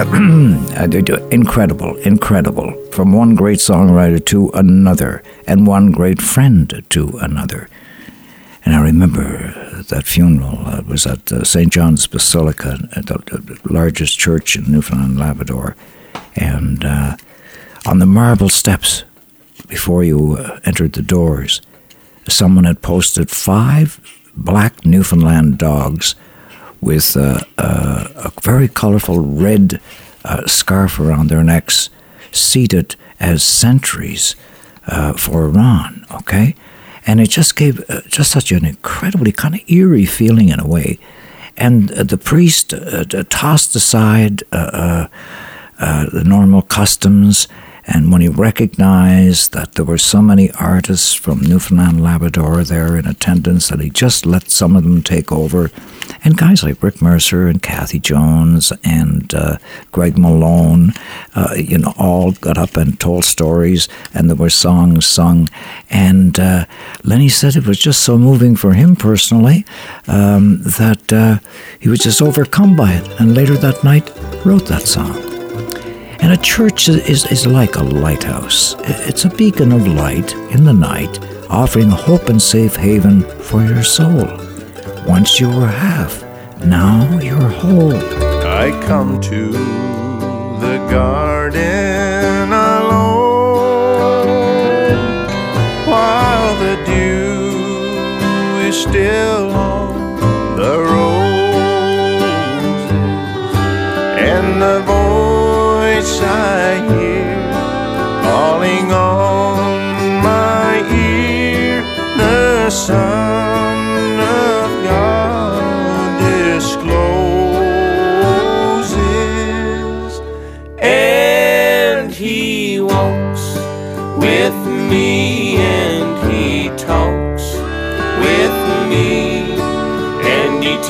Uh, 0.80 0.88
incredible, 1.30 1.94
incredible. 1.96 2.72
From 2.90 3.12
one 3.12 3.34
great 3.34 3.58
songwriter 3.58 4.24
to 4.26 4.48
another, 4.54 5.22
and 5.46 5.66
one 5.66 5.92
great 5.92 6.22
friend 6.22 6.82
to 6.88 7.18
another. 7.18 7.68
And 8.64 8.74
I 8.74 8.80
remember 8.82 9.82
that 9.88 10.06
funeral 10.06 10.66
uh, 10.66 10.82
was 10.86 11.06
at 11.06 11.30
uh, 11.30 11.44
St. 11.44 11.72
John's 11.72 12.06
Basilica, 12.06 12.78
the, 12.94 13.58
largest 13.64 14.18
church 14.18 14.56
in 14.56 14.70
Newfoundland 14.70 15.18
Labrador. 15.18 15.76
And 16.34 16.84
uh, 16.84 17.16
on 17.84 17.98
the 17.98 18.06
marble 18.06 18.48
steps 18.48 19.04
before 19.68 20.02
you 20.02 20.36
entered 20.64 20.94
the 20.94 21.02
doors, 21.02 21.60
someone 22.28 22.64
had 22.64 22.80
posted 22.80 23.30
five 23.30 24.00
black 24.34 24.86
Newfoundland 24.86 25.58
dogs 25.58 26.14
with 26.80 27.16
uh, 27.16 27.40
uh, 27.58 28.08
a 28.16 28.32
very 28.42 28.68
colorful 28.68 29.20
red 29.20 29.80
uh, 30.24 30.46
scarf 30.46 30.98
around 30.98 31.28
their 31.28 31.44
necks, 31.44 31.90
seated 32.32 32.96
as 33.18 33.42
sentries 33.42 34.36
uh, 34.86 35.12
for 35.14 35.44
Iran. 35.44 36.06
Okay, 36.10 36.54
and 37.06 37.20
it 37.20 37.30
just 37.30 37.56
gave 37.56 37.84
just 38.08 38.30
such 38.30 38.52
an 38.52 38.64
incredibly 38.64 39.32
kind 39.32 39.54
of 39.54 39.60
eerie 39.68 40.06
feeling 40.06 40.48
in 40.48 40.60
a 40.60 40.66
way. 40.66 40.98
And 41.56 41.88
the 41.90 42.16
priest 42.16 42.72
tossed 43.28 43.76
aside 43.76 44.42
the 44.50 45.10
normal 46.24 46.62
customs. 46.62 47.48
And 47.86 48.12
when 48.12 48.20
he 48.20 48.28
recognized 48.28 49.52
that 49.52 49.72
there 49.72 49.84
were 49.84 49.98
so 49.98 50.22
many 50.22 50.50
artists 50.52 51.12
from 51.12 51.40
Newfoundland 51.40 51.96
and 51.96 52.04
Labrador 52.04 52.62
there 52.62 52.96
in 52.96 53.06
attendance, 53.06 53.68
that 53.68 53.80
he 53.80 53.90
just 53.90 54.24
let 54.24 54.50
some 54.50 54.76
of 54.76 54.84
them 54.84 55.02
take 55.02 55.32
over. 55.32 55.70
And 56.22 56.36
guys 56.36 56.62
like 56.62 56.82
Rick 56.82 57.00
Mercer 57.00 57.48
and 57.48 57.62
Cathy 57.62 57.98
Jones 57.98 58.72
and 58.84 59.32
uh, 59.34 59.56
Greg 59.90 60.18
Malone, 60.18 60.92
uh, 61.34 61.54
you 61.56 61.78
know, 61.78 61.94
all 61.98 62.32
got 62.32 62.58
up 62.58 62.76
and 62.76 63.00
told 63.00 63.24
stories, 63.24 63.88
and 64.12 64.28
there 64.28 64.36
were 64.36 64.50
songs 64.50 65.06
sung. 65.06 65.48
And 65.88 66.38
uh, 66.38 66.66
Lenny 67.04 67.30
said 67.30 67.56
it 67.56 67.66
was 67.66 67.78
just 67.78 68.02
so 68.02 68.18
moving 68.18 68.54
for 68.54 68.74
him 68.74 68.96
personally 68.96 69.64
um, 70.08 70.62
that 70.62 71.12
uh, 71.12 71.38
he 71.78 71.88
was 71.88 72.00
just 72.00 72.20
overcome 72.20 72.76
by 72.76 72.92
it. 72.92 73.20
And 73.20 73.34
later 73.34 73.56
that 73.56 73.82
night, 73.82 74.10
wrote 74.44 74.66
that 74.66 74.82
song. 74.82 75.16
And 76.20 76.32
a 76.32 76.36
church 76.36 76.88
is, 76.88 77.24
is 77.32 77.46
like 77.46 77.76
a 77.76 77.82
lighthouse. 77.82 78.74
It's 78.80 79.24
a 79.24 79.30
beacon 79.30 79.72
of 79.72 79.86
light 79.86 80.34
in 80.52 80.64
the 80.64 80.72
night, 80.74 81.18
offering 81.48 81.88
hope 81.88 82.28
and 82.28 82.40
safe 82.40 82.76
haven 82.76 83.22
for 83.40 83.64
your 83.64 83.82
soul. 83.82 84.49
Once 85.06 85.40
you 85.40 85.48
were 85.48 85.66
half, 85.66 86.24
now 86.64 87.18
you're 87.20 87.48
whole. 87.48 87.96
I 88.62 88.70
come 88.86 89.20
to 89.22 89.50
the 90.60 90.76
garden 90.90 92.52
alone 92.52 93.30
while 95.88 96.54
the 96.60 96.76
dew 96.84 98.68
is 98.68 98.76
still 98.82 99.50
on 99.52 100.16
the 100.56 100.78
roses 100.78 102.20
and 104.20 104.60
the 104.60 104.80
voice 104.80 106.20
I 106.20 106.76
hear 106.92 107.52
calling 108.22 108.92
on 108.92 110.22
my 110.22 110.72
ear 110.94 111.82
the 112.18 112.70
Son 112.70 113.49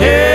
and 0.03 0.30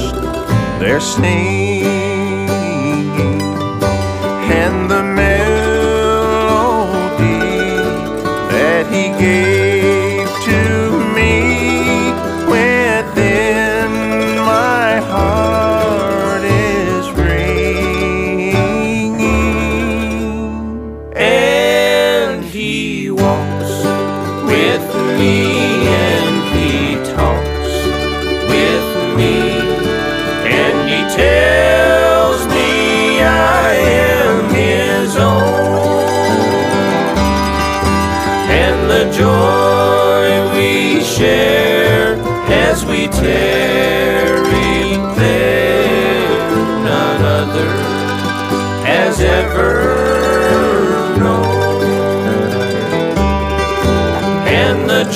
lost 0.00 0.14
their 0.80 1.00
singing, 1.00 1.86
and 4.50 4.90
the 4.90 5.02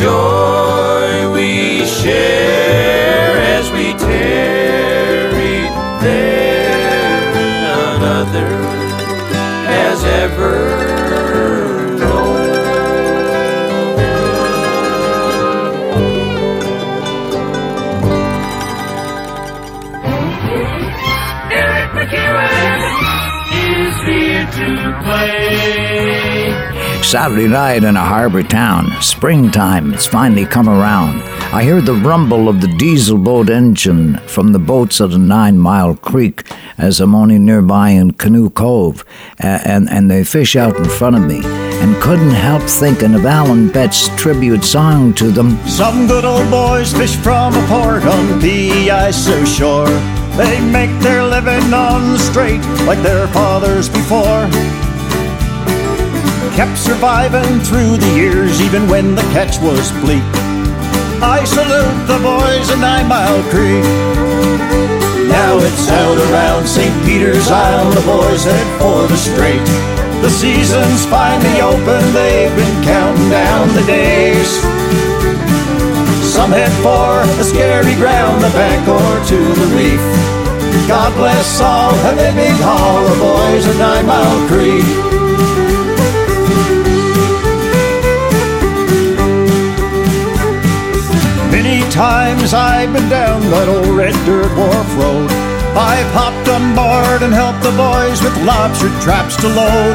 And 0.04 0.33
Saturday 27.14 27.46
night 27.46 27.84
in 27.84 27.96
a 27.96 28.04
harbor 28.04 28.42
town. 28.42 28.90
Springtime, 29.00 29.94
it's 29.94 30.04
finally 30.04 30.44
come 30.44 30.68
around. 30.68 31.22
I 31.54 31.62
hear 31.62 31.80
the 31.80 31.94
rumble 31.94 32.48
of 32.48 32.60
the 32.60 32.66
diesel 32.66 33.18
boat 33.18 33.48
engine 33.48 34.16
from 34.26 34.50
the 34.50 34.58
boats 34.58 35.00
at 35.00 35.12
a 35.12 35.18
nine 35.18 35.56
mile 35.56 35.94
creek 35.94 36.44
as 36.76 37.00
I'm 37.00 37.14
only 37.14 37.38
nearby 37.38 37.90
in 37.90 38.14
Canoe 38.14 38.50
Cove, 38.50 39.04
and, 39.38 39.88
and 39.88 40.10
they 40.10 40.24
fish 40.24 40.56
out 40.56 40.76
in 40.76 40.86
front 40.86 41.14
of 41.14 41.22
me. 41.22 41.40
And 41.44 41.94
couldn't 42.02 42.30
help 42.30 42.62
thinking 42.62 43.14
of 43.14 43.24
Alan 43.24 43.68
Betts' 43.68 44.08
tribute 44.20 44.64
song 44.64 45.14
to 45.14 45.30
them. 45.30 45.56
Some 45.68 46.08
good 46.08 46.24
old 46.24 46.50
boys 46.50 46.92
fish 46.92 47.14
from 47.14 47.54
a 47.54 47.64
port 47.68 48.02
on 48.02 48.40
the 48.40 48.88
ISO 48.88 49.46
shore. 49.46 49.86
They 50.36 50.60
make 50.60 50.90
their 51.00 51.22
living 51.22 51.72
on 51.72 52.14
the 52.14 52.18
straight 52.18 52.60
like 52.88 52.98
their 53.04 53.28
fathers 53.28 53.88
before. 53.88 54.50
Kept 56.54 56.78
surviving 56.78 57.58
through 57.66 57.96
the 57.98 58.14
years, 58.14 58.60
even 58.62 58.86
when 58.86 59.16
the 59.16 59.26
catch 59.34 59.58
was 59.58 59.90
bleak. 59.98 60.22
I 61.18 61.42
salute 61.42 62.06
the 62.06 62.22
boys 62.22 62.70
in 62.70 62.78
Nine 62.78 63.08
Mile 63.10 63.42
Creek. 63.50 63.82
Now 65.26 65.58
it's 65.58 65.88
out 65.90 66.14
around 66.30 66.62
St. 66.68 66.94
Peter's 67.02 67.50
Isle, 67.50 67.90
the 67.90 68.06
boys 68.06 68.44
head 68.44 68.68
for 68.78 69.02
the 69.10 69.18
strait. 69.18 69.66
The 70.22 70.30
season's 70.30 71.04
finally 71.10 71.58
open, 71.58 71.98
they've 72.14 72.54
been 72.54 72.84
counting 72.86 73.30
down 73.34 73.74
the 73.74 73.82
days. 73.90 74.46
Some 76.22 76.54
head 76.54 76.70
for 76.86 77.26
the 77.34 77.42
scary 77.42 77.98
ground, 77.98 78.44
the 78.44 78.54
bank 78.54 78.86
or 78.86 79.10
to 79.26 79.38
the 79.58 79.68
reef. 79.74 80.04
God 80.86 81.10
bless 81.18 81.60
all 81.60 81.90
the 82.14 82.30
big 82.38 82.54
haul, 82.62 83.02
the 83.10 83.18
boys 83.18 83.66
at 83.66 83.76
Nine 83.76 84.06
Mile 84.06 84.46
Creek. 84.46 85.14
Times 91.94 92.52
I've 92.52 92.92
been 92.92 93.06
down 93.08 93.38
that 93.54 93.70
old 93.70 93.86
red 93.94 94.18
dirt 94.26 94.50
wharf 94.58 94.90
road. 94.98 95.30
I've 95.78 96.10
hopped 96.10 96.50
on 96.50 96.74
board 96.74 97.22
and 97.22 97.30
helped 97.30 97.62
the 97.62 97.70
boys 97.78 98.18
with 98.18 98.34
lobster 98.42 98.90
traps 98.98 99.38
to 99.38 99.46
load. 99.46 99.94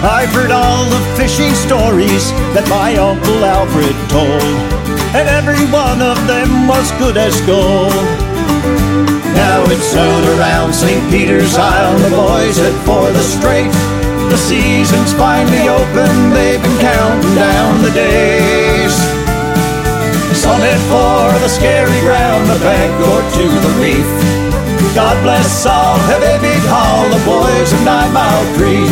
I've 0.00 0.32
heard 0.32 0.48
all 0.48 0.88
the 0.88 1.04
fishing 1.12 1.52
stories 1.52 2.32
that 2.56 2.64
my 2.72 2.96
Uncle 2.96 3.44
Alfred 3.44 3.92
told, 4.08 4.56
and 5.12 5.28
every 5.28 5.60
one 5.68 6.00
of 6.00 6.16
them 6.24 6.64
was 6.64 6.88
good 6.96 7.20
as 7.20 7.36
gold. 7.44 7.92
Now 9.36 9.60
it's 9.68 9.92
out 9.92 10.24
around 10.40 10.72
St. 10.72 11.04
Peter's 11.12 11.52
Isle, 11.52 12.00
the 12.00 12.16
boys 12.16 12.56
head 12.56 12.76
for 12.88 13.12
the 13.12 13.20
strait. 13.20 13.68
The 14.32 14.40
season's 14.40 15.12
finally 15.20 15.68
open, 15.68 16.32
they've 16.32 16.64
been 16.64 16.80
counting 16.80 17.36
down 17.36 17.84
the 17.84 17.92
days. 17.92 18.55
Head 20.46 20.82
for 20.90 21.30
the 21.42 21.48
scary 21.48 22.00
ground, 22.00 22.50
the 22.50 22.58
bank 22.58 22.94
or 23.06 23.22
to 23.22 23.46
the 23.46 23.72
reef. 23.78 24.06
God 24.94 25.14
bless 25.22 25.66
all 25.66 25.98
heavy 26.10 26.38
big 26.42 26.62
haul, 26.66 27.06
the 27.10 27.22
boys 27.22 27.70
of 27.72 27.80
Nine 27.82 28.12
Mile 28.12 28.46
Creek. 28.54 28.90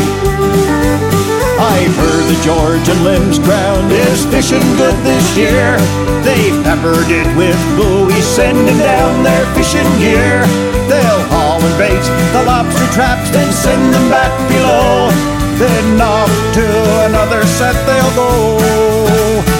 I've 1.59 1.95
heard 1.95 2.27
the 2.31 2.39
George 2.43 2.87
and 2.89 3.03
Limbs 3.03 3.39
ground 3.39 3.91
is 3.91 4.27
fishing 4.27 4.63
good 4.79 4.95
this 5.03 5.37
year. 5.37 5.79
They've 6.23 6.59
peppered 6.63 7.11
it 7.11 7.27
with 7.35 7.59
buoys, 7.75 8.23
sending 8.23 8.79
down 8.79 9.23
their 9.23 9.47
fishing 9.55 9.89
gear. 9.99 10.47
They'll 10.87 11.25
haul 11.33 11.59
and 11.59 11.77
bait 11.79 12.05
the 12.35 12.43
lobster 12.47 12.87
traps, 12.95 13.31
then 13.31 13.51
send 13.53 13.95
them 13.95 14.11
back 14.11 14.35
below. 14.47 15.11
Then 15.59 16.01
off 16.01 16.31
to 16.55 16.67
another 17.07 17.47
set 17.47 17.75
they'll 17.87 18.15
go. 18.15 19.54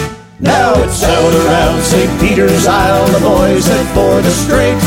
Now 0.55 0.71
it's 0.87 1.03
out 1.03 1.35
around 1.35 1.83
St. 1.83 2.07
Peter's 2.23 2.67
Isle, 2.71 3.11
the 3.11 3.19
boys 3.27 3.67
that 3.67 3.87
for 3.91 4.23
the 4.23 4.31
strait. 4.31 4.79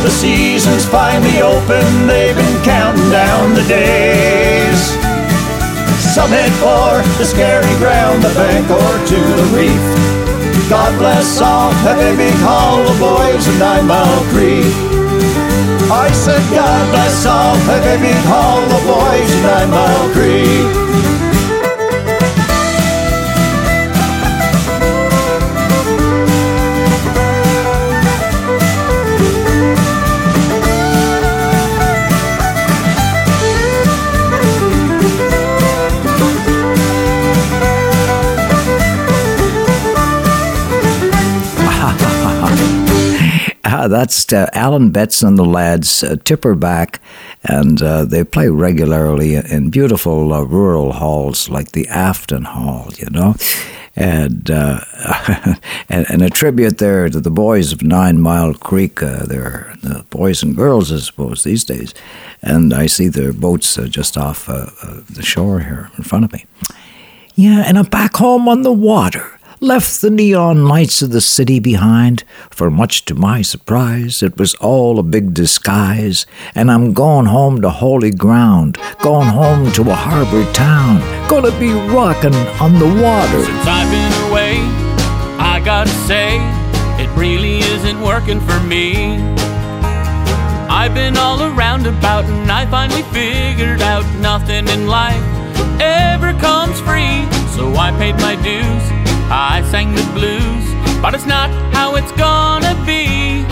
The 0.00 0.08
season's 0.08 0.88
finally 0.88 1.44
open, 1.44 1.84
they've 2.08 2.32
been 2.32 2.58
counting 2.64 3.12
down 3.12 3.52
the 3.52 3.60
days. 3.68 4.80
Some 6.16 6.32
head 6.32 6.48
for 6.56 7.04
the 7.20 7.28
scary 7.28 7.68
ground, 7.76 8.24
the 8.24 8.32
bank 8.32 8.64
or 8.72 8.92
to 9.12 9.20
the 9.20 9.46
reef. 9.52 9.84
God 10.72 10.88
bless 10.96 11.36
all 11.44 11.68
heavy 11.84 12.16
big 12.16 12.38
haul, 12.40 12.80
the 12.80 12.96
boys 12.96 13.44
of 13.44 13.56
Nine 13.60 13.84
Mile 13.92 14.24
Creek. 14.32 14.72
I 15.92 16.08
said, 16.16 16.40
God 16.48 16.82
bless 16.96 17.28
all 17.28 17.60
heavy 17.68 18.08
big 18.08 18.22
haul, 18.24 18.64
the 18.72 18.82
boys 18.88 19.28
of 19.36 19.42
Nine 19.44 19.68
Mile 19.68 20.06
Creek. 20.16 20.89
Ah, 43.80 43.88
that's 43.88 44.30
uh, 44.30 44.46
Alan 44.52 44.90
Betts 44.90 45.22
and 45.22 45.38
the 45.38 45.44
lads, 45.44 46.02
uh, 46.02 46.16
Tipperback, 46.16 46.98
and 47.44 47.80
uh, 47.80 48.04
they 48.04 48.24
play 48.24 48.50
regularly 48.50 49.36
in 49.36 49.70
beautiful 49.70 50.34
uh, 50.34 50.42
rural 50.42 50.92
halls 50.92 51.48
like 51.48 51.72
the 51.72 51.88
Afton 51.88 52.44
Hall, 52.44 52.90
you 52.98 53.08
know. 53.08 53.36
And, 53.96 54.50
uh, 54.50 54.80
and 55.88 56.04
and 56.10 56.20
a 56.20 56.28
tribute 56.28 56.76
there 56.76 57.08
to 57.08 57.20
the 57.20 57.30
boys 57.30 57.72
of 57.72 57.82
Nine 57.82 58.20
Mile 58.20 58.52
Creek. 58.52 59.02
Uh, 59.02 59.24
they're 59.24 59.72
the 59.82 60.04
boys 60.10 60.42
and 60.42 60.54
girls, 60.54 60.92
I 60.92 60.98
suppose, 60.98 61.44
these 61.44 61.64
days. 61.64 61.94
And 62.42 62.74
I 62.74 62.86
see 62.86 63.08
their 63.08 63.32
boats 63.32 63.78
uh, 63.78 63.86
just 63.86 64.18
off 64.18 64.46
uh, 64.48 64.66
the 65.08 65.22
shore 65.22 65.60
here 65.60 65.90
in 65.96 66.04
front 66.04 66.26
of 66.26 66.32
me. 66.34 66.44
Yeah, 67.34 67.64
and 67.66 67.78
I'm 67.78 67.86
back 67.86 68.16
home 68.16 68.46
on 68.46 68.60
the 68.60 68.72
water. 68.72 69.39
Left 69.62 70.00
the 70.00 70.08
neon 70.08 70.66
lights 70.66 71.02
of 71.02 71.10
the 71.10 71.20
city 71.20 71.60
behind, 71.60 72.24
for 72.48 72.70
much 72.70 73.04
to 73.04 73.14
my 73.14 73.42
surprise, 73.42 74.22
it 74.22 74.38
was 74.38 74.54
all 74.54 74.98
a 74.98 75.02
big 75.02 75.34
disguise, 75.34 76.24
and 76.54 76.70
I'm 76.70 76.94
going 76.94 77.26
home 77.26 77.60
to 77.60 77.68
holy 77.68 78.10
ground, 78.10 78.78
going 79.02 79.28
home 79.28 79.70
to 79.72 79.82
a 79.82 79.94
harbor 79.94 80.50
town, 80.54 81.00
gonna 81.28 81.52
be 81.60 81.72
rocking 81.72 82.34
on 82.58 82.78
the 82.78 82.86
water. 82.86 83.44
Since 83.44 83.66
I've 83.66 83.90
been 83.90 84.30
away, 84.30 84.56
I 85.38 85.60
gotta 85.62 85.90
say, 86.08 86.38
it 86.98 87.14
really 87.14 87.58
isn't 87.58 88.00
working 88.00 88.40
for 88.40 88.58
me. 88.60 89.18
I've 90.70 90.94
been 90.94 91.18
all 91.18 91.42
around 91.42 91.86
about 91.86 92.24
and 92.24 92.50
I 92.50 92.64
finally 92.64 93.02
figured 93.12 93.82
out 93.82 94.06
nothing 94.20 94.68
in 94.68 94.86
life 94.86 95.22
ever 95.80 96.32
comes 96.40 96.80
free. 96.80 97.28
So 97.56 97.74
I 97.76 97.90
paid 97.98 98.14
my 98.16 98.36
dues, 98.36 98.99
I 99.32 99.62
sang 99.70 99.94
the 99.94 100.02
blues, 100.10 100.66
but 101.00 101.14
it's 101.14 101.24
not 101.24 101.50
how 101.72 101.94
it's 101.94 102.10
gonna 102.18 102.74
be. 102.84 103.46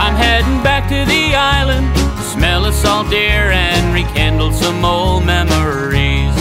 I'm 0.00 0.16
heading 0.16 0.62
back 0.64 0.88
to 0.88 1.04
the 1.04 1.36
island, 1.36 1.84
smell 2.32 2.64
of 2.64 2.72
salt 2.72 3.12
air 3.12 3.52
and 3.52 3.92
rekindle 3.92 4.52
some 4.52 4.82
old 4.82 5.26
memories. 5.26 6.32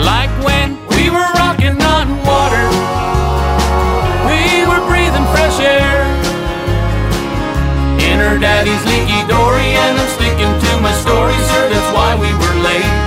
Like 0.00 0.32
when 0.40 0.80
we 0.96 1.12
were 1.12 1.28
rocking 1.36 1.76
on 1.84 2.08
water, 2.24 2.64
we 4.24 4.64
were 4.64 4.80
breathing 4.88 5.28
fresh 5.36 5.60
air. 5.60 6.08
In 8.08 8.16
her 8.24 8.40
daddy's 8.40 8.80
leaky 8.88 9.20
dory, 9.28 9.68
and 9.76 10.00
I'm 10.00 10.08
sticking 10.16 10.48
to 10.48 10.80
my 10.80 10.96
story, 11.04 11.36
sir. 11.52 11.68
That's 11.68 11.92
why 11.92 12.16
we 12.16 12.32
were 12.40 12.56
late. 12.64 13.01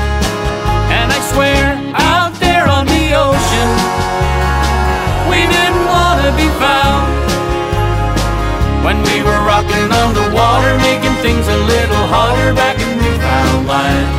walking 9.66 9.92
on 9.92 10.14
the 10.14 10.36
water, 10.36 10.78
making 10.78 11.16
things 11.22 11.48
a 11.48 11.58
little 11.58 12.06
harder 12.08 12.54
back 12.54 12.78
in 12.80 12.98
Newfoundland. 12.98 14.10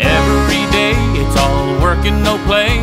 Every 0.00 0.64
day 0.72 0.96
it's 1.20 1.36
all 1.36 1.80
work 1.82 2.04
and 2.06 2.22
no 2.24 2.38
play, 2.46 2.80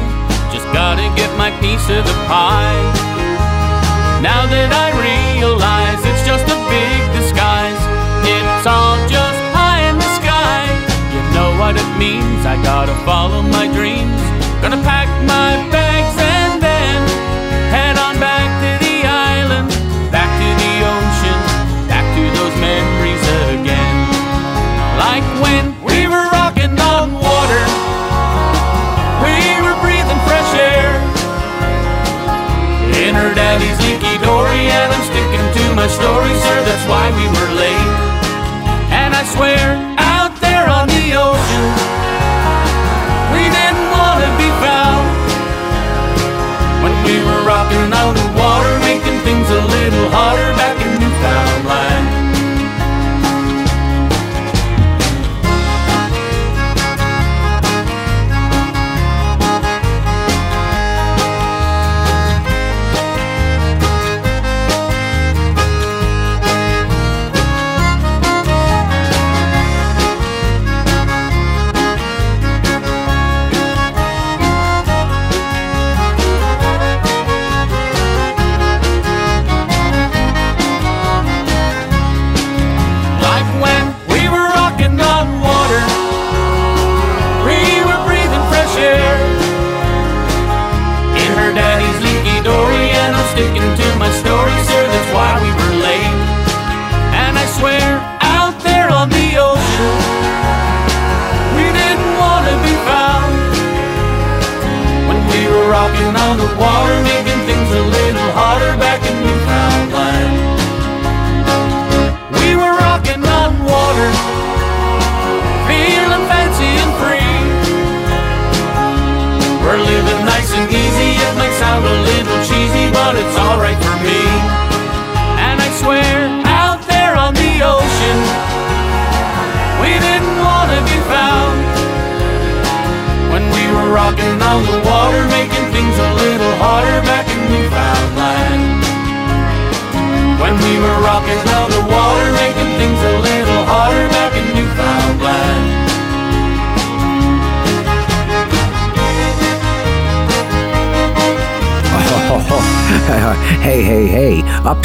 just 0.54 0.66
gotta 0.74 1.08
get 1.16 1.30
my 1.38 1.52
piece 1.60 1.90
of 1.90 2.06
the 2.06 2.18
pie. 2.28 2.82
Now 4.22 4.46
that 4.46 4.70
I 4.72 4.88
realize 5.00 6.00
it's 6.06 6.26
just 6.28 6.46
a 6.46 6.60
big 6.70 7.00
disguise, 7.16 7.82
it's 8.28 8.68
all 8.68 8.98
just 9.08 9.40
high 9.56 9.88
in 9.90 9.96
the 9.96 10.12
sky. 10.20 10.68
You 11.14 11.22
know 11.34 11.58
what 11.60 11.76
it 11.76 11.90
means, 11.98 12.46
I 12.46 12.62
gotta 12.62 12.94
follow 13.06 13.42
my 13.42 13.68
dreams 13.74 14.19
my 35.80 35.88
story, 35.88 36.36
sir. 36.44 36.60
That's 36.68 36.86
why 36.92 37.08
we 37.16 37.26
were 37.32 37.49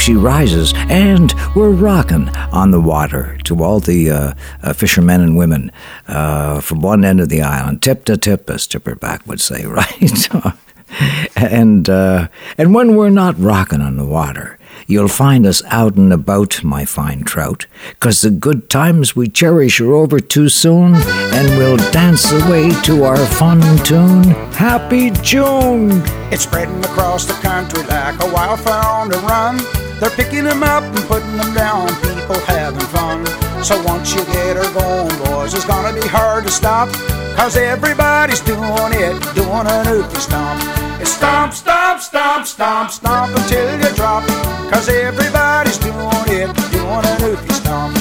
she 0.05 0.14
rises, 0.14 0.74
and 0.76 1.32
we're 1.57 1.70
rocking 1.70 2.28
on 2.52 2.72
the 2.72 2.80
water 2.80 3.38
to 3.44 3.64
all 3.64 3.80
the 3.80 4.11
uh, 4.11 4.34
uh, 4.62 4.72
fishermen 4.74 5.22
and 5.22 5.34
women 5.34 5.72
uh, 6.09 6.61
from 6.61 6.82
one 6.82 7.07
end 7.07 7.20
of 7.20 7.30
the 7.30 7.40
island, 7.40 7.80
tip 7.80 8.05
to 8.05 8.18
tip, 8.18 8.50
as 8.50 8.66
Tipperback 8.66 9.26
would 9.26 9.40
say, 9.40 9.64
right? 9.66 10.28
and, 11.36 11.88
uh, 11.88 12.28
and 12.59 12.74
when 12.74 12.96
we're 12.96 13.09
not 13.09 13.38
rocking 13.40 13.80
on 13.80 13.96
the 13.96 14.05
water, 14.05 14.59
you'll 14.86 15.09
find 15.09 15.46
us 15.46 15.62
out 15.70 15.94
and 15.94 16.12
about, 16.12 16.62
my 16.62 16.84
fine 16.84 17.24
trout, 17.24 17.64
'cause 17.98 18.20
the 18.20 18.30
good 18.30 18.68
times 18.68 19.16
we 19.16 19.26
cherish 19.26 19.80
are 19.80 19.94
over 19.94 20.20
too 20.20 20.50
soon, 20.50 20.96
and 20.96 21.57
we'll 21.57 21.78
dance 21.92 22.30
away 22.30 22.70
to 22.82 23.05
our 23.05 23.16
fun 23.16 23.62
tune. 23.78 24.24
Happy 24.52 25.11
June! 25.22 26.02
It's 26.30 26.42
spreading 26.42 26.84
across 26.84 27.24
the 27.24 27.32
country 27.34 27.82
like 27.84 28.22
a 28.22 28.30
wildfire 28.30 28.84
on 28.86 29.09
the 29.09 29.18
run. 29.20 29.59
They're 30.05 30.16
picking 30.22 30.44
them 30.44 30.62
up 30.62 30.84
and 30.84 31.02
putting 31.09 31.34
them 31.38 31.55
down, 31.55 31.88
people 32.02 32.38
having 32.44 32.86
fun. 32.92 33.24
So 33.64 33.82
once 33.84 34.14
you 34.14 34.22
get 34.26 34.55
her 34.55 34.70
going, 34.74 35.16
boys, 35.24 35.55
it's 35.55 35.64
gonna 35.64 35.98
be 35.98 36.07
hard 36.07 36.44
to 36.44 36.50
stop. 36.50 36.90
Cause 37.34 37.57
everybody's 37.57 38.40
doing 38.40 38.92
it, 38.92 39.16
doing 39.34 39.64
an 39.64 39.86
oopie 39.88 40.20
stomp. 40.20 40.61
It's 41.00 41.11
stomp, 41.11 41.55
stomp, 41.55 42.02
stomp, 42.02 42.46
stomp, 42.46 42.90
stomp 42.90 43.34
until 43.34 43.80
you 43.80 43.96
drop. 43.96 44.24
Cause 44.70 44.90
everybody's 44.90 45.78
doing 45.78 46.28
it, 46.28 46.52
doing 46.70 47.05
an 47.11 47.18
oopie 47.24 47.52
stomp. 47.52 47.96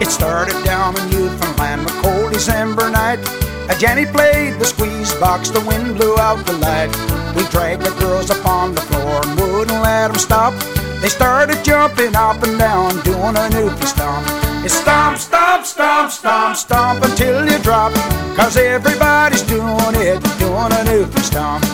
It 0.00 0.08
started 0.08 0.64
down 0.64 0.96
in 0.96 1.10
Newfoundland, 1.10 1.82
a 1.82 1.92
cold 2.00 2.32
December 2.32 2.88
night. 2.88 3.45
A 3.68 3.74
Jenny 3.78 4.06
played 4.06 4.58
the 4.60 4.64
squeeze 4.64 5.12
box, 5.14 5.50
the 5.50 5.60
wind 5.60 5.96
blew 5.96 6.16
out 6.18 6.44
the 6.46 6.52
light. 6.54 6.90
We 7.34 7.42
dragged 7.48 7.82
the 7.82 7.90
girls 7.98 8.30
up 8.30 8.46
on 8.46 8.74
the 8.74 8.80
floor 8.82 9.20
and 9.24 9.40
wouldn't 9.40 9.82
let 9.82 10.08
them 10.08 10.18
stop. 10.18 10.54
They 11.00 11.08
started 11.08 11.64
jumping 11.64 12.14
up 12.14 12.42
and 12.42 12.58
down, 12.58 13.00
doing 13.02 13.36
a 13.36 13.46
oopie 13.50 13.84
stomp. 13.84 14.26
It's 14.64 14.74
stomp, 14.74 15.18
stomp, 15.18 15.66
stomp, 15.66 16.10
stomp, 16.10 16.56
stomp 16.56 17.04
until 17.04 17.44
you 17.44 17.58
drop. 17.58 17.92
Cause 18.36 18.56
everybody's 18.56 19.42
doing 19.42 19.94
it, 19.94 20.22
doing 20.38 20.72
an 20.72 20.86
oopie 20.86 21.22
stomp. 21.22 21.64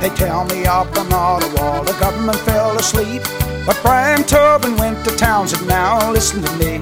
They 0.00 0.08
tell 0.16 0.44
me 0.46 0.66
up 0.66 0.86
on 0.96 1.12
Ottawa 1.12 1.82
the 1.82 1.92
government 2.00 2.38
fell 2.38 2.76
asleep. 2.78 3.22
But 3.66 3.78
Brian 3.82 4.24
Tobin 4.24 4.76
went 4.76 5.04
to 5.04 5.16
Townsend 5.16 5.66
now, 5.68 6.10
listen 6.10 6.42
to 6.42 6.52
me. 6.56 6.78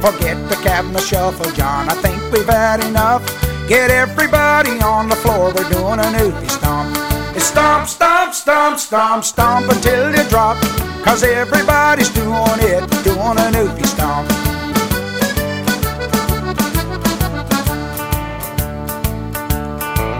Forget 0.00 0.36
the 0.48 0.58
cabinet 0.62 1.02
shuffle, 1.02 1.50
John, 1.52 1.88
I 1.88 1.94
think 1.94 2.20
we've 2.32 2.46
had 2.46 2.84
enough. 2.84 3.22
Get 3.68 3.90
everybody 3.90 4.80
on 4.80 5.08
the 5.08 5.16
floor, 5.16 5.52
we're 5.54 5.68
doing 5.70 6.00
an 6.00 6.14
oopie 6.14 6.50
stomp. 6.50 6.96
It's 7.36 7.46
stomp, 7.46 7.88
stomp, 7.88 8.34
stomp, 8.34 8.78
stomp, 8.78 9.24
stomp 9.24 9.68
until 9.70 10.14
you 10.14 10.28
drop. 10.28 10.56
Cause 11.04 11.22
everybody's 11.22 12.10
doing 12.10 12.60
it, 12.60 12.80
doing 13.04 13.38
an 13.38 13.54
oopie 13.54 13.86
stomp. 13.86 14.28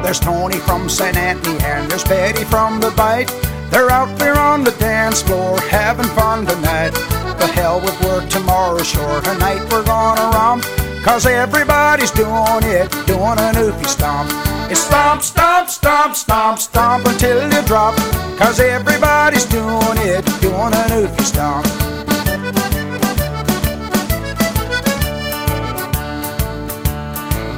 There's 0.03 0.21
Tony 0.21 0.59
from 0.59 0.89
St. 0.89 1.17
Anthony 1.17 1.59
and 1.65 1.91
there's 1.91 2.05
Betty 2.05 2.45
from 2.45 2.81
the 2.81 2.91
Bite. 2.93 3.31
They're 3.71 3.91
out 3.91 4.19
there 4.19 4.37
on 4.37 4.65
the 4.65 4.73
dance 4.73 5.23
floor 5.23 5.61
having 5.61 6.09
fun 6.17 6.47
tonight. 6.47 6.93
The 7.39 7.47
hell 7.47 7.81
with 7.81 8.01
work 8.03 8.29
tomorrow, 8.29 8.83
sure. 8.83 9.21
Tonight 9.21 9.61
we're 9.71 9.85
gonna 9.85 10.31
romp. 10.37 10.65
Cause 11.05 11.27
everybody's 11.27 12.11
doing 12.11 12.65
it, 12.65 12.91
doing 13.07 13.39
an 13.39 13.55
oopie 13.55 13.87
stomp. 13.87 14.31
It's 14.71 14.81
stomp, 14.81 15.23
stomp, 15.23 15.69
stomp, 15.69 16.17
stomp, 16.17 16.59
stomp 16.59 17.07
until 17.07 17.43
you 17.53 17.63
drop. 17.67 17.97
Cause 18.39 18.59
everybody's 18.61 19.45
doing 19.47 19.99
it, 19.99 20.25
doing 20.41 20.75
an 20.75 20.91
oopie 21.01 21.25
stomp. 21.25 21.67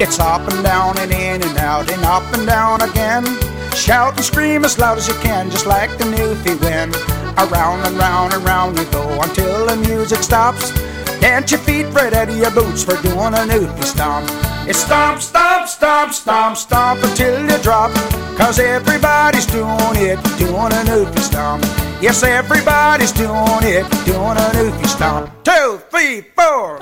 It's 0.01 0.19
up 0.19 0.41
and 0.51 0.63
down 0.63 0.97
and 0.99 1.11
in 1.11 1.41
and 1.41 1.57
out 1.57 1.91
and 1.91 2.03
up 2.03 2.23
and 2.33 2.47
down 2.47 2.81
again. 2.81 3.50
Shout 3.75 4.15
and 4.15 4.23
scream 4.25 4.65
as 4.65 4.77
loud 4.77 4.97
as 4.97 5.07
you 5.07 5.13
can, 5.15 5.49
just 5.49 5.65
like 5.65 5.97
the 5.97 6.05
Newfie 6.05 6.59
wind. 6.61 6.95
Around 7.37 7.87
and 7.87 7.97
round 7.97 8.33
and 8.33 8.43
round 8.43 8.77
you 8.77 8.85
go 8.91 9.21
until 9.21 9.65
the 9.65 9.75
music 9.77 10.21
stops. 10.21 10.71
Dance 11.21 11.51
your 11.51 11.59
feet 11.61 11.85
right 11.93 12.13
out 12.13 12.29
of 12.29 12.37
your 12.37 12.51
boots 12.51 12.83
for 12.83 12.99
doing 13.01 13.33
a 13.33 13.45
newbie 13.45 13.83
stomp. 13.83 14.27
It's 14.67 14.79
stomp, 14.79 15.21
stomp, 15.21 15.67
stomp, 15.67 16.13
stomp, 16.13 16.57
stomp 16.57 17.03
until 17.03 17.47
you 17.47 17.57
drop. 17.61 17.91
Cause 18.37 18.59
everybody's 18.59 19.45
doing 19.45 19.97
it, 19.97 20.17
doing 20.37 20.73
a 20.73 20.83
newbie 20.83 21.19
stomp. 21.19 21.63
Yes, 22.01 22.23
everybody's 22.23 23.11
doing 23.11 23.63
it, 23.63 23.89
doing 24.05 24.37
a 24.37 24.49
newbie 24.57 24.87
stomp. 24.87 25.31
Two, 25.43 25.79
three, 25.91 26.21
four. 26.35 26.79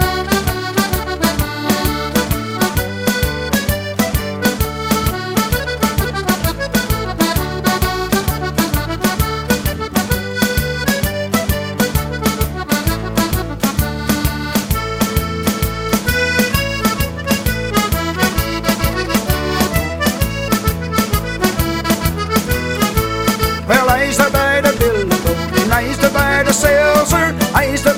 The 26.61 26.67
seltzer. 26.67 27.55
I 27.55 27.65
used 27.71 27.83
to 27.83 27.93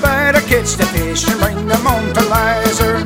kids 0.46 0.76
the 0.76 0.84
fish 0.86 1.28
and 1.28 1.40
bring 1.40 1.66
them 1.66 1.80
home 1.80 2.12
to 2.14 2.20
Lizer. 2.20 2.98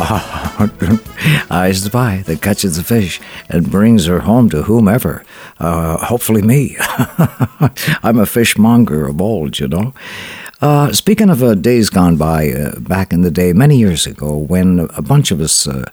Eyes 1.50 1.82
the 1.84 1.90
pie 1.90 2.22
that 2.26 2.40
catches 2.42 2.76
the 2.76 2.84
fish 2.84 3.20
and 3.48 3.70
brings 3.70 4.06
her 4.06 4.20
home 4.20 4.48
to 4.50 4.62
whomever. 4.62 5.24
Uh, 5.58 5.98
hopefully 5.98 6.42
me. 6.42 6.76
I'm 8.02 8.18
a 8.18 8.26
fishmonger 8.26 9.06
of 9.06 9.20
old, 9.20 9.58
you 9.58 9.68
know. 9.68 9.92
Uh, 10.60 10.92
speaking 10.92 11.30
of 11.30 11.42
uh, 11.42 11.54
days 11.54 11.88
gone 11.88 12.18
by, 12.18 12.50
uh, 12.50 12.78
back 12.80 13.14
in 13.14 13.22
the 13.22 13.30
day, 13.30 13.50
many 13.54 13.78
years 13.78 14.06
ago, 14.06 14.36
when 14.36 14.90
a 14.94 15.00
bunch 15.00 15.30
of 15.30 15.40
us 15.40 15.66
uh, 15.66 15.90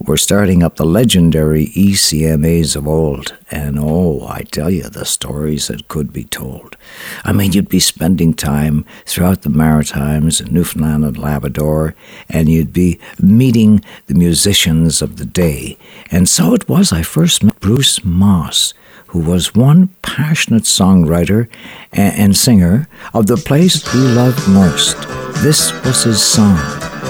were 0.00 0.16
starting 0.16 0.60
up 0.60 0.74
the 0.74 0.84
legendary 0.84 1.66
ECMAs 1.68 2.74
of 2.74 2.88
old, 2.88 3.36
and 3.48 3.78
oh, 3.78 4.26
I 4.28 4.42
tell 4.50 4.70
you, 4.70 4.82
the 4.82 5.04
stories 5.04 5.68
that 5.68 5.86
could 5.86 6.12
be 6.12 6.24
told. 6.24 6.76
I 7.24 7.32
mean, 7.32 7.52
you'd 7.52 7.68
be 7.68 7.78
spending 7.78 8.34
time 8.34 8.84
throughout 9.06 9.42
the 9.42 9.50
Maritimes, 9.50 10.44
Newfoundland 10.50 11.04
and 11.04 11.16
Labrador, 11.16 11.94
and 12.28 12.48
you'd 12.48 12.72
be 12.72 12.98
meeting 13.22 13.84
the 14.06 14.14
musicians 14.14 15.00
of 15.00 15.18
the 15.18 15.26
day. 15.26 15.78
And 16.10 16.28
so 16.28 16.54
it 16.54 16.68
was 16.68 16.92
I 16.92 17.02
first 17.02 17.44
met 17.44 17.60
Bruce 17.60 18.04
Moss 18.04 18.74
who 19.08 19.20
was 19.20 19.54
one 19.54 19.88
passionate 20.02 20.64
songwriter 20.64 21.48
and 21.92 22.36
singer 22.36 22.88
of 23.14 23.26
the 23.26 23.36
place 23.36 23.90
he 23.92 23.98
loved 23.98 24.48
most. 24.48 24.96
This 25.42 25.72
was 25.84 26.04
his 26.04 26.22
song, 26.22 26.56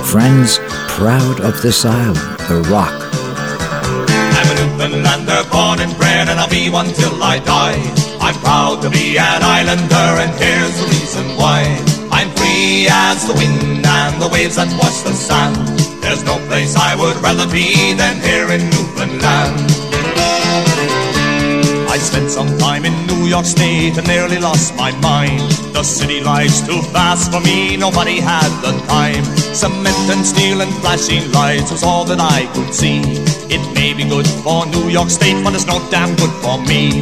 Friends 0.04 0.58
Proud 0.88 1.40
of 1.40 1.60
This 1.62 1.84
Island, 1.84 2.16
the 2.48 2.62
Rock. 2.70 2.94
I'm 4.08 4.50
a 4.50 4.54
Newfoundlander, 4.54 5.50
born 5.50 5.80
and 5.80 5.96
bred, 5.96 6.28
and 6.28 6.38
I'll 6.38 6.48
be 6.48 6.70
one 6.70 6.86
till 6.94 7.22
I 7.22 7.40
die. 7.40 7.78
I'm 8.20 8.34
proud 8.40 8.82
to 8.82 8.90
be 8.90 9.18
an 9.18 9.42
islander, 9.42 10.22
and 10.22 10.32
here's 10.38 10.78
the 10.78 10.86
reason 10.86 11.36
why. 11.36 11.64
I'm 12.10 12.30
free 12.36 12.86
as 12.90 13.26
the 13.26 13.34
wind 13.34 13.84
and 13.84 14.22
the 14.22 14.28
waves 14.28 14.56
that 14.56 14.68
wash 14.78 15.02
the 15.02 15.12
sand. 15.12 15.56
There's 16.02 16.22
no 16.24 16.38
place 16.46 16.76
I 16.76 16.94
would 16.94 17.16
rather 17.16 17.50
be 17.50 17.94
than 17.94 18.20
here 18.22 18.50
in 18.50 18.70
Newfoundland. 18.70 19.77
I 21.88 21.96
spent 21.96 22.30
some 22.30 22.58
time 22.58 22.84
in 22.84 22.92
New 23.06 23.26
York 23.26 23.46
State 23.46 23.96
and 23.96 24.06
nearly 24.06 24.38
lost 24.38 24.76
my 24.76 24.92
mind. 25.00 25.40
The 25.72 25.82
city 25.82 26.20
life's 26.20 26.60
too 26.60 26.82
fast 26.92 27.32
for 27.32 27.40
me, 27.40 27.78
nobody 27.78 28.20
had 28.20 28.50
the 28.60 28.76
time. 28.86 29.24
Cement 29.54 30.12
and 30.12 30.24
steel 30.24 30.60
and 30.60 30.70
flashing 30.84 31.32
lights 31.32 31.70
was 31.70 31.82
all 31.82 32.04
that 32.04 32.20
I 32.20 32.44
could 32.52 32.74
see. 32.74 33.00
It 33.48 33.64
may 33.74 33.94
be 33.94 34.04
good 34.04 34.28
for 34.44 34.66
New 34.66 34.90
York 34.90 35.08
State, 35.08 35.42
but 35.42 35.54
it's 35.54 35.66
no 35.66 35.80
damn 35.90 36.14
good 36.16 36.34
for 36.44 36.60
me. 36.68 36.92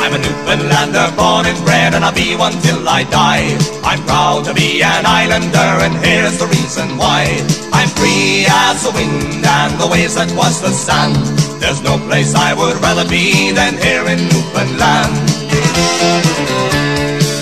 I'm 0.00 0.14
a 0.14 0.18
Newfoundlander, 0.18 1.12
born 1.14 1.44
and 1.44 1.60
bred, 1.62 1.92
and 1.92 2.04
I'll 2.04 2.14
be 2.14 2.36
one 2.36 2.56
till 2.62 2.88
I 2.88 3.04
die. 3.04 3.52
I'm 3.84 4.00
proud 4.08 4.46
to 4.46 4.54
be 4.54 4.82
an 4.82 5.04
islander, 5.04 5.84
and 5.84 5.94
here's 6.02 6.38
the 6.38 6.46
reason 6.46 6.96
why. 6.96 7.28
I'm 7.72 7.90
free 8.00 8.46
as 8.48 8.82
the 8.82 8.92
wind 8.96 9.44
and 9.44 9.78
the 9.78 9.88
waves 9.92 10.14
that 10.14 10.32
wash 10.32 10.56
the 10.64 10.72
sand. 10.72 11.45
There's 11.60 11.82
no 11.82 11.98
place 11.98 12.34
I 12.34 12.54
would 12.54 12.76
rather 12.82 13.08
be 13.08 13.52
than 13.52 13.74
here 13.78 14.06
in 14.06 14.18
Newfoundland. 14.28 15.14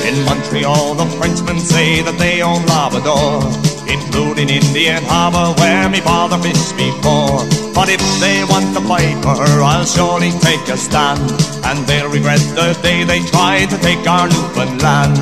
In 0.08 0.24
Montreal, 0.24 0.94
the 0.94 1.06
Frenchmen 1.18 1.58
say 1.58 2.02
that 2.02 2.16
they 2.18 2.42
own 2.42 2.64
Labrador, 2.66 3.42
including 3.90 4.48
Indian 4.48 5.02
Harbor, 5.04 5.58
where 5.60 5.88
me 5.88 6.00
father 6.00 6.38
fished 6.38 6.76
before. 6.76 7.42
But 7.74 7.88
if 7.88 8.02
they 8.20 8.44
want 8.44 8.74
to 8.76 8.80
fight 8.82 9.18
for 9.22 9.34
her, 9.34 9.62
I'll 9.62 9.84
surely 9.84 10.30
take 10.40 10.68
a 10.68 10.76
stand, 10.76 11.20
and 11.64 11.86
they'll 11.86 12.10
regret 12.10 12.40
the 12.54 12.78
day 12.82 13.04
they 13.04 13.20
tried 13.34 13.70
to 13.70 13.78
take 13.78 14.06
our 14.06 14.28
Newfoundland. 14.28 15.18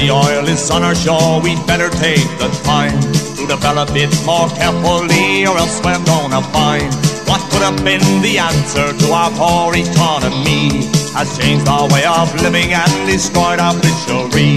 The 0.00 0.10
oil 0.10 0.48
is 0.48 0.70
on 0.70 0.82
our 0.82 0.94
shore, 0.94 1.42
we'd 1.42 1.60
better 1.66 1.90
take 2.00 2.24
the 2.40 2.48
time 2.64 2.96
to 3.36 3.44
develop 3.46 3.90
it 3.92 4.08
more 4.24 4.48
carefully, 4.56 5.44
or 5.44 5.58
else 5.58 5.76
we're 5.84 6.04
gonna 6.08 6.40
find 6.56 6.88
what 7.28 7.40
could 7.52 7.60
have 7.60 7.84
been 7.84 8.00
the 8.22 8.38
answer 8.38 8.96
to 8.96 9.06
our 9.12 9.30
poor 9.36 9.76
economy. 9.76 10.88
Has 11.12 11.36
changed 11.36 11.68
our 11.68 11.86
way 11.92 12.04
of 12.06 12.32
living 12.40 12.72
and 12.72 12.92
destroyed 13.06 13.60
our 13.60 13.74
fishery. 13.74 14.56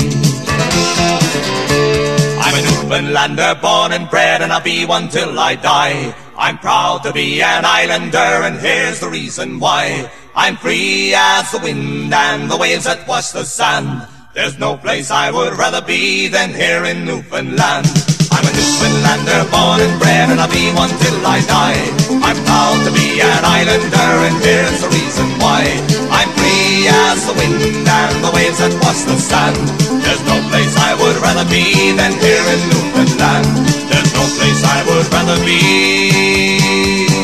I'm 2.39 2.55
a 2.55 2.61
Newfoundlander, 2.63 3.59
born 3.61 3.91
and 3.91 4.09
bred, 4.09 4.41
and 4.41 4.53
I'll 4.53 4.63
be 4.63 4.85
one 4.85 5.09
till 5.09 5.37
I 5.37 5.55
die. 5.55 6.15
I'm 6.37 6.57
proud 6.57 7.03
to 7.03 7.11
be 7.11 7.41
an 7.41 7.65
islander, 7.65 8.47
and 8.47 8.59
here's 8.59 9.01
the 9.01 9.09
reason 9.09 9.59
why. 9.59 10.09
I'm 10.35 10.55
free 10.55 11.13
as 11.13 11.51
the 11.51 11.59
wind 11.59 12.13
and 12.13 12.49
the 12.49 12.55
waves 12.55 12.85
that 12.85 13.05
wash 13.07 13.31
the 13.31 13.43
sand. 13.43 14.07
There's 14.33 14.57
no 14.57 14.77
place 14.77 15.11
I 15.11 15.29
would 15.29 15.53
rather 15.61 15.85
be 15.85 16.27
than 16.27 16.49
here 16.57 16.83
in 16.89 17.05
Newfoundland. 17.05 17.85
I'm 18.33 18.41
a 18.41 18.49
Newfoundlander, 18.49 19.45
born 19.53 19.77
and 19.77 19.93
bred, 20.01 20.33
and 20.33 20.41
I'll 20.41 20.49
be 20.49 20.73
one 20.73 20.89
till 20.89 21.21
I 21.21 21.37
die. 21.45 21.77
I'm 22.17 22.39
proud 22.41 22.81
to 22.81 22.91
be 22.97 23.21
an 23.21 23.45
islander, 23.45 24.09
and 24.25 24.33
here's 24.41 24.81
the 24.81 24.89
reason 24.89 25.29
why. 25.37 25.69
I'm 26.09 26.33
free 26.33 26.89
as 26.89 27.29
the 27.29 27.37
wind 27.37 27.61
and 27.85 28.17
the 28.25 28.33
waves 28.33 28.57
that 28.57 28.73
wash 28.81 29.05
the 29.05 29.21
sand. 29.21 29.53
There's 30.01 30.25
no 30.25 30.41
place 30.49 30.73
I 30.81 30.97
would 30.97 31.17
rather 31.21 31.45
be 31.45 31.93
than 31.93 32.17
here 32.17 32.45
in 32.49 32.61
Newfoundland. 32.73 33.69
There's 33.85 34.11
no 34.17 34.25
place 34.33 34.61
I 34.65 34.81
would 34.89 35.07
rather 35.13 35.37
be 35.45 35.61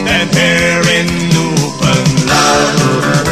than 0.06 0.30
here 0.30 0.86
in 0.94 1.10
Newfoundland. 1.34 3.29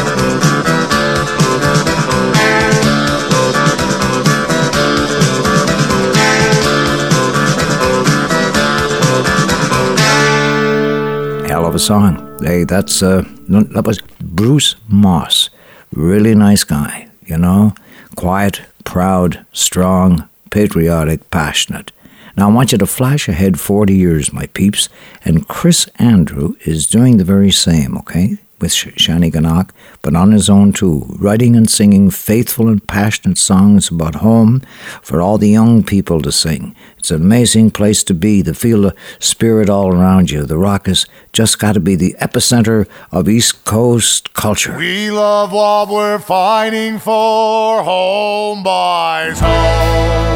A 11.78 11.80
song. 11.80 12.38
Hey, 12.42 12.64
that's 12.64 13.04
uh, 13.04 13.22
that 13.48 13.86
was 13.86 14.00
Bruce 14.20 14.74
Moss. 14.88 15.48
Really 15.92 16.34
nice 16.34 16.64
guy, 16.64 17.08
you 17.24 17.38
know, 17.38 17.72
quiet, 18.16 18.62
proud, 18.84 19.46
strong, 19.52 20.28
patriotic, 20.50 21.30
passionate. 21.30 21.92
Now 22.36 22.48
I 22.48 22.52
want 22.52 22.72
you 22.72 22.78
to 22.78 22.86
flash 22.86 23.28
ahead 23.28 23.60
40 23.60 23.94
years, 23.94 24.32
my 24.32 24.46
peeps, 24.46 24.88
and 25.24 25.46
Chris 25.46 25.88
Andrew 26.00 26.56
is 26.64 26.88
doing 26.88 27.16
the 27.16 27.24
very 27.24 27.52
same, 27.52 27.96
okay? 27.98 28.38
With 28.60 28.72
Shani 28.72 28.94
Shanneyganock, 28.96 29.70
but 30.02 30.14
on 30.14 30.32
his 30.32 30.50
own 30.50 30.72
too, 30.72 31.06
writing 31.18 31.56
and 31.56 31.70
singing 31.70 32.10
faithful 32.10 32.68
and 32.68 32.86
passionate 32.86 33.38
songs 33.38 33.90
about 33.90 34.16
home 34.16 34.60
for 35.02 35.20
all 35.20 35.38
the 35.38 35.48
young 35.48 35.82
people 35.82 36.20
to 36.22 36.32
sing. 36.32 36.74
It's 36.98 37.10
an 37.10 37.22
amazing 37.22 37.70
place 37.70 38.02
to 38.04 38.14
be, 38.14 38.42
to 38.42 38.54
feel 38.54 38.82
the 38.82 38.94
spirit 39.18 39.70
all 39.70 39.94
around 39.94 40.30
you. 40.30 40.44
The 40.44 40.58
Rock 40.58 40.86
has 40.86 41.06
just 41.32 41.58
got 41.58 41.72
to 41.72 41.80
be 41.80 41.94
the 41.94 42.16
epicenter 42.20 42.88
of 43.12 43.28
East 43.28 43.64
Coast 43.64 44.34
culture. 44.34 44.76
We 44.76 45.10
love 45.10 45.52
what 45.52 45.88
we're 45.88 46.18
fighting 46.18 46.98
for, 46.98 47.82
home 47.82 48.62
boys 48.62 49.38
home. 49.40 50.28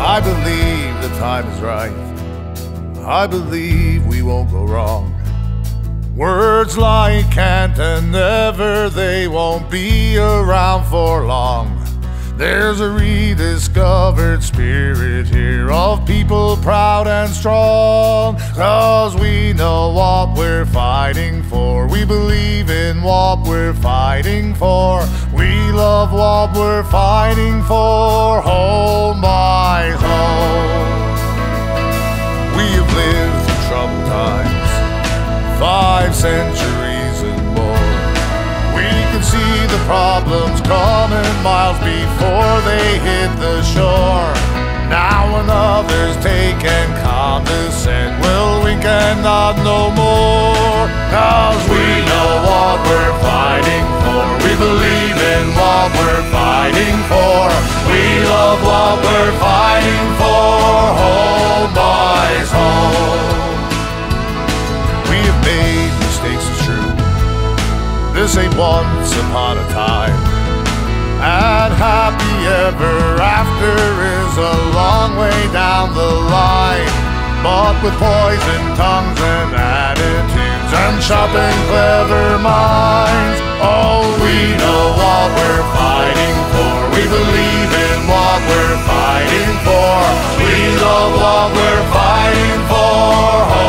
I 0.00 0.20
believe 0.20 1.02
the 1.02 1.18
time 1.18 1.46
is 1.48 1.60
right. 1.60 1.92
I 3.04 3.26
believe 3.26 4.06
we 4.06 4.22
won't 4.22 4.50
go 4.50 4.64
wrong. 4.64 5.17
Words 6.18 6.76
like 6.76 7.30
can't 7.30 7.78
and 7.78 8.10
never, 8.10 8.90
they 8.90 9.28
won't 9.28 9.70
be 9.70 10.18
around 10.18 10.84
for 10.86 11.24
long. 11.24 11.80
There's 12.36 12.80
a 12.80 12.90
rediscovered 12.90 14.42
spirit 14.42 15.28
here 15.28 15.70
of 15.70 16.04
people 16.04 16.56
proud 16.56 17.06
and 17.06 17.32
strong. 17.32 18.36
Cause 18.56 19.14
we 19.14 19.52
know 19.52 19.92
what 19.92 20.36
we're 20.36 20.66
fighting 20.66 21.44
for. 21.44 21.86
We 21.86 22.04
believe 22.04 22.68
in 22.68 23.00
what 23.00 23.46
we're 23.46 23.74
fighting 23.74 24.56
for. 24.56 25.06
We 25.32 25.54
love 25.70 26.12
what 26.12 26.52
we're 26.56 26.82
fighting 26.82 27.62
for. 27.62 28.42
Oh, 28.44 29.14
home 29.14 29.20
by 29.20 29.90
home. 29.90 30.98
We 32.56 32.64
have 32.74 32.92
lived 32.96 33.46
through 33.46 33.68
troubled 33.68 34.06
times, 34.06 34.67
five 35.58 36.14
centuries 36.14 37.18
and 37.30 37.42
more. 37.58 37.90
We 38.78 38.88
can 39.10 39.22
see 39.22 39.54
the 39.74 39.80
problems 39.90 40.60
coming 40.62 41.34
miles 41.42 41.78
before 41.82 42.54
they 42.62 42.98
hit 43.02 43.30
the 43.42 43.62
shore. 43.62 44.32
Now 44.88 45.34
when 45.34 45.50
others 45.50 46.16
take 46.22 46.64
and 46.64 46.98
well, 48.22 48.64
we 48.64 48.72
cannot 48.80 49.56
no 49.64 49.90
more. 49.90 50.86
Cause 51.10 51.62
we 51.68 51.86
know 52.06 52.30
what 52.48 52.76
we're 52.86 53.16
fighting 53.20 53.86
for. 54.04 54.24
We 54.44 54.52
believe 54.56 55.18
in 55.34 55.44
what 55.58 55.88
we're 55.98 56.26
fighting 56.30 56.98
for. 57.10 57.42
We 57.90 58.04
love 58.24 58.60
what 58.62 58.96
we're 59.02 59.34
fighting 59.42 60.06
for. 60.20 60.48
Home 61.02 61.72
boys 61.74 62.50
home. 62.52 63.57
Have 65.28 65.44
made 65.44 65.92
mistakes, 66.08 66.40
it's 66.48 66.64
true. 66.64 66.88
This 68.16 68.32
ain't 68.40 68.56
once 68.56 69.12
upon 69.28 69.60
a 69.60 69.66
time. 69.68 70.16
And 71.20 71.68
happy 71.76 72.36
ever 72.48 73.20
after 73.20 73.76
is 73.76 74.34
a 74.40 74.56
long 74.72 75.20
way 75.20 75.36
down 75.52 75.92
the 75.92 76.12
line. 76.32 76.88
But 77.44 77.76
with 77.84 77.92
poison 78.00 78.62
tongues 78.72 79.20
and 79.20 79.52
attitudes 79.52 80.72
and 80.72 80.96
sharp 81.04 81.36
and 81.36 81.60
clever 81.68 82.40
minds, 82.40 83.38
oh, 83.60 84.08
we 84.24 84.56
know 84.56 84.84
what 84.96 85.28
we're 85.36 85.66
fighting 85.76 86.38
for. 86.56 86.76
We 86.96 87.04
believe 87.04 87.70
in 87.84 87.98
what 88.08 88.38
we're 88.48 88.80
fighting 88.88 89.54
for. 89.60 89.92
We 90.40 90.56
love 90.80 91.12
what 91.20 91.48
we're 91.52 91.86
fighting 91.92 92.60
for. 92.72 93.67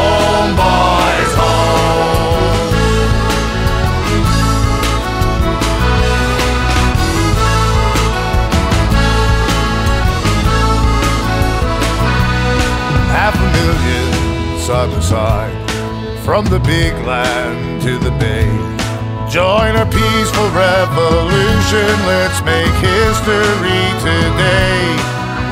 Million 13.60 14.60
side 14.60 14.90
by 14.92 15.00
side 15.00 15.56
from 16.26 16.46
the 16.46 16.60
big 16.60 16.94
land 17.06 17.82
to 17.82 17.98
the 18.00 18.12
bay. 18.24 18.48
Join 19.30 19.76
our 19.80 19.90
peaceful 19.90 20.50
revolution, 20.54 21.92
let's 22.10 22.40
make 22.42 22.76
history 22.82 23.84
today. 24.02 24.82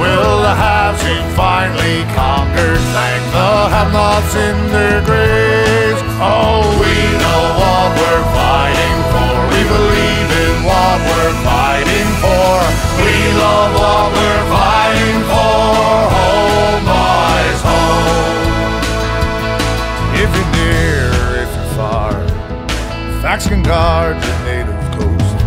Will 0.02 0.36
the 0.46 0.54
haves 0.54 1.02
who 1.02 1.16
finally 1.36 2.06
conquered 2.14 2.84
thank 2.94 3.22
the 3.34 3.54
have-nots 3.74 4.34
in 4.48 4.58
their 4.76 5.00
graves? 5.10 6.02
Oh, 6.22 6.62
we 6.82 6.96
know 7.22 7.44
what 7.62 7.88
we're 8.00 8.28
fighting 8.38 9.00
for. 9.14 9.34
We 9.54 9.62
believe 9.76 10.30
in 10.46 10.56
what 10.70 10.98
we're 11.10 11.38
fighting 11.42 12.10
for. 12.22 12.54
We 13.02 13.16
love 13.42 13.72
what 13.82 14.08
we're 14.18 14.46
fighting 14.54 15.22
for. 15.34 16.17
Facts 23.38 23.50
can 23.50 23.62
guard 23.62 24.16
your 24.24 24.40
native 24.46 24.82
coast. 24.98 25.38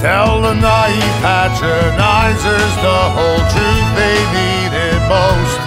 Tell 0.00 0.42
the 0.42 0.54
naive 0.54 1.16
patronizers 1.24 2.72
the 2.84 3.00
whole 3.16 3.42
truth 3.52 3.88
they 3.96 4.18
need 4.36 4.72
it 4.76 5.00
most. 5.08 5.58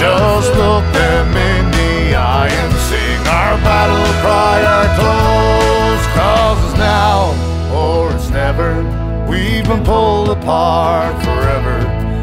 Just 0.00 0.48
look 0.56 0.84
them 0.92 1.28
in 1.36 1.64
the 1.70 2.16
eye 2.16 2.48
and 2.48 2.74
sing 2.88 3.20
our 3.28 3.56
battle 3.60 4.12
cry, 4.22 4.56
our 4.74 4.88
toast. 4.96 6.06
Cause 6.16 6.70
it's 6.70 6.78
now 6.78 7.34
or 7.74 8.14
it's 8.14 8.30
never. 8.30 8.82
We've 9.28 9.64
been 9.64 9.84
pulled 9.84 10.30
apart 10.30 11.14
forever. 11.22 11.76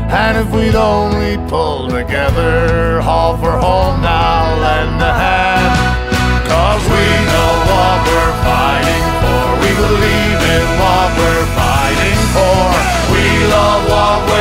And 0.10 0.38
if 0.38 0.52
we'd 0.54 0.76
only 0.76 1.38
pull 1.50 1.90
together, 1.90 3.02
haul 3.02 3.38
for 3.38 3.52
home 3.52 4.02
now, 4.02 4.56
fighting 8.48 9.08
for. 9.22 9.46
We 9.64 9.72
believe 9.84 10.40
in 10.56 10.66
what 10.82 11.10
we're 11.20 11.48
fighting 11.60 12.22
for. 12.36 12.64
We 13.14 13.26
love 13.56 13.82
what 13.92 14.18
we're 14.30 14.37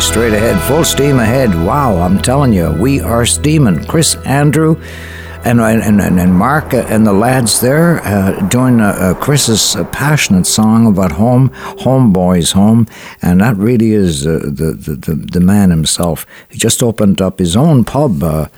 Straight 0.00 0.34
ahead, 0.34 0.60
full 0.62 0.84
steam 0.84 1.18
ahead. 1.20 1.54
Wow, 1.54 1.96
I'm 1.98 2.18
telling 2.18 2.52
you, 2.52 2.72
we 2.72 3.00
are 3.00 3.24
steaming. 3.24 3.84
Chris, 3.84 4.14
Andrew, 4.24 4.82
and 5.44 5.60
and, 5.60 6.00
and, 6.00 6.34
Mark 6.34 6.74
and 6.74 7.06
the 7.06 7.12
lads 7.12 7.60
there 7.60 8.00
uh, 8.04 8.46
doing 8.48 8.80
uh, 8.80 8.88
uh, 8.88 9.14
Chris's 9.14 9.76
passionate 9.92 10.46
song 10.46 10.86
about 10.86 11.12
home, 11.12 11.50
homeboys 11.84 12.52
home, 12.52 12.86
and 13.22 13.40
that 13.40 13.56
really 13.56 13.92
is 13.92 14.26
uh, 14.26 14.40
the, 14.42 14.72
the, 14.72 14.94
the 14.96 15.14
the 15.14 15.40
man 15.40 15.70
himself. 15.70 16.26
He 16.48 16.58
just 16.58 16.82
opened 16.82 17.20
up 17.20 17.38
his 17.38 17.56
own 17.56 17.84
pub. 17.84 18.22
Uh, 18.22 18.48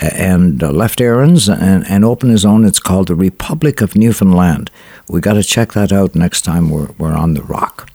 and 0.00 0.62
uh, 0.62 0.70
left 0.70 1.00
Erin's 1.00 1.48
and, 1.48 1.84
and 1.88 2.04
opened 2.04 2.30
his 2.30 2.44
own. 2.44 2.64
It's 2.64 2.78
called 2.78 3.08
the 3.08 3.16
Republic 3.16 3.80
of 3.80 3.96
Newfoundland. 3.96 4.70
We 5.08 5.20
got 5.20 5.32
to 5.32 5.42
check 5.42 5.72
that 5.72 5.90
out 5.90 6.14
next 6.14 6.42
time 6.42 6.70
we're, 6.70 6.92
we're 6.98 7.16
on 7.16 7.34
the 7.34 7.42
rock. 7.42 7.90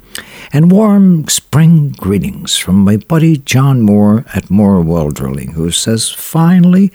And 0.55 0.71
warm 0.71 1.27
spring 1.30 1.95
greetings 1.97 2.57
from 2.57 2.75
my 2.75 2.97
buddy 2.97 3.38
John 3.38 3.81
Moore 3.81 4.23
at 4.35 4.51
Moore 4.51 4.81
Well 4.81 5.09
Drilling, 5.09 5.53
who 5.53 5.71
says, 5.71 6.11
finally, 6.11 6.91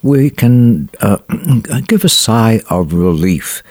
we 0.00 0.30
can 0.30 0.90
uh, 1.00 1.16
give 1.88 2.04
a 2.04 2.08
sigh 2.08 2.60
of 2.70 2.92
relief 2.92 3.64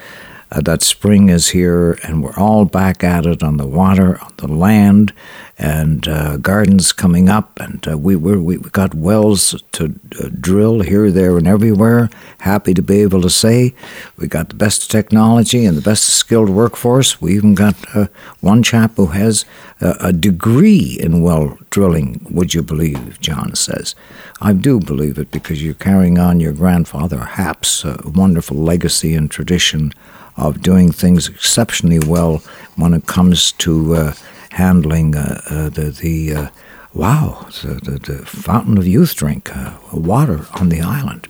uh, 0.53 0.61
that 0.61 0.83
spring 0.83 1.29
is 1.29 1.49
here 1.49 1.97
and 2.03 2.23
we're 2.23 2.37
all 2.37 2.63
back 2.63 3.03
at 3.03 3.25
it 3.25 3.41
on 3.41 3.57
the 3.57 3.65
water, 3.65 4.21
on 4.21 4.33
the 4.37 4.47
land, 4.47 5.11
and 5.57 6.07
uh, 6.07 6.37
gardens 6.37 6.91
coming 6.91 7.27
up. 7.27 7.59
And 7.59 7.87
uh, 7.87 7.97
we, 7.97 8.15
we're, 8.15 8.39
we 8.39 8.57
got 8.57 8.93
wells 8.93 9.61
to 9.71 9.99
uh, 10.19 10.29
drill 10.39 10.81
here, 10.81 11.09
there, 11.09 11.37
and 11.37 11.47
everywhere. 11.47 12.09
Happy 12.39 12.73
to 12.75 12.83
be 12.83 13.01
able 13.01 13.21
to 13.21 13.29
say 13.31 13.73
we 14.17 14.27
got 14.27 14.49
the 14.49 14.55
best 14.55 14.91
technology 14.91 15.65
and 15.65 15.75
the 15.75 15.81
best 15.81 16.03
skilled 16.03 16.49
workforce. 16.49 17.19
We 17.19 17.35
even 17.35 17.55
got 17.55 17.75
uh, 17.95 18.07
one 18.41 18.61
chap 18.61 18.97
who 18.97 19.07
has 19.07 19.45
a, 19.81 19.95
a 19.99 20.13
degree 20.13 20.99
in 20.99 21.23
well 21.23 21.57
drilling, 21.71 22.27
would 22.29 22.53
you 22.53 22.61
believe, 22.61 23.19
John 23.19 23.55
says. 23.55 23.95
I 24.39 24.53
do 24.53 24.79
believe 24.79 25.17
it 25.17 25.31
because 25.31 25.63
you're 25.63 25.73
carrying 25.73 26.19
on 26.19 26.39
your 26.39 26.53
grandfather 26.53 27.17
Hap's 27.17 27.85
uh, 27.85 28.01
wonderful 28.05 28.57
legacy 28.57 29.15
and 29.15 29.31
tradition 29.31 29.93
of 30.37 30.61
doing 30.61 30.91
things 30.91 31.29
exceptionally 31.29 31.99
well 31.99 32.37
when 32.75 32.93
it 32.93 33.05
comes 33.05 33.51
to 33.53 33.95
uh, 33.95 34.13
handling 34.51 35.15
uh, 35.15 35.41
uh, 35.49 35.69
the, 35.69 35.89
the 35.89 36.33
uh, 36.33 36.47
Wow, 36.95 37.47
the, 37.63 37.73
the, 37.83 38.13
the 38.13 38.25
fountain 38.25 38.77
of 38.77 38.85
youth 38.85 39.15
drink, 39.15 39.49
uh, 39.55 39.73
water 39.91 40.45
on 40.53 40.69
the 40.69 40.81
island. 40.81 41.27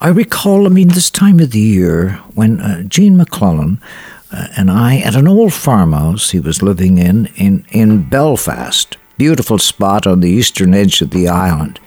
I 0.00 0.08
recall, 0.08 0.64
I 0.64 0.70
mean, 0.70 0.88
this 0.88 1.10
time 1.10 1.38
of 1.38 1.50
the 1.50 1.60
year 1.60 2.12
when 2.34 2.60
uh, 2.60 2.82
Gene 2.84 3.14
MacLellan 3.18 3.78
and 4.56 4.70
I, 4.70 4.98
at 4.98 5.16
an 5.16 5.28
old 5.28 5.52
farmhouse 5.52 6.30
he 6.30 6.40
was 6.40 6.62
living 6.62 6.96
in, 6.96 7.26
in, 7.36 7.66
in 7.72 8.08
Belfast, 8.08 8.96
beautiful 9.18 9.58
spot 9.58 10.06
on 10.06 10.20
the 10.20 10.30
eastern 10.30 10.72
edge 10.72 11.02
of 11.02 11.10
the 11.10 11.28
island, 11.28 11.78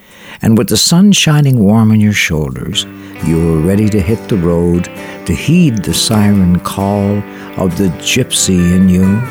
and 0.41 0.57
with 0.57 0.69
the 0.69 0.77
sun 0.77 1.11
shining 1.11 1.59
warm 1.59 1.91
on 1.91 1.99
your 1.99 2.14
shoulders, 2.14 2.85
you 3.26 3.38
were 3.38 3.59
ready 3.59 3.89
to 3.89 3.99
hit 3.99 4.30
the 4.30 4.38
road, 4.38 4.85
to 5.26 5.34
heed 5.34 5.84
the 5.84 5.93
siren 5.93 6.59
call 6.59 7.18
of 7.57 7.77
the 7.77 7.89
gypsy 7.99 8.76
in 8.76 8.89
you. 8.89 9.22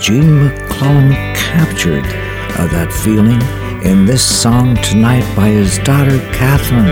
Gene 0.00 0.44
MacLellan 0.44 1.12
captured 1.34 2.04
uh, 2.04 2.66
that 2.68 2.92
feeling 2.92 3.40
in 3.84 4.04
this 4.04 4.24
song 4.24 4.76
tonight 4.82 5.24
by 5.36 5.48
his 5.48 5.78
daughter 5.78 6.18
Catherine. 6.32 6.88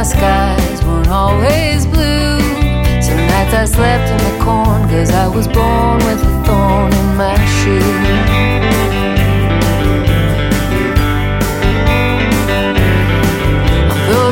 My 0.00 0.04
skies 0.04 0.82
weren't 0.86 1.08
always 1.08 1.84
blue. 1.84 2.40
Some 3.06 3.22
nights 3.32 3.52
I 3.52 3.66
slept 3.66 4.08
in 4.10 4.16
the 4.28 4.34
corn, 4.42 4.88
cause 4.88 5.10
I 5.10 5.28
was 5.28 5.46
born 5.46 5.98
with 6.08 6.22
a 6.24 6.34
thorn 6.46 6.90
in 7.00 7.08
my 7.18 7.36
shoe. 7.56 7.84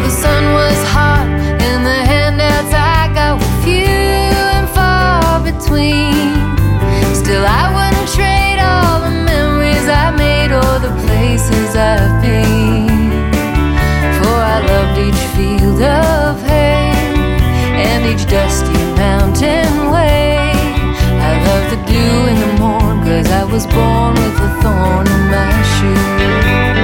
The 0.09 0.15
sun 0.25 0.45
was 0.55 0.79
hot 0.95 1.29
and 1.69 1.85
the 1.85 2.01
handouts 2.13 2.73
I 2.73 3.13
got 3.13 3.33
were 3.39 3.57
few 3.63 4.33
and 4.57 4.67
far 4.71 5.39
between, 5.51 6.18
mountain 19.41 19.93
way. 19.93 20.53
I 21.21 21.45
love 21.47 21.71
the 21.71 21.77
dew 21.87 22.27
in 22.31 22.41
the 22.41 22.61
morn, 22.61 23.03
cause 23.03 23.31
I 23.31 23.45
was 23.45 23.67
born 23.67 24.15
with 24.15 24.41
a 24.41 24.63
thorn 24.63 25.07
in 25.07 25.31
my 25.31 25.63
shoe. 25.75 26.78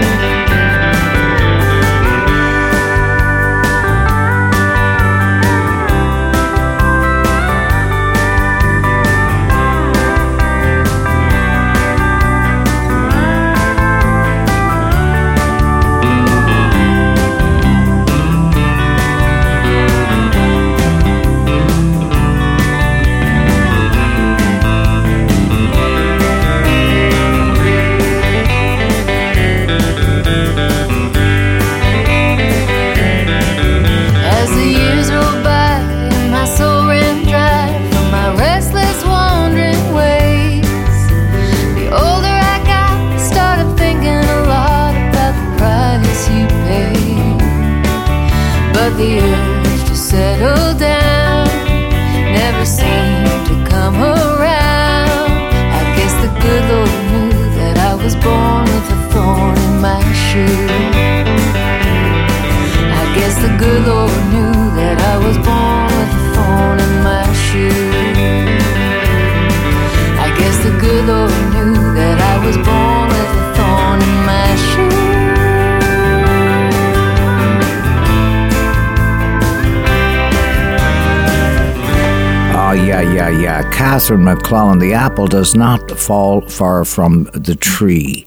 MacLellan, 84.25 84.79
the 84.79 84.95
apple 84.95 85.27
does 85.27 85.55
not 85.55 85.91
fall 85.91 86.41
far 86.41 86.85
from 86.85 87.25
the 87.35 87.55
tree. 87.55 88.27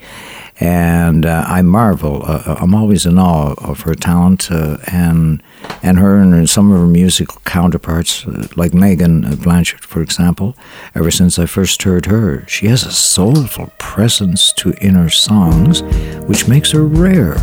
And 0.60 1.26
uh, 1.26 1.44
I 1.48 1.61
marvel. 1.61 2.24
Uh, 2.26 2.56
I'm 2.60 2.74
always 2.74 3.06
in 3.06 3.19
awe 3.19 3.53
of 3.57 3.82
her 3.82 3.94
talent 3.94 4.52
uh, 4.52 4.78
and 4.88 5.44
and 5.84 5.99
her 5.99 6.18
and 6.18 6.49
some 6.49 6.72
of 6.72 6.80
her 6.80 6.88
musical 6.88 7.41
counterparts, 7.45 8.26
uh, 8.26 8.48
like 8.56 8.72
Meaghan 8.72 9.44
Blanchard, 9.44 9.82
for 9.82 10.02
example. 10.02 10.56
Ever 10.95 11.11
since 11.11 11.38
I 11.38 11.45
first 11.45 11.84
heard 11.84 12.07
her, 12.07 12.44
she 12.48 12.68
has 12.68 12.84
a 12.84 12.91
soulful 12.91 13.72
presence 13.78 14.52
to 14.53 14.72
in 14.84 14.95
her 14.95 15.10
songs, 15.10 15.84
which 16.26 16.48
makes 16.48 16.72
her 16.72 16.84
rare. 16.84 17.38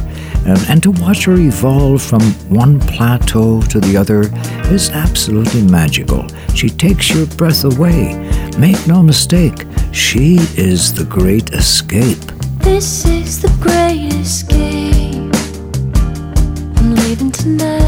And, 0.47 0.59
and 0.69 0.83
to 0.83 0.91
watch 0.91 1.25
her 1.25 1.37
evolve 1.37 2.03
from 2.03 2.23
one 2.49 2.81
plateau 2.81 3.63
to 3.63 3.81
the 3.81 3.97
other 3.97 4.31
is 4.73 4.91
absolutely 4.91 5.63
magical. 5.63 6.27
She 6.55 6.69
takes 6.69 7.11
your 7.11 7.27
breath 7.27 7.65
away. 7.65 8.15
Make 8.59 8.87
no 8.87 9.03
mistake, 9.03 9.67
she 9.93 10.37
is 10.57 10.93
the 10.93 11.05
great 11.05 11.51
escape. 11.55 12.19
This 12.59 13.07
is 13.07 13.41
the 13.41 13.49
great 13.61 14.13
escape. 14.15 15.33
I'm 16.77 16.95
leaving 16.95 17.33
tonight. 17.33 17.84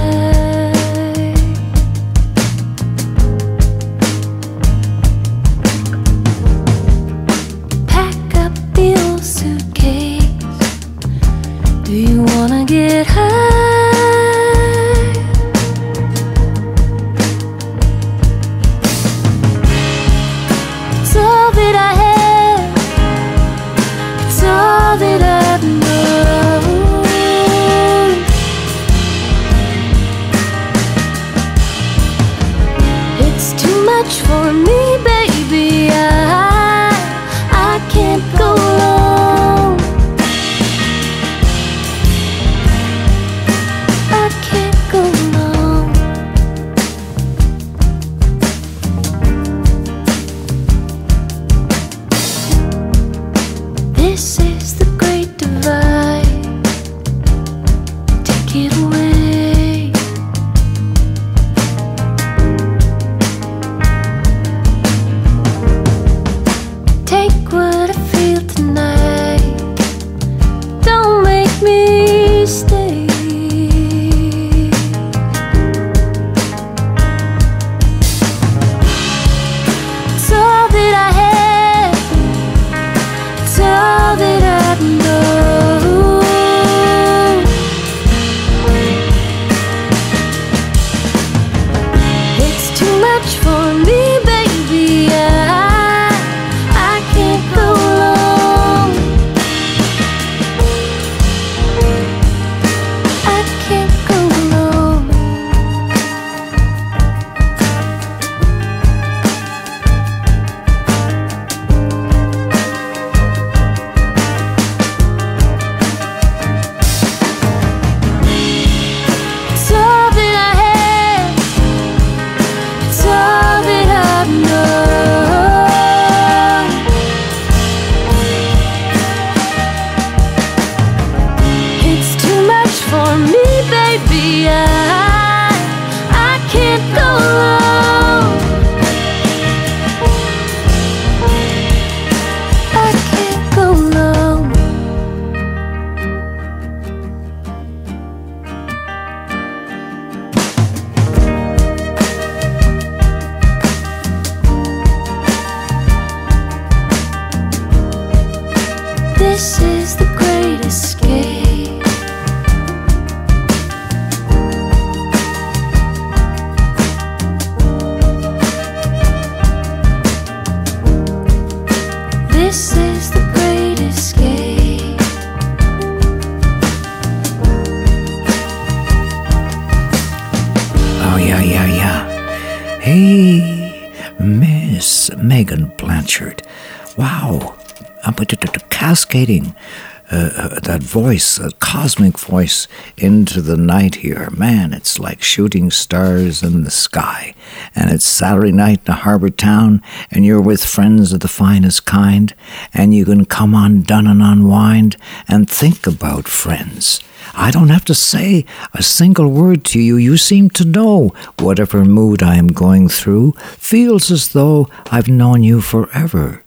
Voice, 190.87 191.39
a 191.39 191.51
cosmic 191.53 192.19
voice, 192.19 192.69
into 192.97 193.43
the 193.43 193.57
night 193.57 193.97
here. 193.97 194.31
Man, 194.31 194.73
it's 194.73 194.99
like 194.99 195.23
shooting 195.23 195.71
stars 195.71 196.43
in 196.43 196.65
the 196.65 196.71
sky. 196.71 197.35
And 197.75 197.91
it's 197.91 198.05
Saturday 198.07 198.53
night 198.53 198.83
in 198.87 198.93
a 198.93 198.97
harbor 198.97 199.31
town, 199.31 199.83
and 200.11 200.25
you're 200.25 200.41
with 200.41 200.65
friends 200.65 201.13
of 201.13 201.21
the 201.21 201.29
finest 201.29 201.85
kind, 201.85 202.35
and 202.73 202.95
you 202.95 203.05
can 203.05 203.25
come 203.25 203.55
undone 203.55 204.07
and 204.07 204.23
unwind 204.23 204.97
and 205.29 205.51
think 205.51 205.87
about 205.87 206.29
friends. 206.29 207.03
I 207.35 207.51
don't 207.51 207.69
have 207.69 207.85
to 207.87 207.95
say 207.95 208.47
a 208.73 208.83
single 208.83 209.29
word 209.29 209.65
to 209.67 209.81
you. 209.81 209.97
You 209.97 210.17
seem 210.17 210.49
to 210.51 210.65
know 210.65 211.13
whatever 211.39 211.85
mood 211.85 212.23
I 212.23 212.37
am 212.37 212.49
going 212.49 212.89
through 212.89 213.33
feels 213.59 214.11
as 214.11 214.33
though 214.33 214.69
I've 214.91 215.09
known 215.09 215.43
you 215.43 215.61
forever. 215.61 216.43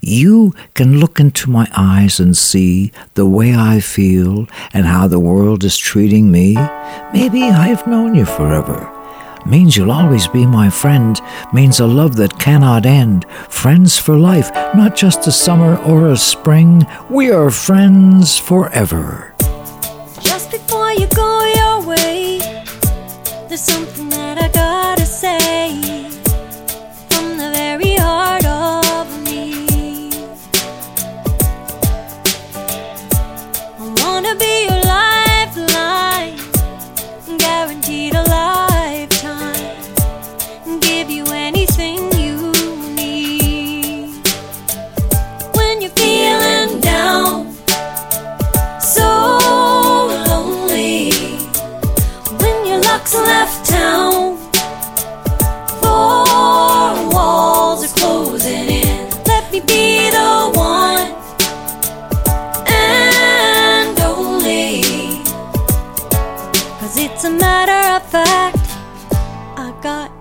You 0.00 0.54
can 0.74 0.98
look 0.98 1.20
into 1.20 1.50
my 1.50 1.68
eyes 1.76 2.20
and 2.20 2.36
see 2.36 2.92
the 3.14 3.26
way 3.26 3.54
I 3.54 3.80
feel 3.80 4.46
and 4.72 4.86
how 4.86 5.08
the 5.08 5.20
world 5.20 5.64
is 5.64 5.76
treating 5.76 6.30
me. 6.30 6.54
Maybe 7.12 7.44
I've 7.44 7.86
known 7.86 8.14
you 8.14 8.24
forever. 8.24 8.90
Means 9.46 9.76
you'll 9.76 9.92
always 9.92 10.26
be 10.26 10.46
my 10.46 10.70
friend, 10.70 11.20
means 11.52 11.78
a 11.78 11.86
love 11.86 12.16
that 12.16 12.38
cannot 12.38 12.86
end. 12.86 13.26
Friends 13.50 13.98
for 13.98 14.16
life, 14.16 14.50
not 14.74 14.96
just 14.96 15.26
a 15.26 15.32
summer 15.32 15.76
or 15.82 16.08
a 16.10 16.16
spring. 16.16 16.86
We 17.10 17.30
are 17.30 17.50
friends 17.50 18.38
forever. 18.38 19.34
Just 20.22 20.50
before 20.50 20.92
you 20.92 21.06
go 21.08 21.44
your 21.44 21.86
way, 21.86 22.38
there's 23.48 23.60
something 23.60 24.03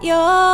your 0.04 0.53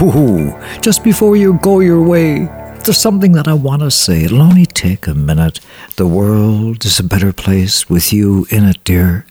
Ooh, 0.00 0.56
just 0.80 1.02
before 1.02 1.36
you 1.36 1.54
go 1.54 1.80
your 1.80 2.00
way, 2.00 2.44
there's 2.84 3.00
something 3.00 3.32
that 3.32 3.48
I 3.48 3.54
want 3.54 3.82
to 3.82 3.90
say. 3.90 4.22
It'll 4.22 4.42
only 4.42 4.64
take 4.64 5.08
a 5.08 5.14
minute. 5.14 5.58
The 5.96 6.06
world 6.06 6.84
is 6.84 7.00
a 7.00 7.04
better 7.04 7.32
place 7.32 7.90
with 7.90 8.12
you 8.12 8.46
in 8.48 8.64
it, 8.64 8.78
dear. 8.84 9.26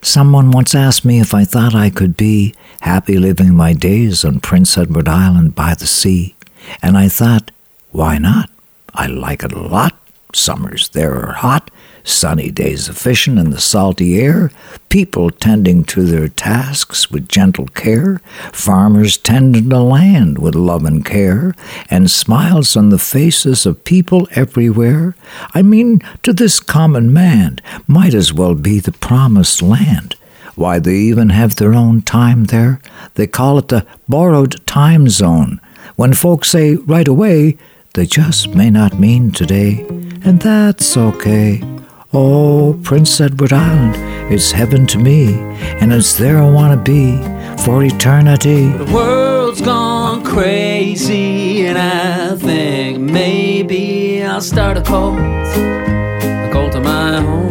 Someone 0.00 0.52
once 0.52 0.72
asked 0.72 1.04
me 1.04 1.18
if 1.18 1.34
I 1.34 1.44
thought 1.44 1.74
I 1.74 1.90
could 1.90 2.16
be 2.16 2.54
happy 2.82 3.18
living 3.18 3.56
my 3.56 3.72
days 3.72 4.24
on 4.24 4.38
Prince 4.38 4.78
Edward 4.78 5.08
Island 5.08 5.56
by 5.56 5.74
the 5.74 5.88
sea. 5.88 6.36
And 6.80 6.96
I 6.96 7.08
thought, 7.08 7.50
why 7.90 8.18
not? 8.18 8.50
I 8.94 9.06
like 9.06 9.42
it 9.42 9.52
a 9.52 9.58
lot. 9.58 9.98
Summers 10.32 10.90
there 10.90 11.14
are 11.14 11.32
hot, 11.32 11.72
Sunny 12.04 12.50
days 12.50 12.88
of 12.88 12.96
fishing 12.96 13.36
in 13.36 13.50
the 13.50 13.60
salty 13.60 14.20
air, 14.20 14.52
people 14.88 15.30
tending 15.30 15.84
to 15.84 16.02
their 16.02 16.28
tasks 16.28 17.10
with 17.10 17.28
gentle 17.28 17.66
care, 17.68 18.20
farmers 18.52 19.16
tending 19.16 19.68
the 19.68 19.82
land 19.82 20.38
with 20.38 20.54
love 20.54 20.84
and 20.84 21.04
care, 21.04 21.54
and 21.90 22.10
smiles 22.10 22.76
on 22.76 22.88
the 22.88 22.98
faces 22.98 23.66
of 23.66 23.84
people 23.84 24.28
everywhere. 24.32 25.14
I 25.54 25.62
mean, 25.62 26.00
to 26.22 26.32
this 26.32 26.60
common 26.60 27.12
man, 27.12 27.60
might 27.86 28.14
as 28.14 28.32
well 28.32 28.54
be 28.54 28.80
the 28.80 28.92
promised 28.92 29.62
land. 29.62 30.16
Why, 30.54 30.78
they 30.80 30.96
even 30.96 31.28
have 31.28 31.56
their 31.56 31.74
own 31.74 32.02
time 32.02 32.46
there. 32.46 32.80
They 33.14 33.28
call 33.28 33.58
it 33.58 33.68
the 33.68 33.86
borrowed 34.08 34.66
time 34.66 35.08
zone. 35.08 35.60
When 35.94 36.14
folks 36.14 36.50
say 36.50 36.74
right 36.74 37.06
away, 37.06 37.56
they 37.94 38.06
just 38.06 38.54
may 38.54 38.70
not 38.70 38.98
mean 38.98 39.30
today, 39.30 39.86
and 40.24 40.40
that's 40.40 40.96
okay. 40.96 41.62
Oh, 42.10 42.80
Prince 42.84 43.20
Edward 43.20 43.52
Island, 43.52 43.94
it's 44.32 44.52
heaven 44.52 44.86
to 44.86 44.96
me, 44.96 45.34
and 45.78 45.92
it's 45.92 46.16
there 46.16 46.38
I 46.38 46.48
want 46.50 46.72
to 46.72 46.78
be 46.90 47.18
for 47.62 47.84
eternity. 47.84 48.68
The 48.68 48.86
world's 48.86 49.60
gone 49.60 50.24
crazy, 50.24 51.66
and 51.66 51.76
I 51.76 52.34
think 52.34 52.98
maybe 52.98 54.24
I'll 54.24 54.40
start 54.40 54.78
a 54.78 54.82
cult, 54.82 55.18
a 55.18 56.48
cult 56.50 56.74
of 56.76 56.82
my 56.82 57.18
own. 57.18 57.50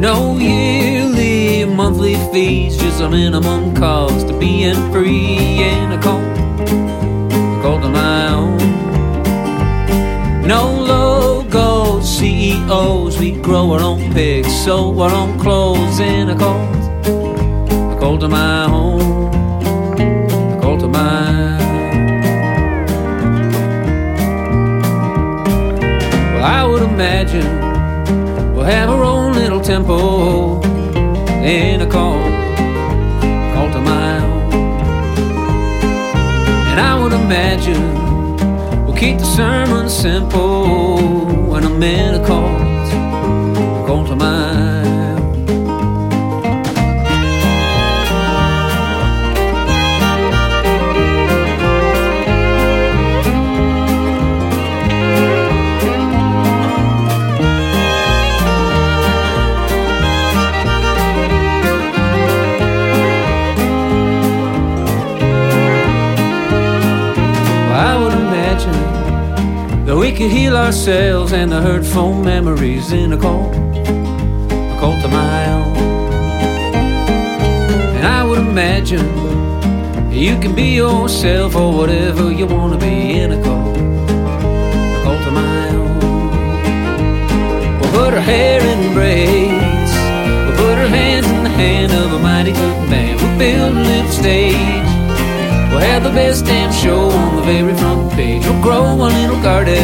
No 0.00 0.36
yearly, 0.36 1.64
monthly 1.66 2.16
fees, 2.32 2.76
just 2.76 3.00
a 3.00 3.08
minimum 3.08 3.76
cost 3.76 4.26
of 4.26 4.40
being 4.40 4.74
free, 4.90 5.62
in 5.62 5.92
a 5.92 6.02
cult, 6.02 6.24
a 6.24 7.60
cult 7.62 7.84
of 7.84 7.92
my 7.92 8.30
own. 8.30 8.58
No 10.44 10.83
CEOs, 12.24 13.18
we 13.18 13.32
grow 13.32 13.72
our 13.72 13.80
own 13.80 14.10
pigs, 14.14 14.48
sew 14.64 14.98
our 14.98 15.10
own 15.10 15.38
clothes 15.38 16.00
in 16.00 16.30
a 16.30 16.34
cult, 16.34 16.74
a 17.04 17.96
cult 18.00 18.22
of 18.22 18.30
my 18.30 18.64
own, 18.64 19.28
a 20.56 20.58
cult 20.62 20.82
of 20.82 20.90
mine. 20.90 21.58
Well, 26.32 26.44
I 26.44 26.64
would 26.66 26.82
imagine 26.82 28.54
we'll 28.54 28.64
have 28.64 28.88
our 28.88 29.04
own 29.04 29.34
little 29.34 29.60
temple 29.60 30.64
in 31.44 31.82
a 31.82 31.86
cult, 31.86 32.32
cult 33.52 33.74
of 33.76 33.84
my 33.84 34.16
own, 34.24 34.52
and 36.70 36.80
I 36.80 36.98
would 37.02 37.12
imagine. 37.12 37.84
We'll 38.86 38.96
keep 38.96 39.18
the 39.18 39.26
sermon 39.26 39.90
simple 39.90 40.83
when 41.80 42.14
I'm 42.14 42.43
could 70.14 70.30
heal 70.30 70.56
ourselves 70.56 71.32
and 71.32 71.50
the 71.50 71.60
hurtful 71.60 72.14
memories 72.14 72.92
in 72.92 73.12
a 73.12 73.16
cult, 73.16 73.52
a 73.52 74.76
cult 74.78 75.04
of 75.04 75.10
my 75.10 75.46
own. 75.50 75.76
And 77.96 78.06
I 78.06 78.24
would 78.24 78.38
imagine 78.38 79.04
you 80.12 80.38
can 80.38 80.54
be 80.54 80.76
yourself 80.76 81.56
or 81.56 81.72
whatever 81.76 82.30
you 82.30 82.46
want 82.46 82.74
to 82.74 82.78
be 82.78 83.18
in 83.18 83.32
a 83.32 83.42
cult, 83.42 83.76
a 83.76 85.00
cult 85.02 85.26
of 85.26 85.32
my 85.32 85.68
own. 85.70 85.98
We'll 87.80 87.90
put 87.90 88.14
our 88.14 88.20
hair 88.20 88.60
in 88.60 88.94
braids, 88.94 89.92
we'll 90.46 90.56
put 90.64 90.78
our 90.78 90.86
hands 90.86 91.26
in 91.26 91.42
the 91.42 91.50
hand 91.50 91.92
of 91.92 92.12
a 92.12 92.18
mighty 92.20 92.52
good 92.52 92.88
man. 92.88 93.16
We'll 93.16 93.36
build 93.36 93.76
a 93.76 93.80
little 93.80 94.12
stage. 94.12 94.83
We'll 95.74 95.82
have 95.82 96.04
the 96.04 96.10
best 96.10 96.44
damn 96.44 96.72
show 96.72 97.10
on 97.10 97.34
the 97.34 97.42
very 97.42 97.74
front 97.74 98.12
page. 98.12 98.44
We'll 98.46 98.62
grow 98.62 98.84
a 98.94 99.10
little 99.10 99.42
garden. 99.42 99.82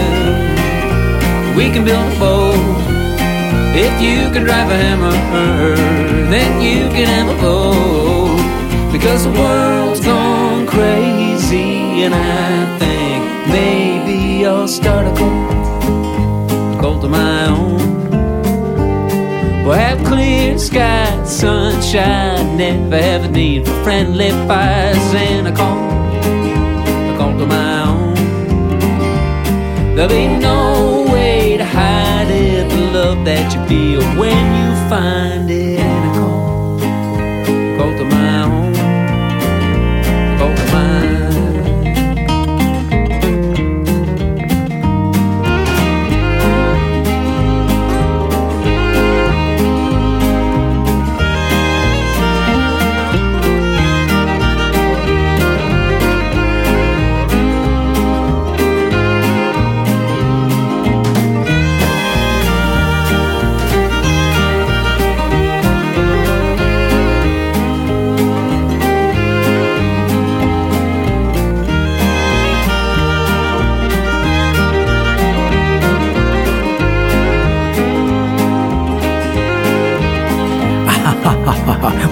We 1.56 1.68
can 1.72 1.84
build 1.84 2.12
a 2.12 2.18
boat. 2.20 2.54
If 3.74 4.00
you 4.00 4.30
can 4.32 4.44
drive 4.44 4.70
a 4.70 4.76
hammer, 4.76 5.10
then 6.30 6.62
you 6.62 6.88
can 6.94 7.08
have 7.08 7.36
a 7.36 7.40
boat. 7.40 8.92
Because 8.92 9.24
the 9.24 9.32
world's 9.32 9.98
gone 9.98 10.68
crazy, 10.68 12.04
and 12.04 12.14
I 12.14 12.78
think 12.78 13.48
maybe 13.48 14.46
I'll 14.46 14.68
start 14.68 15.08
a 15.08 15.12
cult, 15.16 16.76
a 16.76 16.80
cult 16.80 17.02
of 17.02 17.10
my 17.10 17.46
own. 17.46 17.69
We'll 19.70 19.78
have 19.78 20.05
clear 20.05 20.59
skies, 20.59 21.38
sunshine, 21.38 22.56
never 22.56 23.01
have 23.01 23.26
a 23.26 23.28
need 23.28 23.68
for 23.68 23.84
friendly 23.84 24.30
fires 24.48 25.14
and 25.14 25.47
a 25.47 25.52
call, 25.52 25.78
a 27.14 27.16
call 27.16 27.38
to 27.38 27.47
my 27.47 27.82
own. 27.86 28.14
There'll 29.94 30.10
be 30.10 30.26
no 30.26 31.06
way 31.12 31.56
to 31.56 31.64
hide 31.64 32.30
it, 32.30 32.68
the 32.68 32.80
love 32.98 33.24
that 33.26 33.55
you 33.55 33.64
feel 33.68 34.02
when 34.18 34.44
you 34.59 34.74
find 34.90 35.48
it 35.48 35.69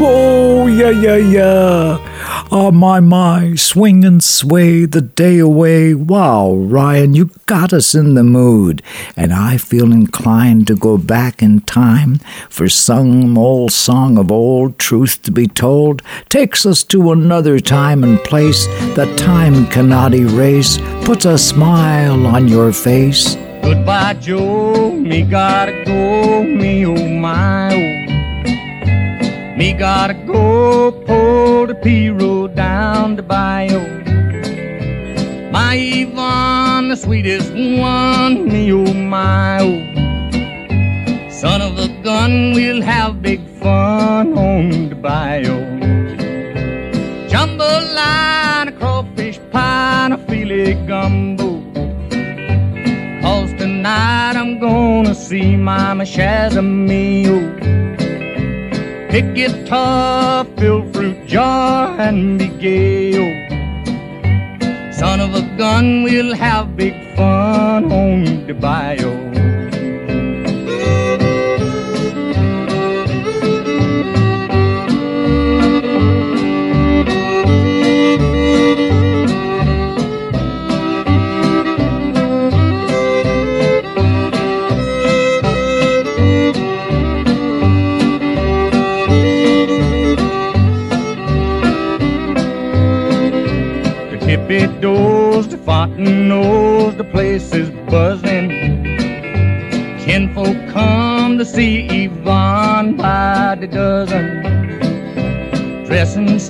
oh, 0.01 0.67
yeah, 0.67 0.91
yeah, 0.91 1.17
yeah. 1.17 2.47
Oh, 2.51 2.71
my, 2.71 3.01
my, 3.01 3.55
swing 3.57 4.05
and 4.05 4.23
sway 4.25 4.87
the 4.87 5.01
day 5.01 5.39
away. 5.39 5.95
Wow, 5.95 6.55
Ryan, 6.55 7.15
you 7.15 7.31
got 7.47 7.73
us 7.73 7.95
in 7.95 8.15
the 8.15 8.25
mood. 8.25 8.83
And 9.17 9.33
I 9.33 9.59
feel 9.59 9.93
inclined 9.93 10.67
to 10.69 10.77
go 10.77 10.97
back 10.97 11.43
in 11.43 11.61
time 11.63 12.21
for 12.49 12.69
some 12.69 13.37
old 13.37 13.73
song 13.73 14.17
of 14.17 14.33
old 14.33 14.79
truth 14.79 15.23
to 15.23 15.31
be 15.31 15.47
told. 15.47 16.03
Takes 16.29 16.65
us 16.65 16.83
to 16.85 17.13
another 17.13 17.61
time 17.61 18.03
and 18.03 18.19
place 18.21 18.67
that 18.97 19.19
time 19.19 19.67
cannot 19.67 20.15
erase. 20.15 20.79
Puts 21.05 21.25
a 21.25 21.37
smile 21.37 22.27
on 22.27 22.49
your 22.49 22.73
face. 22.73 23.37
Goodbye, 23.63 24.15
Joe. 24.15 24.93
Me 24.93 25.23
gotta 25.23 25.85
go. 25.85 26.43
Me 26.43 26.87
oh 26.87 27.09
my 27.09 27.75
oh. 27.75 28.08
Me 29.59 29.73
gotta 29.73 30.15
go 30.15 30.93
pull 30.93 31.67
the 31.67 31.75
pirogue 31.75 32.55
down 32.55 33.17
the 33.17 33.25
bayou. 33.25 33.81
My 35.51 35.75
Yvonne, 35.75 36.91
the 36.91 36.97
sweetest 36.97 37.51
one. 37.51 38.47
Me 38.49 38.73
oh 38.73 38.95
my 38.95 39.59
oh. 39.61 41.29
Son 41.29 41.61
of 41.61 41.77
a 41.77 41.89
gun, 42.05 42.53
we'll 42.53 42.83
have 42.83 43.21
big 43.21 43.41
fun 43.59 44.39
on 44.39 44.91
the 44.91 44.95
bayou. 44.95 45.59
Jambalaya, 47.29 48.79
crawfish 48.79 49.41
pie, 49.51 50.05
and 50.05 50.15
a 50.15 50.19
filet 50.29 50.75
gumbo. 50.87 51.49
Cause 53.23 53.53
tonight 53.55 54.37
I'm 54.37 54.61
gonna 54.61 55.17
see 55.17 55.57
Mama 55.57 56.05
Shazamio. 56.05 57.88
Pick 59.09 59.35
guitar, 59.35 60.45
fill 60.59 60.83
fruit 60.93 61.27
jar, 61.27 61.99
and 61.99 62.39
be 62.39 62.49
gay. 62.49 63.15
oh. 63.17 63.33
Son 64.93 65.21
of 65.21 65.35
a 65.35 65.41
gun, 65.57 66.03
we'll 66.03 66.35
have 66.35 66.77
big 66.77 66.95
fun 67.17 67.91
on 67.91 68.47
the 68.47 68.53
bayou. 68.53 69.28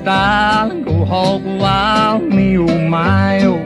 And 0.08 0.84
go 0.84 1.04
hog 1.04 1.44
wild, 1.44 2.22
me 2.22 2.56
oh 2.58 2.78
my 2.88 3.44
oh. 3.44 3.58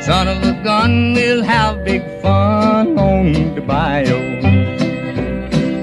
Son 0.00 0.28
of 0.28 0.42
a 0.42 0.52
gun, 0.62 1.14
we'll 1.14 1.42
have 1.42 1.84
big 1.84 2.02
fun 2.20 2.98
on 2.98 3.54
the 3.54 3.60
bayou. 3.60 4.40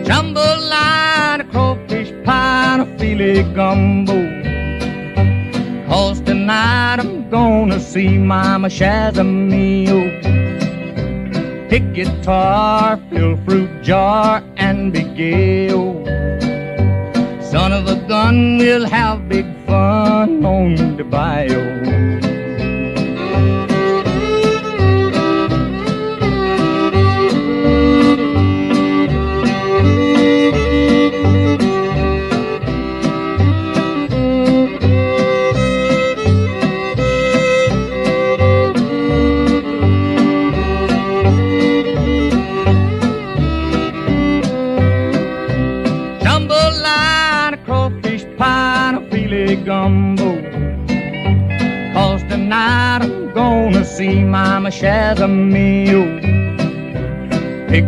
Jambalaya, 0.05 1.41
a 1.41 1.43
crawfish 1.51 2.11
pie, 2.23 2.73
and 2.73 2.81
a 2.83 2.97
filet 2.97 3.43
gumbo. 3.53 4.17
Cause 5.87 6.21
tonight 6.21 6.99
I'm 6.99 7.29
gonna 7.29 7.79
see 7.79 8.17
Mama 8.17 8.69
Shazamio. 8.69 9.99
Pick 11.69 11.93
guitar, 11.93 12.99
fill 13.09 13.37
fruit 13.45 13.81
jar, 13.81 14.43
and 14.57 14.93
be 14.93 15.03
gay. 15.03 15.61
Son 17.51 17.73
of 17.73 17.85
a 17.85 17.95
gun, 18.07 18.57
we'll 18.59 18.85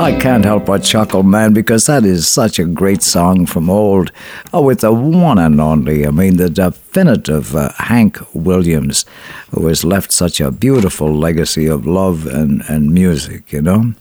I 0.00 0.18
can't 0.18 0.46
help 0.46 0.64
but 0.64 0.82
chuckle, 0.82 1.22
man, 1.22 1.52
because 1.52 1.84
that 1.84 2.06
is 2.06 2.26
such 2.26 2.58
a 2.58 2.64
great 2.64 3.02
song 3.02 3.44
from 3.44 3.68
old. 3.68 4.10
Oh, 4.50 4.62
with 4.62 4.80
the 4.80 4.94
one 4.94 5.36
and 5.36 5.60
only, 5.60 6.06
I 6.06 6.10
mean, 6.10 6.38
the 6.38 6.48
definitive 6.48 7.54
uh, 7.54 7.72
Hank 7.76 8.16
Williams, 8.32 9.04
who 9.50 9.66
has 9.66 9.84
left 9.84 10.10
such 10.10 10.40
a 10.40 10.50
beautiful 10.50 11.14
legacy 11.14 11.66
of 11.66 11.86
love 11.86 12.26
and, 12.26 12.62
and 12.66 12.94
music, 12.94 13.52
you 13.52 13.60
know? 13.60 13.92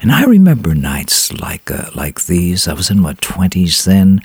And 0.00 0.10
I 0.10 0.24
remember 0.24 0.74
nights 0.74 1.32
like 1.32 1.70
uh, 1.70 1.90
like 1.94 2.24
these. 2.24 2.66
I 2.66 2.72
was 2.72 2.90
in 2.90 2.98
my 2.98 3.14
20s 3.14 3.84
then, 3.84 4.20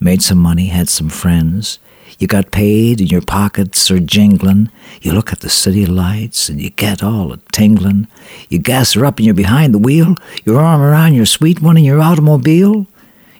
made 0.00 0.22
some 0.22 0.38
money, 0.38 0.68
had 0.68 0.88
some 0.88 1.10
friends. 1.10 1.78
You 2.18 2.26
got 2.26 2.50
paid 2.50 3.00
and 3.00 3.10
your 3.10 3.20
pockets 3.20 3.90
are 3.90 4.00
jingling. 4.00 4.70
You 5.02 5.12
look 5.12 5.32
at 5.32 5.40
the 5.40 5.50
city 5.50 5.86
lights 5.86 6.48
and 6.48 6.60
you 6.60 6.70
get 6.70 7.02
all 7.02 7.32
a 7.32 7.38
tingling. 7.52 8.06
You 8.48 8.58
gas 8.58 8.92
her 8.94 9.04
up 9.04 9.18
and 9.18 9.26
you're 9.26 9.34
behind 9.34 9.74
the 9.74 9.78
wheel, 9.78 10.14
your 10.44 10.60
arm 10.60 10.80
around 10.80 11.14
your 11.14 11.26
sweet 11.26 11.60
one 11.60 11.76
in 11.76 11.84
your 11.84 12.00
automobile. 12.00 12.86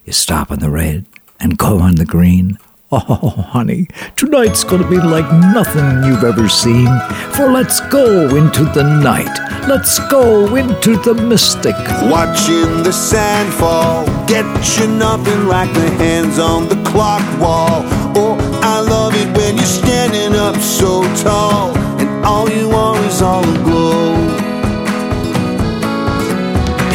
You 0.04 0.12
stop 0.12 0.50
on 0.50 0.58
the 0.58 0.70
red 0.70 1.06
and 1.40 1.58
go 1.58 1.78
on 1.78 1.96
the 1.96 2.04
green. 2.04 2.58
Oh, 2.96 3.34
honey, 3.48 3.88
tonight's 4.14 4.62
gonna 4.62 4.88
be 4.88 4.98
like 4.98 5.28
nothing 5.52 6.04
you've 6.04 6.22
ever 6.22 6.48
seen. 6.48 6.86
For 7.32 7.50
let's 7.50 7.80
go 7.88 8.28
into 8.36 8.62
the 8.66 8.84
night. 9.02 9.36
Let's 9.66 9.98
go 10.08 10.54
into 10.54 10.96
the 10.98 11.14
mystic. 11.14 11.74
Watching 12.08 12.84
the 12.84 12.92
sand 12.92 13.52
fall, 13.54 14.06
get 14.28 14.46
you 14.78 14.86
nothing 14.86 15.48
like 15.48 15.72
the 15.74 15.90
hands 16.04 16.38
on 16.38 16.68
the 16.68 16.80
clock 16.88 17.24
wall. 17.40 17.82
Oh, 18.14 18.38
I 18.62 18.78
love 18.78 19.16
it 19.16 19.36
when 19.36 19.56
you're 19.56 19.66
standing 19.66 20.38
up 20.38 20.54
so 20.54 21.02
tall, 21.24 21.76
and 21.98 22.24
all 22.24 22.48
you 22.48 22.70
are 22.70 23.04
is 23.06 23.20
all 23.22 23.42
aglow. 23.42 24.14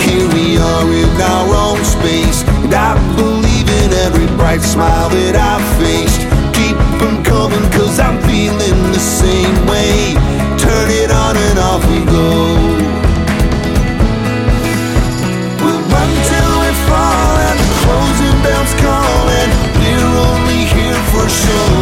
Here 0.06 0.28
we 0.34 0.58
are 0.58 0.94
in 0.94 1.22
our 1.22 1.56
own 1.68 1.84
space, 1.84 2.44
and 2.64 2.74
I 2.74 2.96
believe 3.18 3.39
every 4.06 4.28
bright 4.38 4.62
smile 4.62 5.10
that 5.10 5.36
I've 5.36 5.68
faced. 5.80 6.22
Keep 6.56 6.78
them 7.00 7.24
coming, 7.24 7.66
cause 7.72 8.00
I'm 8.00 8.18
feeling 8.24 8.78
the 8.92 9.00
same 9.00 9.56
way. 9.68 10.16
Turn 10.58 10.88
it 11.02 11.12
on 11.12 11.36
and 11.36 11.58
off 11.60 11.84
we 11.92 12.00
go. 12.08 12.30
We'll 15.62 15.84
run 15.94 16.12
we 16.30 16.72
fall 16.88 17.34
and 17.48 17.60
the 17.60 17.72
closing 17.84 18.38
bells 18.46 18.74
call 18.84 19.24
and 19.42 19.50
we're 19.80 20.14
only 20.30 20.62
here 20.76 21.02
for 21.12 21.28
so 21.28 21.79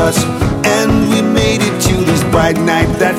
us, 0.00 0.24
and 0.64 1.10
we 1.10 1.20
made 1.20 1.60
it 1.62 1.80
to 1.82 1.94
this 2.04 2.22
bright 2.32 2.56
night 2.56 2.88
that 2.98 3.14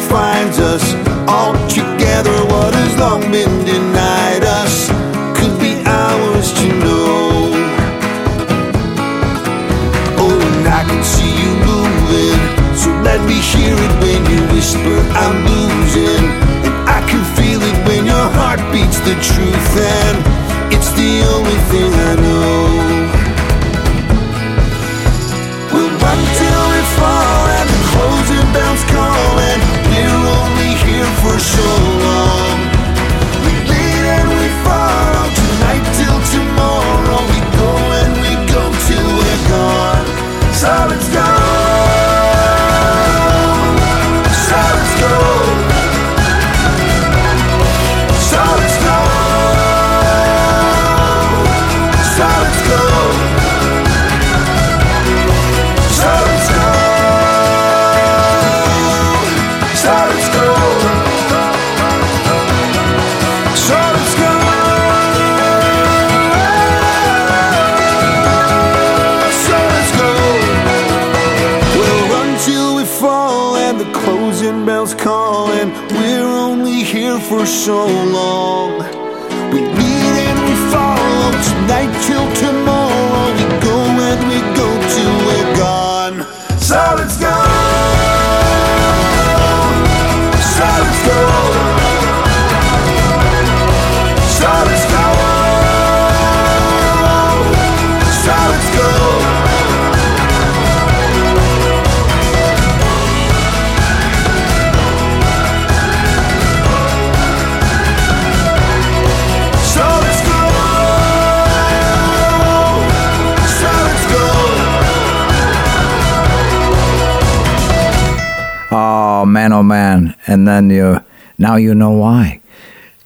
And 120.42 120.48
then 120.48 120.72
you, 120.72 121.04
now 121.38 121.56
you 121.56 121.76
know 121.76 121.92
why. 121.92 122.42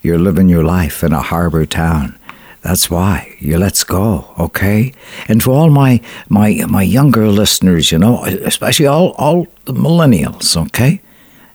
You're 0.00 0.18
living 0.18 0.48
your 0.48 0.64
life 0.64 1.04
in 1.04 1.12
a 1.12 1.20
harbor 1.20 1.66
town. 1.66 2.18
That's 2.62 2.90
why 2.90 3.36
you 3.40 3.58
let's 3.58 3.84
go, 3.84 4.32
okay? 4.38 4.94
And 5.28 5.42
to 5.42 5.52
all 5.52 5.68
my 5.68 6.00
my 6.30 6.64
my 6.66 6.82
younger 6.82 7.28
listeners, 7.28 7.92
you 7.92 7.98
know, 7.98 8.24
especially 8.24 8.86
all 8.86 9.10
all 9.18 9.48
the 9.66 9.74
millennials, 9.74 10.56
okay? 10.56 11.02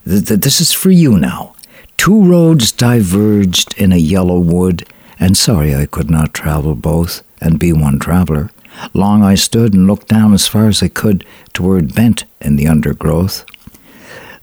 Th- 0.05 0.23
th- 0.23 0.41
this 0.41 0.61
is 0.61 0.71
for 0.71 0.91
you 0.91 1.17
now. 1.17 1.55
Two 1.97 2.21
roads 2.23 2.71
diverged 2.71 3.73
in 3.75 3.91
a 3.91 3.97
yellow 3.97 4.37
wood, 4.37 4.87
and 5.19 5.35
sorry 5.35 5.73
I 5.73 5.87
could 5.87 6.11
not 6.11 6.35
travel 6.35 6.75
both 6.75 7.23
and 7.41 7.57
be 7.57 7.73
one 7.73 7.97
traveller. 7.97 8.51
Long 8.93 9.23
I 9.23 9.33
stood 9.33 9.73
and 9.73 9.87
looked 9.87 10.09
down 10.09 10.35
as 10.35 10.47
far 10.47 10.67
as 10.67 10.83
I 10.83 10.89
could 10.89 11.25
toward 11.53 11.95
bent 11.95 12.25
in 12.39 12.55
the 12.55 12.67
undergrowth. 12.67 13.45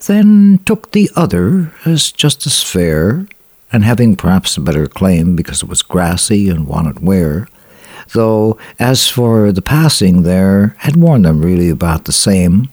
Then 0.06 0.60
took 0.64 0.92
the 0.92 1.10
other 1.16 1.72
as 1.84 2.12
just 2.12 2.46
as 2.46 2.62
fair, 2.62 3.26
and 3.72 3.84
having 3.84 4.16
perhaps 4.16 4.56
a 4.56 4.60
better 4.60 4.86
claim 4.86 5.36
because 5.36 5.62
it 5.62 5.68
was 5.68 5.82
grassy 5.82 6.48
and 6.48 6.66
wanted 6.66 7.00
wear, 7.00 7.48
though 8.12 8.58
as 8.78 9.08
for 9.08 9.52
the 9.52 9.62
passing 9.62 10.22
there 10.22 10.74
had 10.78 10.96
worn 10.96 11.22
them 11.22 11.42
really 11.42 11.68
about 11.68 12.04
the 12.04 12.12
same, 12.12 12.68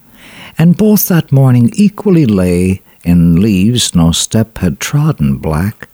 and 0.58 0.78
both 0.78 1.08
that 1.08 1.32
morning 1.32 1.72
equally 1.74 2.26
lay 2.26 2.82
in 3.04 3.42
leaves 3.42 3.94
no 3.94 4.12
step 4.12 4.60
had 4.60 4.80
trodden 4.80 5.38
black. 5.38 5.90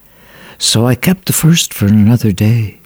So 0.58 0.86
I 0.86 0.95
kept 0.95 1.26
the 1.26 1.34
first 1.34 1.74
for 1.74 1.88
another 1.88 2.32
day, 2.32 2.80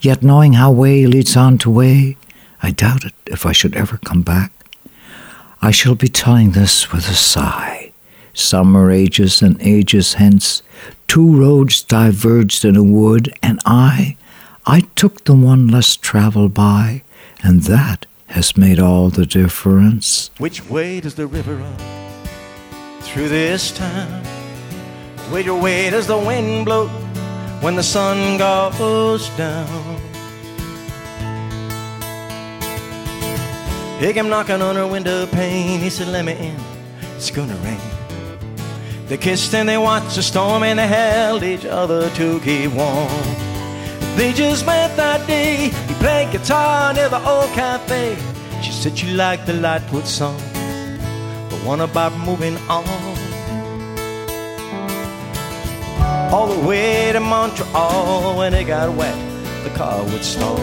yet 0.00 0.22
knowing 0.22 0.54
how 0.54 0.72
way 0.72 1.06
leads 1.06 1.36
on 1.36 1.58
to 1.58 1.70
way, 1.70 2.16
I 2.62 2.72
doubted 2.72 3.12
if 3.26 3.46
I 3.46 3.52
should 3.52 3.76
ever 3.76 3.98
come 3.98 4.22
back. 4.22 4.52
I 5.62 5.70
shall 5.70 5.94
be 5.94 6.08
telling 6.08 6.52
this 6.52 6.90
with 6.90 7.08
a 7.08 7.14
sigh. 7.14 7.89
Summer 8.40 8.90
ages 8.90 9.42
and 9.42 9.60
ages 9.60 10.14
hence, 10.14 10.62
two 11.06 11.36
roads 11.38 11.82
diverged 11.82 12.64
in 12.64 12.76
a 12.76 12.82
wood, 12.82 13.32
and 13.42 13.60
I, 13.64 14.16
I 14.66 14.80
took 14.96 15.24
the 15.24 15.34
one 15.34 15.68
less 15.68 15.96
traveled 15.96 16.54
by, 16.54 17.02
and 17.42 17.62
that 17.64 18.06
has 18.28 18.56
made 18.56 18.78
all 18.78 19.10
the 19.10 19.26
difference. 19.26 20.30
Which 20.38 20.68
way 20.68 21.00
does 21.00 21.16
the 21.16 21.26
river 21.26 21.56
run? 21.56 21.76
Through 23.00 23.28
this 23.28 23.76
town. 23.76 24.24
Which 25.30 25.48
way 25.48 25.90
does 25.90 26.06
the 26.06 26.18
wind 26.18 26.64
blow 26.64 26.88
when 27.60 27.76
the 27.76 27.82
sun 27.82 28.38
goes 28.38 29.28
down? 29.30 30.00
He 34.00 34.12
came 34.14 34.28
knocking 34.28 34.62
on 34.62 34.76
her 34.76 34.86
window 34.86 35.26
pane. 35.26 35.78
He 35.78 35.90
said, 35.90 36.08
Let 36.08 36.24
me 36.24 36.32
in. 36.32 36.56
It's 37.16 37.30
gonna 37.30 37.54
rain. 37.56 37.99
They 39.10 39.18
kissed 39.18 39.52
and 39.56 39.68
they 39.68 39.76
watched 39.76 40.14
the 40.14 40.22
storm 40.22 40.62
and 40.62 40.78
they 40.78 40.86
held 40.86 41.42
each 41.42 41.64
other 41.64 42.08
to 42.10 42.38
keep 42.38 42.70
warm. 42.70 43.08
They 44.14 44.32
just 44.32 44.64
met 44.64 44.96
that 44.96 45.26
day. 45.26 45.70
He 45.88 45.94
played 45.94 46.30
guitar 46.30 46.92
near 46.94 47.08
the 47.08 47.18
old 47.28 47.50
cafe. 47.50 48.16
She 48.62 48.70
said 48.70 48.96
she 48.96 49.10
liked 49.10 49.46
the 49.46 49.54
Lightfoot 49.54 50.06
song, 50.06 50.38
the 51.48 51.58
one 51.64 51.80
about 51.80 52.16
moving 52.18 52.56
on. 52.68 52.86
All 56.32 56.46
the 56.46 56.64
way 56.64 57.10
to 57.12 57.18
Montreal 57.18 58.38
when 58.38 58.54
it 58.54 58.68
got 58.68 58.94
wet, 58.94 59.18
the 59.64 59.70
car 59.70 60.04
would 60.04 60.22
stall. 60.22 60.56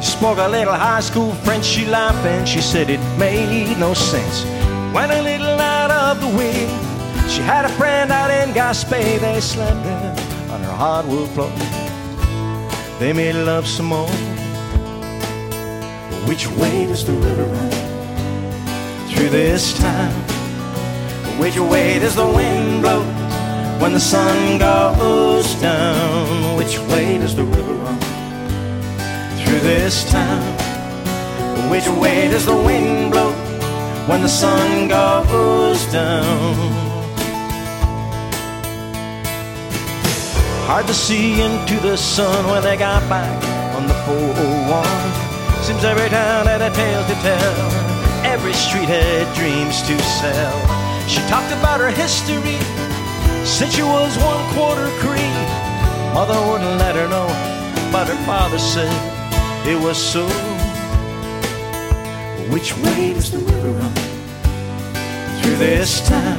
Spoke 0.00 0.38
a 0.38 0.48
little 0.48 0.72
high 0.72 1.00
school 1.00 1.32
French. 1.44 1.66
She 1.66 1.84
laughed 1.84 2.24
and 2.24 2.48
she 2.48 2.62
said 2.62 2.88
it 2.88 3.00
made 3.18 3.76
no 3.78 3.92
sense. 3.92 4.46
Went 4.94 5.12
a 5.12 5.20
little 5.20 5.60
out 5.60 5.90
of 5.90 6.22
the 6.22 6.38
way. 6.38 6.89
She 7.30 7.42
had 7.42 7.64
a 7.64 7.68
friend 7.68 8.10
out 8.10 8.32
in 8.32 8.52
Gaspé. 8.52 9.20
They 9.20 9.40
slept 9.40 9.84
there 9.84 10.10
on 10.50 10.60
her 10.62 10.72
hardwood 10.72 11.28
floor. 11.30 11.52
They 12.98 13.12
made 13.12 13.36
love 13.36 13.68
some 13.68 13.86
more. 13.86 14.10
Which 16.26 16.48
way 16.48 16.86
does 16.86 17.06
the 17.06 17.12
river 17.12 17.44
run? 17.44 17.70
Through 19.10 19.28
this 19.28 19.78
town. 19.78 20.12
Which 21.38 21.56
way 21.56 22.00
does 22.00 22.16
the 22.16 22.26
wind 22.26 22.82
blow 22.82 23.04
when 23.78 23.92
the 23.92 24.00
sun 24.00 24.58
goes 24.58 25.54
down? 25.60 26.56
Which 26.56 26.80
way 26.90 27.18
does 27.18 27.36
the 27.36 27.44
river 27.44 27.74
run? 27.74 28.00
Through 29.38 29.60
this 29.60 30.10
town. 30.10 30.42
Which 31.70 31.86
way 31.86 32.28
does 32.28 32.44
the 32.44 32.56
wind 32.56 33.12
blow 33.12 33.30
when 34.08 34.20
the 34.20 34.28
sun 34.28 34.88
goes 34.88 35.86
down? 35.92 36.89
Hard 40.70 40.86
to 40.86 40.94
see 40.94 41.42
into 41.42 41.80
the 41.80 41.96
sun 41.96 42.46
when 42.46 42.62
they 42.62 42.76
got 42.76 43.02
back 43.10 43.42
on 43.74 43.88
the 43.88 43.94
401. 44.06 45.64
Seems 45.64 45.82
every 45.82 46.08
town 46.08 46.46
had 46.46 46.62
a 46.62 46.70
tale 46.70 47.02
to 47.10 47.14
tell, 47.26 47.58
every 48.24 48.52
street 48.52 48.86
had 48.86 49.26
dreams 49.34 49.82
to 49.82 49.98
sell. 49.98 50.54
She 51.08 51.18
talked 51.26 51.50
about 51.58 51.80
her 51.80 51.90
history 51.90 52.54
since 53.44 53.74
she 53.74 53.82
was 53.82 54.16
one 54.22 54.46
quarter 54.54 54.86
Cree. 55.02 55.34
Mother 56.14 56.38
wouldn't 56.46 56.78
let 56.78 56.94
her 56.94 57.08
know, 57.08 57.26
but 57.90 58.06
her 58.06 58.20
father 58.24 58.60
said 58.60 58.94
it 59.66 59.74
was 59.74 59.98
so. 59.98 60.24
Which 62.54 62.78
way 62.78 63.12
does 63.12 63.32
the 63.32 63.38
river 63.38 63.72
run? 63.72 63.94
Through 65.42 65.56
this 65.56 66.08
town. 66.08 66.38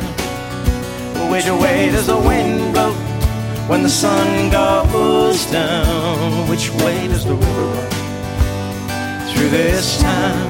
Which 1.29 1.49
way 1.49 1.89
does 1.91 2.07
the 2.07 2.15
wind 2.17 2.71
blow? 2.71 3.10
When 3.71 3.83
the 3.83 3.89
sun 3.89 4.49
goes 4.49 5.45
down. 5.45 6.49
Which 6.49 6.69
way 6.83 7.07
does 7.07 7.23
the 7.23 7.35
river 7.35 7.65
run? 7.73 7.89
Through 9.29 9.49
this 9.49 10.01
town. 10.01 10.49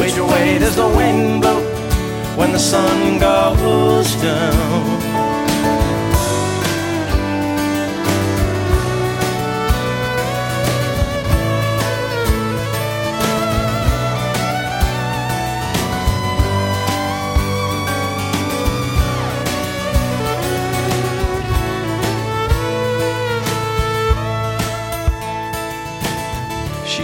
Which 0.00 0.16
way 0.16 0.58
does 0.58 0.74
the 0.74 0.88
wind 0.88 1.42
blow 1.42 1.60
when 2.38 2.52
the 2.52 2.58
sun 2.58 3.18
goes 3.18 4.10
down? 4.22 5.07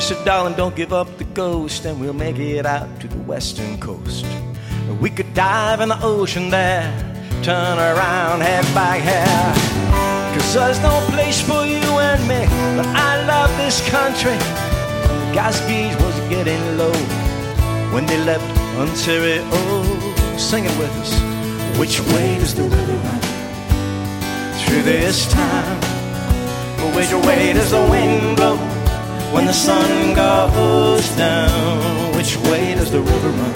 Said, 0.04 0.22
darling, 0.26 0.52
don't 0.52 0.76
give 0.76 0.92
up 0.92 1.16
the 1.16 1.24
ghost, 1.24 1.86
and 1.86 1.98
we'll 1.98 2.12
make 2.12 2.38
it 2.38 2.66
out 2.66 3.00
to 3.00 3.08
the 3.08 3.16
western 3.20 3.80
coast. 3.80 4.26
We 5.00 5.08
could 5.08 5.32
dive 5.32 5.80
in 5.80 5.88
the 5.88 5.98
ocean 6.02 6.50
there, 6.50 6.92
turn 7.42 7.78
around, 7.78 8.42
head 8.42 8.64
back 8.74 9.00
here. 9.00 10.34
Cause 10.34 10.52
there's 10.52 10.78
no 10.82 11.00
place 11.08 11.40
for 11.40 11.64
you 11.64 11.80
and 11.80 12.20
me, 12.28 12.44
but 12.76 12.86
I 12.94 13.24
love 13.24 13.50
this 13.56 13.80
country. 13.88 14.36
Gas 15.32 15.58
was 16.02 16.20
getting 16.28 16.60
low 16.76 16.92
when 17.94 18.04
they 18.04 18.18
left 18.24 18.44
Ontario. 18.76 19.42
Sing 20.36 20.66
it 20.66 20.78
with 20.78 20.92
us. 21.00 21.78
Which 21.78 22.00
way 22.12 22.36
does 22.36 22.54
the 22.54 22.64
river 22.64 22.92
run? 22.92 23.20
Through 24.66 24.82
this 24.82 25.32
town. 25.32 25.80
Which 26.94 27.12
way 27.26 27.54
does 27.54 27.70
the 27.70 27.80
wind 27.90 28.36
blow? 28.36 28.73
When 29.34 29.46
the 29.46 29.52
sun 29.52 30.14
goes 30.14 31.08
down. 31.16 32.14
Which 32.14 32.36
way 32.48 32.74
does 32.76 32.92
the 32.92 33.00
river 33.00 33.30
run? 33.30 33.54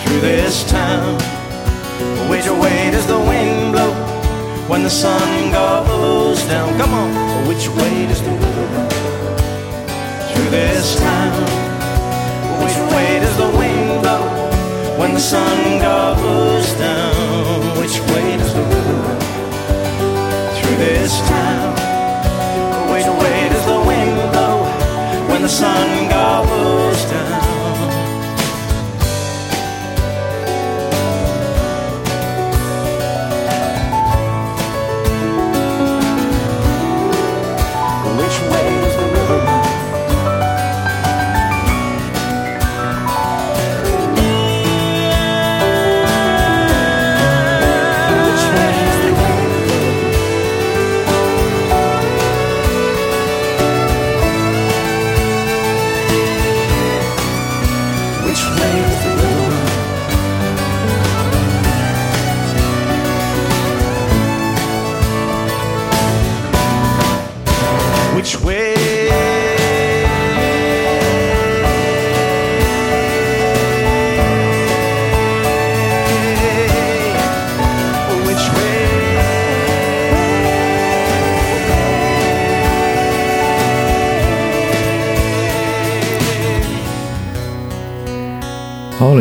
Through 0.00 0.20
this 0.20 0.64
town. 0.70 1.14
Which 2.30 2.48
way 2.48 2.90
does 2.90 3.06
the 3.06 3.18
wind 3.18 3.72
blow 3.72 3.92
when 4.66 4.82
the 4.82 4.94
sun 5.04 5.52
goes 5.52 6.42
down? 6.44 6.78
Come 6.78 6.94
on. 6.94 7.10
Which 7.48 7.68
way 7.68 8.06
does 8.06 8.22
the 8.22 8.32
river 8.32 8.66
run? 8.74 8.90
Through 10.30 10.50
this 10.50 10.98
town. 10.98 11.42
Which 12.64 12.78
way 12.94 13.20
does 13.20 13.36
the 13.36 13.50
wind 13.60 14.02
blow 14.02 14.24
when 14.98 15.12
the 15.12 15.20
sun 15.20 15.58
goes 15.88 16.72
down? 16.86 17.78
Which 17.80 18.00
way 18.10 18.38
does 18.38 18.54
the 18.54 18.64
river 18.72 18.96
run? 19.04 19.20
Through 20.56 20.76
this 20.76 21.18
town. 21.28 21.79
Sun 25.50 26.08
goes 26.08 27.04
down? 27.10 27.49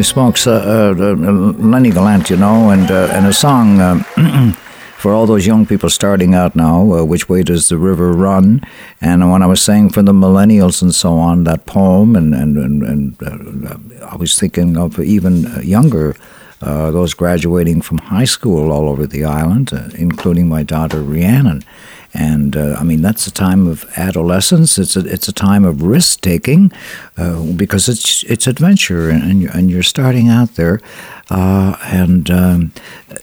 Smokes, 0.03 0.47
uh, 0.47 0.93
uh, 0.97 1.01
uh, 1.01 1.13
Lenny 1.13 1.91
Gallant, 1.91 2.29
you 2.29 2.37
know, 2.37 2.69
and 2.69 2.89
uh, 2.89 3.09
and 3.11 3.25
a 3.25 3.33
song 3.33 3.79
uh, 3.79 4.03
for 4.97 5.13
all 5.13 5.25
those 5.25 5.47
young 5.47 5.65
people 5.65 5.89
starting 5.89 6.33
out 6.33 6.55
now. 6.55 7.03
Which 7.03 7.29
way 7.29 7.43
does 7.43 7.69
the 7.69 7.77
river 7.77 8.11
run? 8.11 8.61
And 9.01 9.31
when 9.31 9.41
I 9.41 9.47
was 9.47 9.61
saying 9.61 9.89
for 9.89 10.01
the 10.01 10.13
millennials 10.13 10.81
and 10.81 10.93
so 10.93 11.13
on, 11.13 11.43
that 11.45 11.65
poem, 11.65 12.15
and 12.15 12.33
and 12.33 12.57
and, 12.57 13.21
and 13.21 13.93
I 14.03 14.15
was 14.15 14.37
thinking 14.37 14.77
of 14.77 14.99
even 14.99 15.45
younger. 15.63 16.15
Those 16.61 17.13
graduating 17.13 17.81
from 17.81 17.99
high 17.99 18.25
school 18.25 18.73
all 18.73 18.89
over 18.89 19.07
the 19.07 19.23
island, 19.23 19.71
including 19.95 20.49
my 20.49 20.61
daughter 20.61 21.01
Rhiannon. 21.01 21.63
And 22.13 22.57
uh, 22.57 22.75
I 22.79 22.83
mean, 22.83 23.01
that's 23.01 23.27
a 23.27 23.31
time 23.31 23.67
of 23.67 23.85
adolescence. 23.95 24.79
It's 24.79 24.95
a, 24.95 25.01
it's 25.01 25.27
a 25.27 25.33
time 25.33 25.63
of 25.63 25.83
risk 25.83 26.21
taking 26.21 26.71
uh, 27.17 27.43
because 27.55 27.87
it's 27.87 28.23
it's 28.23 28.47
adventure, 28.47 29.09
and 29.09 29.43
and 29.43 29.69
you're 29.69 29.83
starting 29.83 30.27
out 30.27 30.55
there. 30.55 30.81
Uh, 31.29 31.75
and 31.83 32.31
um, 32.31 32.71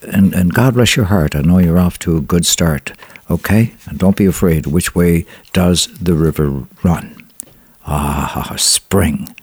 and 0.03 0.33
and 0.35 0.55
God 0.55 0.75
bless 0.75 0.97
your 0.97 1.07
heart. 1.07 1.35
I 1.35 1.41
know 1.41 1.59
you're 1.59 1.79
off 1.79 1.99
to 2.01 2.17
a 2.17 2.21
good 2.21 2.47
start. 2.47 2.93
Okay, 3.29 3.75
and 3.87 3.99
don't 3.99 4.17
be 4.17 4.27
afraid. 4.27 4.67
Which 4.67 4.95
way 4.95 5.27
does 5.53 5.89
the 5.99 6.15
river 6.15 6.65
run? 6.85 7.29
Ah, 7.85 8.55
spring, 8.57 9.35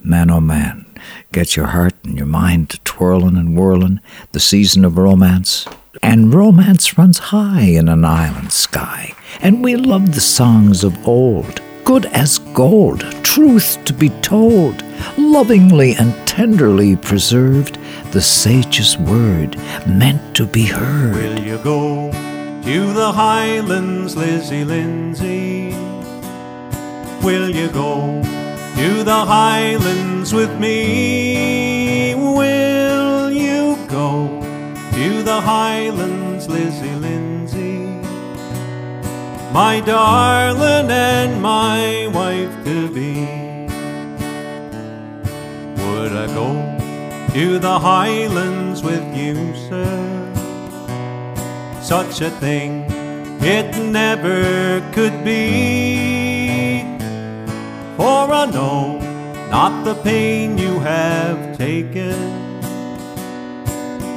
man, 0.00 0.30
oh 0.30 0.40
man. 0.40 0.86
Get 1.30 1.56
your 1.56 1.66
heart 1.66 1.94
and 2.04 2.16
your 2.16 2.26
mind 2.26 2.84
twirling 2.84 3.36
and 3.36 3.56
whirling. 3.56 4.00
The 4.32 4.40
season 4.40 4.84
of 4.84 4.98
romance. 4.98 5.66
And 6.02 6.34
romance 6.34 6.98
runs 6.98 7.18
high 7.18 7.62
in 7.62 7.88
an 7.88 8.04
island 8.04 8.52
sky. 8.52 9.14
And 9.40 9.62
we 9.62 9.76
love 9.76 10.14
the 10.14 10.20
songs 10.20 10.84
of 10.84 11.06
old. 11.06 11.60
Good 11.84 12.06
as 12.06 12.38
gold, 12.38 13.00
truth 13.24 13.82
to 13.86 13.94
be 13.94 14.10
told, 14.20 14.84
lovingly 15.16 15.94
and 15.94 16.14
tenderly 16.26 16.96
preserved, 16.96 17.78
the 18.12 18.20
sage's 18.20 18.98
word 18.98 19.56
meant 19.86 20.36
to 20.36 20.44
be 20.46 20.66
heard. 20.66 21.14
Will 21.14 21.38
you 21.38 21.58
go 21.58 22.12
to 22.12 22.92
the 22.92 23.12
Highlands, 23.12 24.14
Lizzie 24.16 24.64
Lindsay? 24.64 25.70
Will 27.24 27.48
you 27.48 27.68
go 27.68 28.22
to 28.76 29.02
the 29.02 29.24
Highlands 29.24 30.34
with 30.34 30.58
me? 30.60 32.14
Will 32.14 32.67
to 34.98 35.22
the 35.22 35.40
Highlands, 35.40 36.48
Lizzie 36.48 36.96
Lindsay? 36.96 37.86
My 39.52 39.80
darling 39.86 40.90
and 40.90 41.40
my 41.40 42.08
wife 42.08 42.52
to 42.64 42.92
be. 42.92 43.12
Would 45.80 46.12
I 46.24 46.26
go 46.40 46.48
to 47.32 47.60
the 47.60 47.78
Highlands 47.78 48.82
with 48.82 49.06
you, 49.16 49.36
sir? 49.68 49.94
Such 51.80 52.20
a 52.20 52.30
thing 52.30 52.84
it 53.40 53.70
never 53.80 54.80
could 54.92 55.24
be. 55.24 56.82
For 57.96 58.24
I 58.42 58.46
know 58.46 58.98
not 59.48 59.84
the 59.84 59.94
pain 60.02 60.58
you 60.58 60.80
have 60.80 61.56
taken, 61.56 62.47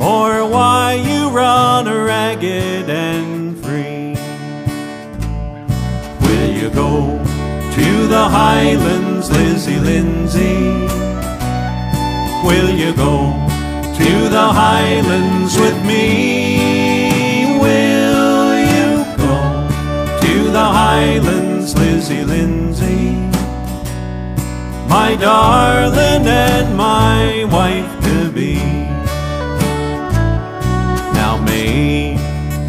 or 0.02 0.50
why 0.50 0.96
you 0.96 1.30
run 1.30 1.86
ragged 1.86 2.90
and 2.90 3.56
free. 3.64 4.16
Will 6.26 6.50
you 6.50 6.72
go 6.72 7.20
to 7.76 8.08
the 8.08 8.26
Highlands, 8.28 9.30
Lizzie 9.30 9.80
Lindsay? 9.80 10.58
Will 12.44 12.72
you 12.72 12.96
go 12.96 13.32
to 14.00 14.30
the 14.30 14.48
Highlands 14.64 15.56
with 15.60 15.78
me? 15.86 17.60
Will 17.62 18.58
you 18.76 19.06
go 19.18 19.38
to 20.20 20.52
the 20.52 20.68
Highlands, 20.82 21.78
Lizzie 21.78 22.26
Lindsay? 22.26 23.12
My 24.90 25.16
darling 25.16 26.26
and 26.26 26.76
my 26.76 27.46
wife 27.52 28.04
to 28.06 28.32
be. 28.32 28.71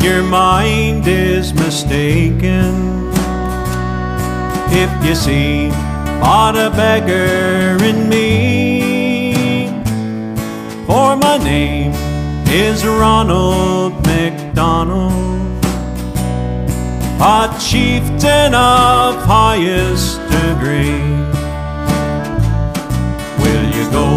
Your 0.02 0.22
mind 0.24 1.06
is 1.06 1.54
mistaken 1.54 3.08
if 4.74 4.90
you 5.04 5.14
see 5.14 5.68
but 6.20 6.56
a 6.56 6.70
beggar 6.70 7.82
in 7.84 8.08
me. 8.08 9.66
For 10.86 11.16
my 11.16 11.38
name 11.38 11.92
is 12.48 12.84
Ronald 12.84 13.92
McDonald, 14.04 15.64
a 17.20 17.56
chieftain 17.60 18.54
of 18.54 19.22
highest 19.24 20.18
degree. 20.30 21.02
Will 23.42 23.66
you 23.76 23.84
go 23.92 24.08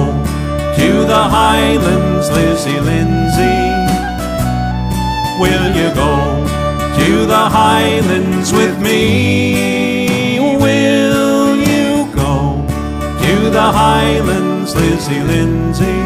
to 0.78 1.06
the 1.06 1.24
Highlands, 1.38 2.32
Lizzie 2.32 2.80
Lindsay? 2.80 3.65
Will 5.38 5.68
you 5.76 5.94
go 5.94 6.46
to 6.96 7.26
the 7.26 7.36
Highlands 7.36 8.54
with 8.54 8.80
me? 8.80 10.40
Will 10.40 11.58
you 11.58 12.08
go 12.16 12.66
to 13.22 13.50
the 13.50 13.68
Highlands, 13.84 14.74
Lizzie 14.74 15.20
Lindsay? 15.20 16.02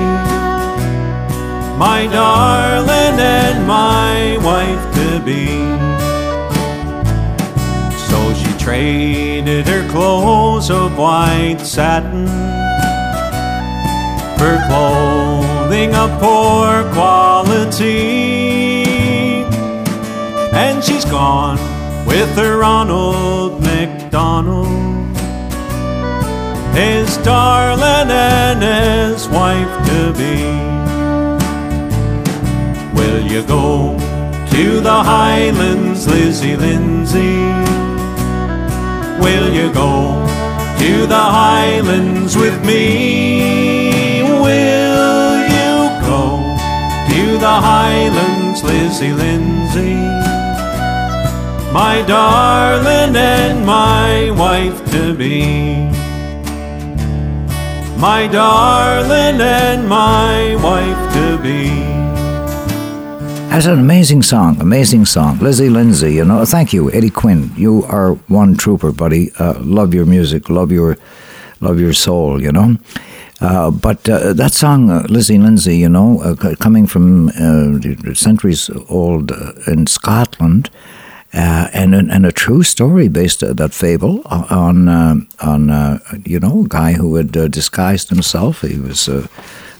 My 1.77 2.07
darling 2.11 3.19
and 3.19 3.67
my 3.67 4.37
wife 4.43 4.83
to 4.95 5.19
be. 5.23 5.45
So 8.07 8.33
she 8.33 8.51
traded 8.57 9.67
her 9.67 9.87
clothes 9.91 10.71
of 10.71 10.97
white 10.97 11.59
satin 11.61 12.25
for 14.39 14.57
clothing 14.67 15.93
of 15.93 16.09
poor 16.19 16.91
quality. 16.93 18.48
And 20.51 20.83
she's 20.83 21.05
gone 21.05 21.57
with 22.05 22.35
her 22.35 22.57
Ronald 22.57 23.61
McDonald, 23.61 24.67
his 26.75 27.17
darling 27.17 28.09
and 28.09 28.61
his 28.61 29.27
wife 29.27 29.87
to 29.87 30.13
be. 30.17 30.69
Will 32.97 33.21
you 33.31 33.43
go 33.45 33.97
to 34.51 34.79
the 34.81 35.03
Highlands, 35.03 36.07
Lizzie 36.07 36.55
Lindsay? 36.55 37.37
Will 39.23 39.53
you 39.53 39.71
go 39.71 40.25
to 40.79 41.05
the 41.05 41.15
Highlands 41.15 42.35
with 42.35 42.65
me? 42.65 44.23
Will 44.23 45.39
you 45.57 46.01
go 46.01 46.57
to 47.09 47.37
the 47.37 47.55
Highlands, 47.69 48.63
Lizzie 48.63 49.13
Lindsay? 49.13 50.18
My 51.71 52.01
darling 52.01 53.15
and 53.15 53.63
my 53.63 54.31
wife 54.31 54.91
to 54.91 55.13
be. 55.13 55.45
My 57.99 58.27
darling 58.27 59.39
and 59.39 59.87
my 59.87 60.55
wife 60.63 61.13
to 61.13 61.37
be. 61.37 61.69
That's 63.49 63.67
an 63.67 63.77
amazing 63.79 64.23
song, 64.23 64.59
amazing 64.59 65.05
song. 65.05 65.37
Lizzie 65.39 65.69
Lindsay, 65.69 66.15
you 66.15 66.25
know, 66.25 66.43
thank 66.43 66.73
you, 66.73 66.91
Eddie 66.91 67.11
Quinn. 67.11 67.51
You 67.55 67.83
are 67.83 68.13
one 68.27 68.55
trooper, 68.55 68.91
buddy. 68.91 69.31
Uh, 69.37 69.59
love 69.59 69.93
your 69.93 70.07
music, 70.07 70.49
love 70.49 70.71
your, 70.71 70.97
love 71.59 71.79
your 71.79 71.93
soul, 71.93 72.41
you 72.41 72.51
know. 72.51 72.77
Uh, 73.41 73.69
but 73.69 74.09
uh, 74.09 74.33
that 74.33 74.53
song, 74.53 74.89
uh, 74.89 75.05
Lizzie 75.07 75.37
Lindsay, 75.37 75.77
you 75.77 75.89
know, 75.89 76.19
uh, 76.21 76.55
coming 76.55 76.87
from 76.87 77.29
uh, 77.29 78.13
centuries 78.15 78.71
old 78.89 79.31
uh, 79.31 79.53
in 79.67 79.85
Scotland, 79.85 80.69
uh, 81.33 81.69
and 81.73 81.93
and 81.93 82.25
a 82.25 82.31
true 82.31 82.63
story 82.63 83.07
based 83.07 83.43
uh, 83.43 83.53
that 83.53 83.73
fable 83.73 84.21
on 84.25 84.87
uh, 84.87 85.15
on 85.41 85.69
uh, 85.69 85.99
you 86.25 86.39
know 86.39 86.63
a 86.63 86.67
guy 86.67 86.93
who 86.93 87.15
had 87.15 87.37
uh, 87.37 87.47
disguised 87.47 88.09
himself. 88.09 88.61
He 88.61 88.79
was 88.79 89.07
a, 89.07 89.29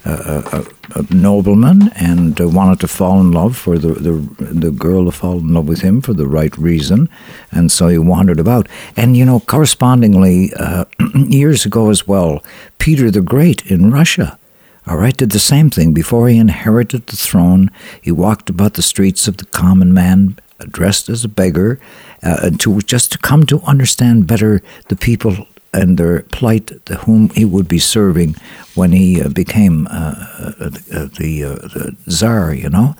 a, 0.05 0.65
a, 0.95 1.13
nobleman 1.13 1.91
and 1.95 2.39
uh, 2.39 2.47
wanted 2.47 2.79
to 2.81 2.87
fall 2.87 3.19
in 3.19 3.31
love 3.31 3.57
for 3.57 3.79
the, 3.79 3.93
the 3.93 4.11
the 4.37 4.71
girl 4.71 5.05
to 5.05 5.11
fall 5.11 5.39
in 5.39 5.53
love 5.53 5.67
with 5.67 5.81
him 5.81 6.01
for 6.01 6.13
the 6.13 6.27
right 6.27 6.55
reason, 6.55 7.09
and 7.51 7.71
so 7.71 7.87
he 7.87 7.97
wandered 7.97 8.39
about. 8.39 8.67
And 8.95 9.17
you 9.17 9.25
know, 9.25 9.39
correspondingly, 9.39 10.51
years 11.15 11.65
ago 11.65 11.89
as 11.89 12.07
well, 12.07 12.43
Peter 12.77 13.09
the 13.09 13.21
Great 13.21 13.65
in 13.65 13.89
Russia. 13.89 14.37
All 14.85 14.97
right, 14.97 15.15
did 15.15 15.31
the 15.31 15.39
same 15.39 15.69
thing. 15.69 15.93
Before 15.93 16.29
he 16.29 16.37
inherited 16.37 17.07
the 17.07 17.15
throne, 17.15 17.69
he 18.01 18.11
walked 18.11 18.49
about 18.49 18.73
the 18.73 18.81
streets 18.81 19.27
of 19.27 19.37
the 19.37 19.45
common 19.45 19.93
man, 19.93 20.35
dressed 20.67 21.09
as 21.09 21.23
a 21.23 21.29
beggar, 21.29 21.79
uh, 22.23 22.49
to 22.59 22.79
just 22.81 23.11
to 23.11 23.17
come 23.17 23.45
to 23.45 23.61
understand 23.61 24.27
better 24.27 24.61
the 24.87 24.95
people 24.95 25.47
and 25.73 25.97
their 25.97 26.23
plight 26.23 26.85
to 26.85 26.95
whom 26.95 27.29
he 27.29 27.45
would 27.45 27.67
be 27.67 27.79
serving 27.79 28.35
when 28.75 28.91
he 28.91 29.21
uh, 29.21 29.29
became 29.29 29.87
uh, 29.87 30.15
uh, 30.59 30.69
the, 31.17 31.43
uh, 31.43 31.67
the 31.67 31.95
czar, 32.09 32.53
you 32.53 32.69
know. 32.69 32.95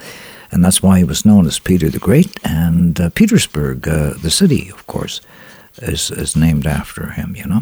And 0.52 0.64
that's 0.64 0.82
why 0.82 0.98
he 1.00 1.04
was 1.04 1.26
known 1.26 1.46
as 1.46 1.60
Peter 1.60 1.90
the 1.90 2.00
Great. 2.00 2.32
And 2.44 3.00
uh, 3.00 3.10
Petersburg, 3.10 3.88
uh, 3.88 4.14
the 4.22 4.32
city, 4.32 4.70
of 4.70 4.86
course, 4.88 5.22
is, 5.78 6.12
is 6.12 6.36
named 6.36 6.66
after 6.66 7.12
him, 7.12 7.36
you 7.36 7.46
know. 7.46 7.62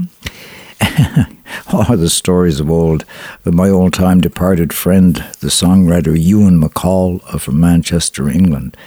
oh, 1.74 1.96
the 1.96 2.10
stories 2.10 2.60
of 2.60 2.70
old. 2.70 3.04
My 3.44 3.70
old 3.70 3.94
time 3.94 4.22
departed 4.22 4.74
friend, 4.74 5.16
the 5.40 5.48
songwriter 5.48 6.16
Ewan 6.18 6.62
MacColl 6.62 7.40
from 7.40 7.60
Manchester, 7.60 8.30
England. 8.30 8.78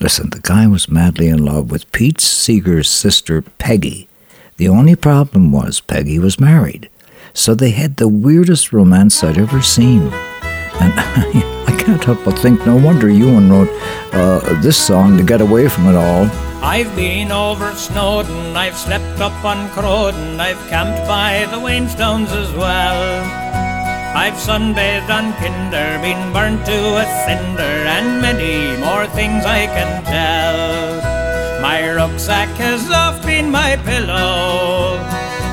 Listen, 0.00 0.30
the 0.30 0.40
guy 0.40 0.66
was 0.66 0.88
madly 0.88 1.28
in 1.28 1.44
love 1.44 1.70
with 1.70 1.92
Pete 1.92 2.22
Seeger's 2.22 2.88
sister, 2.88 3.42
Peggy. 3.58 4.08
The 4.56 4.66
only 4.66 4.96
problem 4.96 5.52
was 5.52 5.80
Peggy 5.80 6.18
was 6.18 6.40
married. 6.40 6.88
So 7.34 7.54
they 7.54 7.70
had 7.70 7.96
the 7.96 8.08
weirdest 8.08 8.72
romance 8.72 9.22
I'd 9.22 9.36
ever 9.36 9.60
seen. 9.60 10.04
And 10.80 10.94
I 11.68 11.76
can't 11.78 12.02
help 12.02 12.24
but 12.24 12.38
think 12.38 12.64
no 12.64 12.76
wonder 12.76 13.10
Ewan 13.10 13.50
wrote 13.50 13.68
uh, 14.14 14.60
this 14.62 14.78
song 14.78 15.18
to 15.18 15.22
get 15.22 15.42
away 15.42 15.68
from 15.68 15.86
it 15.86 15.94
all. 15.94 16.24
I've 16.62 16.94
been 16.96 17.30
over 17.30 17.74
Snowdon, 17.74 18.56
I've 18.56 18.76
slept 18.76 19.20
up 19.20 19.44
on 19.44 19.68
Crowdon, 19.68 20.40
I've 20.40 20.58
camped 20.68 21.06
by 21.06 21.46
the 21.50 21.58
Wainstones 21.58 22.32
as 22.32 22.52
well. 22.52 23.59
I've 24.12 24.34
sunbathed 24.34 25.08
on 25.08 25.32
Kinder, 25.34 25.98
been 26.02 26.32
burnt 26.32 26.66
to 26.66 26.96
a 26.96 27.04
cinder, 27.24 27.62
and 27.62 28.20
many 28.20 28.76
more 28.78 29.06
things 29.06 29.44
I 29.44 29.66
can 29.66 30.02
tell. 30.04 31.00
My 31.62 31.94
rucksack 31.94 32.48
has 32.56 32.90
oft 32.90 33.24
been 33.24 33.50
my 33.50 33.76
pillow, 33.84 34.98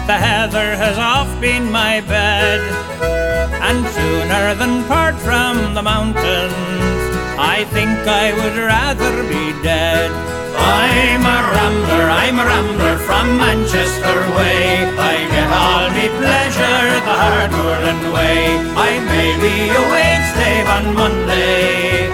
the 0.08 0.18
heather 0.18 0.76
has 0.76 0.98
oft 0.98 1.40
been 1.40 1.72
my 1.72 2.02
bed, 2.02 2.62
and 3.62 3.86
sooner 3.94 4.56
than 4.56 4.84
part 4.86 5.16
from 5.20 5.76
the 5.76 5.84
mountains, 5.84 6.56
I 7.38 7.64
think 7.72 7.96
I 8.08 8.34
would 8.34 8.58
rather 8.58 9.24
be 9.30 9.54
dead. 9.62 10.10
I'm 10.58 11.22
a 11.22 11.38
rambler, 11.54 12.06
I'm 12.10 12.40
a 12.40 12.46
rambler 12.46 12.98
from 12.98 13.38
Manchester 13.38 14.18
way. 14.38 14.86
I 14.98 15.16
get 15.34 15.50
all 15.54 15.88
me 15.94 16.06
pleasure 16.20 16.84
the 17.08 17.16
hard 17.24 17.52
whirling 17.52 18.04
way. 18.14 18.58
I 18.76 19.00
may 19.12 19.32
be 19.44 19.56
a 19.70 19.84
wage 19.94 20.28
slave 20.34 20.68
on 20.78 20.86
Monday, 20.96 22.10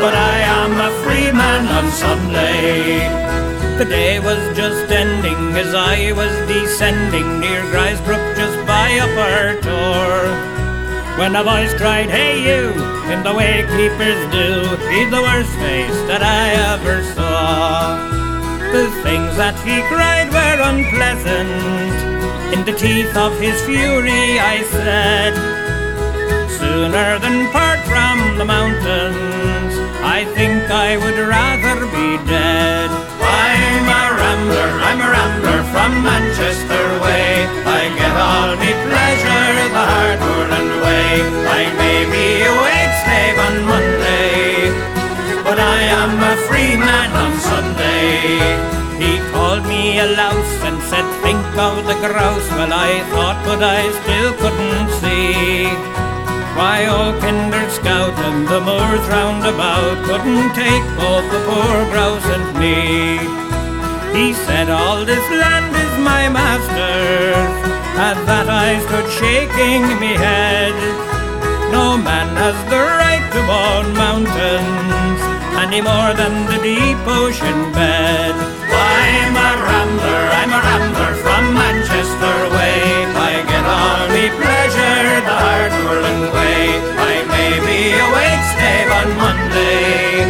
but 0.00 0.14
I 0.14 0.36
am 0.62 0.72
a 0.80 0.90
free 1.02 1.30
man 1.32 1.68
on 1.68 1.90
Sunday. 1.92 3.08
The 3.78 3.84
day 3.84 4.20
was 4.20 4.56
just 4.56 4.90
ending 4.90 5.56
as 5.56 5.74
I 5.74 6.12
was 6.12 6.32
descending 6.46 7.40
near 7.40 7.62
Grindsbrook 7.72 8.36
just 8.36 8.58
by 8.66 8.88
Upper 9.02 9.60
Tor. 9.60 10.53
When 11.16 11.36
a 11.36 11.44
voice 11.44 11.72
cried, 11.74 12.10
Hey 12.10 12.42
you, 12.42 12.74
in 13.12 13.22
the 13.22 13.32
way 13.32 13.62
keepers 13.70 14.18
do, 14.34 14.66
he's 14.90 15.10
the 15.14 15.22
worst 15.22 15.54
face 15.62 16.00
that 16.10 16.26
I 16.26 16.74
ever 16.74 17.04
saw. 17.14 17.94
The 18.74 18.90
things 19.06 19.36
that 19.38 19.54
he 19.62 19.78
cried 19.86 20.34
were 20.34 20.58
unpleasant. 20.58 21.54
In 22.50 22.64
the 22.66 22.74
teeth 22.74 23.16
of 23.16 23.38
his 23.38 23.54
fury, 23.62 24.42
I 24.42 24.66
said, 24.74 25.38
Sooner 26.58 27.20
than 27.22 27.46
part 27.54 27.78
from 27.86 28.36
the 28.36 28.44
mountains, 28.44 29.78
I 30.02 30.26
think 30.34 30.66
I 30.66 30.98
would 30.98 31.14
rather 31.14 31.86
be 31.94 32.18
dead. 32.26 32.90
I'm 33.22 33.86
a 33.86 34.04
rambler, 34.18 34.70
I'm 34.82 34.98
a 34.98 35.10
rambler 35.14 35.62
from 35.70 36.02
Manchester 36.02 36.84
way. 37.06 37.63
Me 38.60 38.70
pleasure 38.86 39.50
the 39.76 39.84
hard 39.92 40.20
way. 40.84 41.10
I 41.60 41.62
may 41.78 42.00
be 42.14 42.26
a 42.42 42.52
wage 42.62 42.96
slave 43.02 43.38
on 43.46 43.54
Monday, 43.70 44.74
but 45.46 45.58
I 45.58 45.80
am 46.02 46.12
a 46.18 46.34
free 46.46 46.74
man 46.74 47.10
on 47.22 47.32
Sunday. 47.38 48.42
He 49.02 49.12
called 49.30 49.64
me 49.66 49.98
a 49.98 50.08
louse 50.18 50.56
and 50.66 50.78
said, 50.90 51.06
think 51.22 51.44
of 51.68 51.86
the 51.86 51.94
grouse. 52.02 52.48
Well, 52.56 52.72
I 52.72 53.02
thought, 53.10 53.38
but 53.46 53.62
I 53.62 53.82
still 54.02 54.32
couldn't 54.42 54.90
see. 55.02 55.70
Why, 56.58 56.86
all 56.86 57.12
Kinder 57.20 57.68
Scout 57.70 58.16
and 58.28 58.46
the 58.46 58.60
moors 58.60 59.04
round 59.14 59.42
about 59.42 59.96
couldn't 60.06 60.50
take 60.54 60.86
both 60.98 61.26
the 61.34 61.42
poor 61.46 61.76
grouse 61.90 62.28
and 62.36 62.46
me. 62.62 63.18
He 64.16 64.32
said, 64.46 64.70
All 64.70 65.04
this 65.04 65.26
land 65.30 65.74
is 65.74 65.92
my 65.98 66.28
master's. 66.28 67.73
At 67.94 68.18
that 68.26 68.50
I 68.50 68.82
stood 68.82 69.06
shaking 69.06 69.86
me 70.02 70.18
head. 70.18 70.74
No 71.70 71.94
man 71.94 72.26
has 72.34 72.58
the 72.66 72.82
right 72.82 73.22
to 73.22 73.40
own 73.46 73.94
mountains 73.94 75.20
any 75.62 75.78
more 75.78 76.10
than 76.10 76.34
the 76.50 76.58
deep 76.58 76.98
ocean 77.06 77.70
bed. 77.70 78.34
I'm 78.34 79.34
a 79.38 79.50
rambler, 79.62 80.22
I'm 80.42 80.50
a 80.50 80.60
rambler 80.66 81.14
from 81.22 81.54
Manchester 81.54 82.36
way. 82.50 82.82
I 83.14 83.32
get 83.46 83.62
all 83.62 84.10
me 84.10 84.26
pleasure 84.42 85.22
the 85.22 85.36
hard 85.38 85.72
whirling 85.86 86.24
way. 86.34 86.62
I 86.98 87.14
may 87.30 87.62
be 87.62 87.78
a 87.94 88.06
wage 88.10 88.46
slave 88.58 88.90
on 88.90 89.08
Monday, 89.22 90.26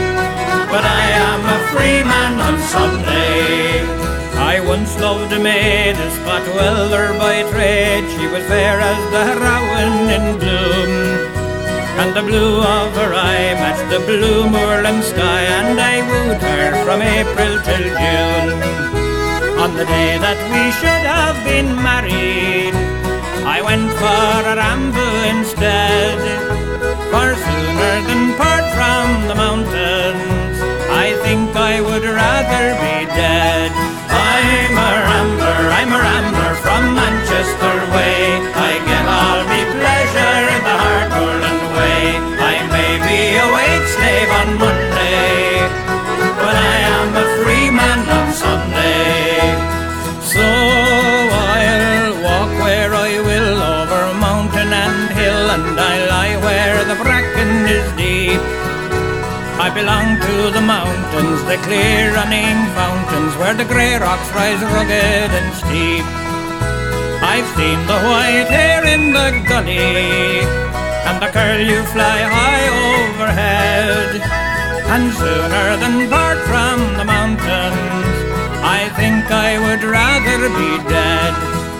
but 0.68 0.84
I 0.84 1.04
am 1.32 1.40
a 1.48 1.58
free 1.72 2.04
man 2.04 2.32
on 2.44 2.56
Sunday. 2.60 3.23
Once 4.76 4.98
loved 4.98 5.32
a 5.32 5.38
maid, 5.38 5.94
a 5.94 6.10
spot 6.10 6.42
welder 6.56 7.16
by 7.16 7.48
trade. 7.52 8.04
She 8.14 8.26
was 8.26 8.42
fair 8.50 8.80
as 8.80 9.02
the 9.14 9.24
rowan 9.38 9.94
in 10.16 10.24
bloom. 10.42 10.92
And 12.02 12.10
the 12.10 12.24
blue 12.28 12.58
of 12.58 12.90
her 12.98 13.14
eye 13.14 13.54
matched 13.62 13.88
the 13.94 14.02
blue 14.10 14.50
moorland 14.50 15.04
sky, 15.04 15.42
and 15.58 15.78
I 15.78 16.02
wooed 16.08 16.42
her 16.42 16.66
from 16.84 17.02
April 17.02 17.54
till 17.62 17.86
June. 18.02 18.50
On 19.62 19.70
the 19.78 19.86
day 19.86 20.18
that 20.18 20.40
we 20.50 20.62
should 20.78 21.04
have 21.06 21.38
been 21.46 21.70
married, 21.90 22.74
I 23.46 23.62
went 23.62 23.92
for 24.02 24.26
a 24.52 24.56
ramble 24.58 25.18
instead. 25.34 26.18
For 27.14 27.28
sooner 27.46 27.94
than 28.10 28.22
part 28.42 28.66
from 28.74 29.06
the 29.30 29.36
mountains, 29.38 30.58
I 30.90 31.14
think 31.22 31.54
I 31.54 31.80
would 31.80 32.02
rather 32.02 32.66
be 32.82 33.06
dead. 33.14 34.03
I'm 34.34 34.74
a 34.74 34.90
rambler, 35.06 35.60
I'm 35.78 35.92
a 35.94 35.98
rambler 36.06 36.54
from 36.64 36.82
Manchester 36.98 37.76
way. 37.94 38.18
I 38.50 38.82
get 38.90 39.06
all 39.06 39.40
me 39.46 39.60
pleasure 39.78 40.42
in 40.54 40.62
the 40.68 40.76
hard 40.82 41.10
way. 41.78 42.18
I 42.42 42.56
may 42.74 42.92
be 43.06 43.18
a 43.38 43.46
wage 43.54 43.88
slave 43.94 44.30
on 44.40 44.48
Monday, 44.58 44.83
I 59.54 59.70
belong 59.70 60.18
to 60.18 60.50
the 60.50 60.60
mountains, 60.60 61.38
the 61.46 61.56
clear 61.62 62.10
running 62.12 62.58
fountains, 62.74 63.38
where 63.38 63.54
the 63.54 63.64
grey 63.64 63.94
rocks 63.94 64.26
rise 64.34 64.58
rugged 64.58 65.30
and 65.30 65.48
steep. 65.54 66.02
I've 67.22 67.46
seen 67.54 67.78
the 67.86 68.00
white 68.02 68.50
hair 68.50 68.82
in 68.82 69.14
the 69.14 69.30
gully, 69.46 70.42
and 71.06 71.22
the 71.22 71.30
curlew 71.30 71.86
fly 71.94 72.18
high 72.26 72.66
overhead. 72.82 74.20
And 74.90 75.14
sooner 75.14 75.68
than 75.78 76.10
part 76.10 76.42
from 76.50 76.98
the 76.98 77.06
mountains, 77.06 78.16
I 78.58 78.90
think 78.98 79.30
I 79.30 79.62
would 79.62 79.86
rather 79.86 80.50
be 80.50 80.70
dead. 80.90 81.32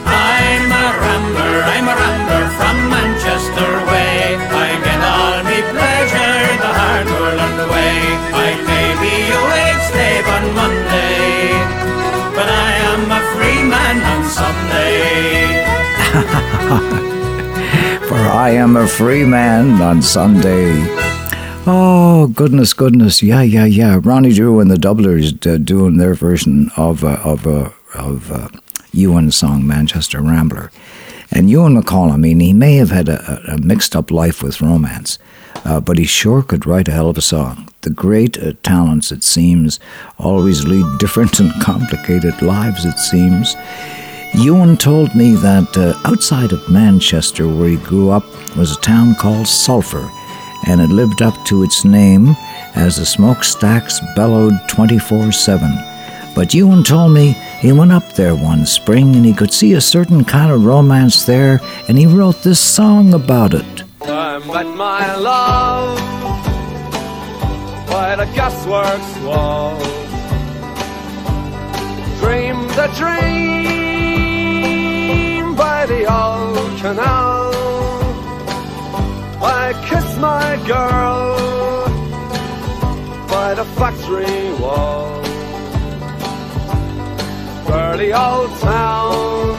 I'm 0.07 0.71
a 0.71 0.87
rambler, 1.03 1.59
I'm 1.75 1.87
a 1.91 1.95
rambler 1.99 2.47
from 2.55 2.77
Manchester 2.87 3.71
way. 3.91 4.39
I 4.63 4.69
get 4.87 5.01
all 5.03 5.43
me 5.43 5.59
pleasure 5.75 6.34
the 7.05 7.13
hard 7.13 7.37
whirling 7.37 7.69
way. 7.71 7.97
I 8.33 8.49
may 8.69 8.89
be 9.03 9.15
a 9.31 9.41
wage 9.51 9.85
slave 9.91 10.27
on 10.37 10.45
Monday, 10.55 11.53
but 12.37 12.49
I 12.49 12.71
am 12.93 13.03
a 13.11 13.23
free 13.35 13.63
man 13.69 13.97
on 14.13 14.21
Sunday. 14.41 15.65
For 18.09 18.17
I 18.17 18.51
am 18.51 18.77
a 18.77 18.87
free 18.87 19.25
man 19.25 19.81
on 19.81 20.03
Sunday. 20.03 20.73
Oh, 21.67 22.31
goodness, 22.35 22.75
goodness. 22.75 23.23
Yeah, 23.23 23.43
yeah, 23.43 23.65
yeah. 23.65 23.99
Ronnie 24.03 24.35
Drew 24.35 24.61
and 24.61 24.71
the 24.71 24.77
Dubliners 24.77 25.33
uh, 25.47 25.57
doing 25.57 25.97
their 25.97 26.13
version 26.15 26.71
of, 26.77 27.03
uh, 27.05 27.19
of, 27.25 27.47
uh, 27.47 27.71
of 27.95 28.31
uh, 28.31 28.49
Ewan's 28.93 29.35
song, 29.35 29.67
Manchester 29.67 30.21
Rambler. 30.21 30.71
And 31.33 31.49
Ewan 31.49 31.75
MacColl, 31.75 32.13
I 32.13 32.17
mean, 32.19 32.41
he 32.41 32.53
may 32.53 32.77
have 32.77 32.91
had 32.91 33.09
a, 33.09 33.41
a 33.49 33.59
mixed 33.59 33.97
up 33.97 34.11
life 34.11 34.43
with 34.43 34.61
romance, 34.61 35.19
uh, 35.65 35.81
but 35.81 35.99
he 35.99 36.05
sure 36.05 36.43
could 36.43 36.67
write 36.67 36.89
a 36.89 36.93
hell 36.93 37.09
of 37.09 37.19
a 37.19 37.23
song. 37.23 37.69
The 37.83 37.91
great 37.91 38.39
uh, 38.39 38.53
talents, 38.63 39.13
it 39.13 39.25
seems, 39.25 39.79
always 40.19 40.67
lead 40.67 40.99
different 40.99 41.39
and 41.41 41.53
complicated 41.63 42.43
lives, 42.43 42.85
it 42.85 42.99
seems. 42.99 43.57
Ewan 44.35 44.77
told 44.77 45.15
me 45.15 45.35
that 45.37 45.77
uh, 45.77 45.97
outside 46.09 46.53
of 46.53 46.69
Manchester, 46.69 47.47
where 47.47 47.69
he 47.69 47.77
grew 47.77 48.11
up, 48.11 48.25
was 48.57 48.77
a 48.77 48.81
town 48.81 49.15
called 49.15 49.47
Sulphur, 49.47 50.11
and 50.67 50.81
it 50.81 50.91
lived 50.91 51.23
up 51.23 51.35
to 51.47 51.63
its 51.63 51.85
name 51.85 52.35
as 52.75 52.97
the 52.97 53.07
smokestacks 53.07 54.01
bellowed 54.17 54.55
24 54.69 55.31
7. 55.31 55.71
But 56.35 56.53
Ewan 56.53 56.83
told 56.83 57.13
me 57.13 57.33
he 57.61 57.71
went 57.71 57.93
up 57.93 58.15
there 58.15 58.35
one 58.35 58.67
spring 58.67 59.15
and 59.15 59.25
he 59.25 59.33
could 59.33 59.53
see 59.53 59.75
a 59.75 59.81
certain 59.81 60.25
kind 60.25 60.51
of 60.51 60.65
romance 60.65 61.25
there, 61.25 61.61
and 61.87 61.97
he 61.97 62.07
wrote 62.07 62.43
this 62.43 62.59
song 62.59 63.15
about 63.15 63.55
it. 63.55 63.85
I 64.07 64.39
met 64.39 64.67
my 64.77 65.17
love 65.17 65.99
by 67.89 68.17
the 68.17 68.27
gasworks 68.37 69.25
wall. 69.25 69.79
Dreamed 72.21 72.79
a 72.79 72.89
dream 72.99 73.95
by 75.57 75.87
the 75.87 76.05
old 76.05 76.79
canal. 76.81 77.53
I 79.43 79.73
kissed 79.89 80.19
my 80.19 80.57
girl 80.67 81.37
by 83.29 83.55
the 83.55 83.65
factory 83.79 84.53
wall. 84.61 85.23
Dirty 87.67 88.13
old 88.13 88.51
town, 88.61 89.57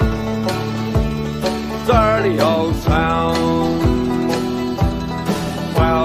dirty 1.87 2.39
old 2.39 2.74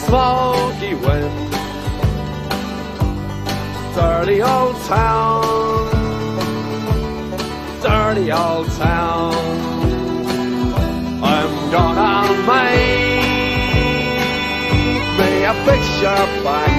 Smoky 0.00 0.94
wind. 0.94 1.52
Dirty 3.94 4.42
old 4.42 4.76
town, 4.86 5.90
dirty 7.82 8.32
old 8.32 8.68
town. 8.72 9.34
I'm 11.22 11.54
gonna 11.70 12.14
make 12.50 13.22
me 15.18 15.30
a 15.44 15.54
picture 15.68 16.24
back, 16.44 16.74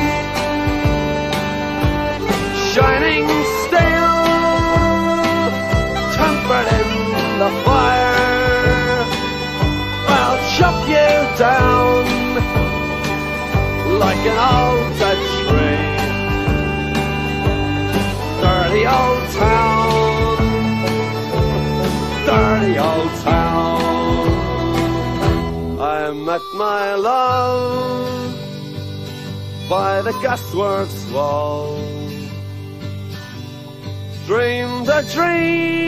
shining 2.72 3.28
steel, 3.62 4.18
tempered 6.18 6.70
in 6.80 6.90
the 7.42 7.52
fire. 7.66 9.06
I'll 10.18 10.40
chop 10.56 10.78
you 10.88 11.38
down 11.38 12.13
like 14.00 14.24
an 14.32 14.38
old 14.54 14.90
dead 15.00 15.20
tree. 15.48 15.84
Dirty 18.42 18.84
old 19.00 19.24
town, 19.42 20.38
dirty 22.26 22.76
old 22.80 23.12
town. 23.22 23.80
I 25.80 26.12
met 26.12 26.46
my 26.56 26.96
love 26.96 28.34
by 29.70 30.02
the 30.02 30.14
gasworks 30.24 31.12
wall. 31.12 31.78
Dreamed 34.28 34.88
a 34.88 35.02
dream 35.14 35.84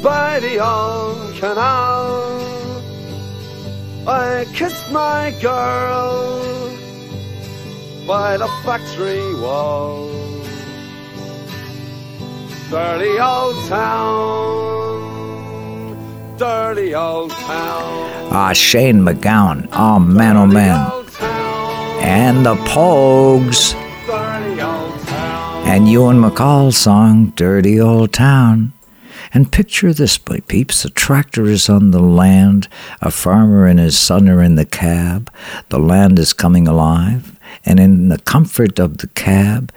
by 0.00 0.40
the 0.40 0.58
old 0.58 1.34
canal. 1.36 2.08
I 4.06 4.46
kissed 4.54 4.79
my 4.90 5.32
girl 5.40 6.40
by 8.06 8.36
the 8.36 8.48
factory 8.64 9.34
wall. 9.36 10.08
Dirty 12.70 13.18
old 13.18 13.56
town, 13.68 14.96
dirty 16.36 16.94
old 16.94 17.30
town. 17.32 18.28
Ah, 18.32 18.52
Shane 18.52 19.02
MacGowan. 19.02 19.68
Oh, 19.72 19.98
man, 19.98 20.36
oh, 20.36 20.46
man. 20.46 20.90
And 22.00 22.46
the 22.46 22.54
Pogues. 22.56 23.74
And 25.66 25.88
Ewan 25.88 26.20
MacColl's 26.20 26.76
song, 26.76 27.32
Dirty 27.36 27.80
Old 27.80 28.12
Town. 28.12 28.72
And 29.32 29.52
picture 29.52 29.92
this, 29.92 30.18
my 30.28 30.40
peeps. 30.40 30.84
A 30.84 30.90
tractor 30.90 31.46
is 31.46 31.68
on 31.68 31.92
the 31.92 32.00
land. 32.00 32.68
A 33.00 33.10
farmer 33.10 33.66
and 33.66 33.78
his 33.78 33.98
son 33.98 34.28
are 34.28 34.42
in 34.42 34.56
the 34.56 34.64
cab. 34.64 35.32
The 35.68 35.78
land 35.78 36.18
is 36.18 36.32
coming 36.32 36.66
alive. 36.66 37.38
And 37.64 37.78
in 37.78 38.08
the 38.08 38.18
comfort 38.18 38.78
of 38.78 38.98
the 38.98 39.08
cab, 39.08 39.72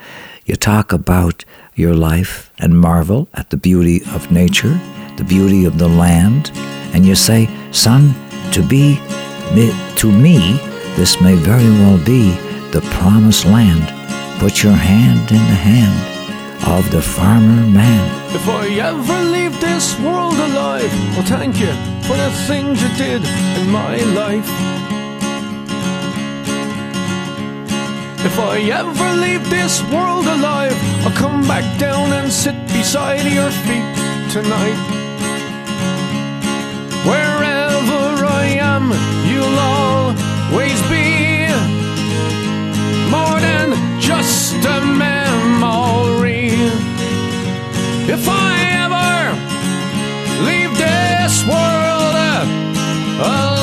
you 0.46 0.56
talk 0.56 0.92
about 0.92 1.46
your 1.76 1.94
life 1.94 2.52
and 2.60 2.80
marvel 2.80 3.30
at 3.34 3.50
the 3.50 3.58
beauty 3.58 4.02
of 4.14 4.32
nature, 4.32 4.80
the 5.18 5.24
beauty 5.24 5.66
of 5.66 5.78
the 5.78 5.88
land. 5.88 6.52
And 6.94 7.06
you 7.06 7.16
say, 7.16 7.48
son, 7.72 8.16
to 8.52 8.62
be, 8.68 9.00
to 9.98 10.12
me, 10.12 10.58
this 10.96 11.22
may 11.22 11.36
very 11.36 11.70
well 11.80 12.04
be 12.04 12.32
the 12.72 12.82
promised 12.94 13.46
land. 13.46 13.92
Put 14.40 14.64
your 14.64 14.74
hand 14.74 15.32
in 15.32 15.38
the 15.38 15.56
hand 15.56 16.13
of 16.68 16.90
the 16.92 17.02
farmer 17.02 17.66
man. 17.68 18.36
If 18.36 18.48
I 18.48 18.68
ever 18.90 19.20
leave 19.32 19.60
this 19.60 20.00
world 20.00 20.36
alive, 20.36 20.92
well, 21.14 21.24
thank 21.24 21.60
you 21.60 21.72
for 22.08 22.16
the 22.16 22.32
things 22.48 22.82
you 22.82 22.90
did 22.98 23.22
in 23.60 23.70
my 23.70 23.98
life. 24.22 24.50
If 28.26 28.40
I 28.40 28.60
ever 28.82 29.10
leave 29.22 29.50
this 29.50 29.82
world 29.92 30.26
alive, 30.26 30.76
I'll 31.06 31.12
come 31.12 31.42
back 31.48 31.66
down 31.80 32.14
and 32.14 32.32
sit 32.32 32.56
beside 32.68 33.26
your 33.32 33.52
feet 33.66 33.88
tonight. 34.32 34.80
Wherever 37.06 38.26
I 38.26 38.46
am, 38.74 38.86
you'll 39.30 39.60
always 39.60 40.80
be 40.90 41.52
more 43.12 43.40
than 43.40 43.93
just 44.04 44.56
a 44.56 44.82
memory. 44.82 46.50
If 48.16 48.28
I 48.28 48.52
ever 48.84 49.32
leave 50.44 50.78
this 50.78 51.46
world 51.48 52.16
alive. 53.20 53.63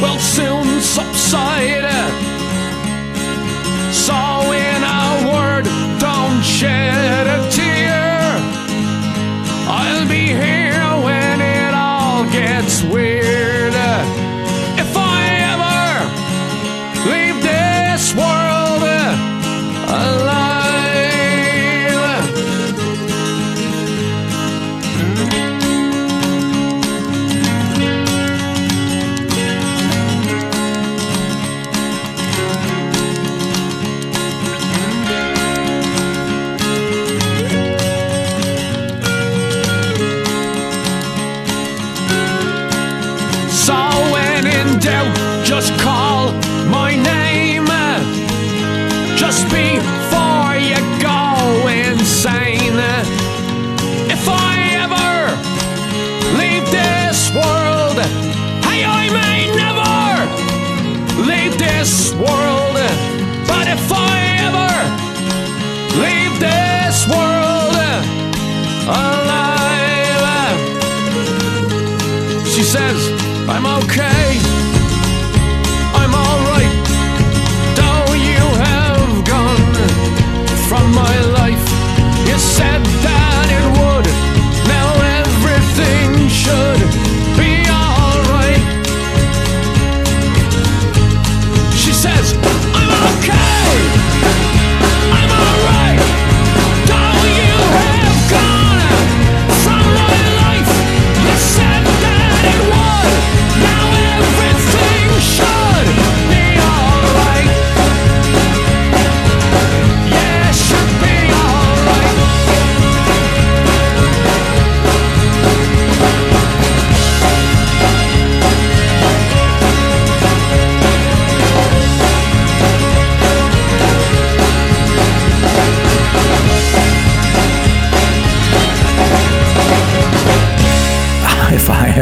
Will 0.00 0.18
soon 0.18 0.80
subside. 0.80 1.77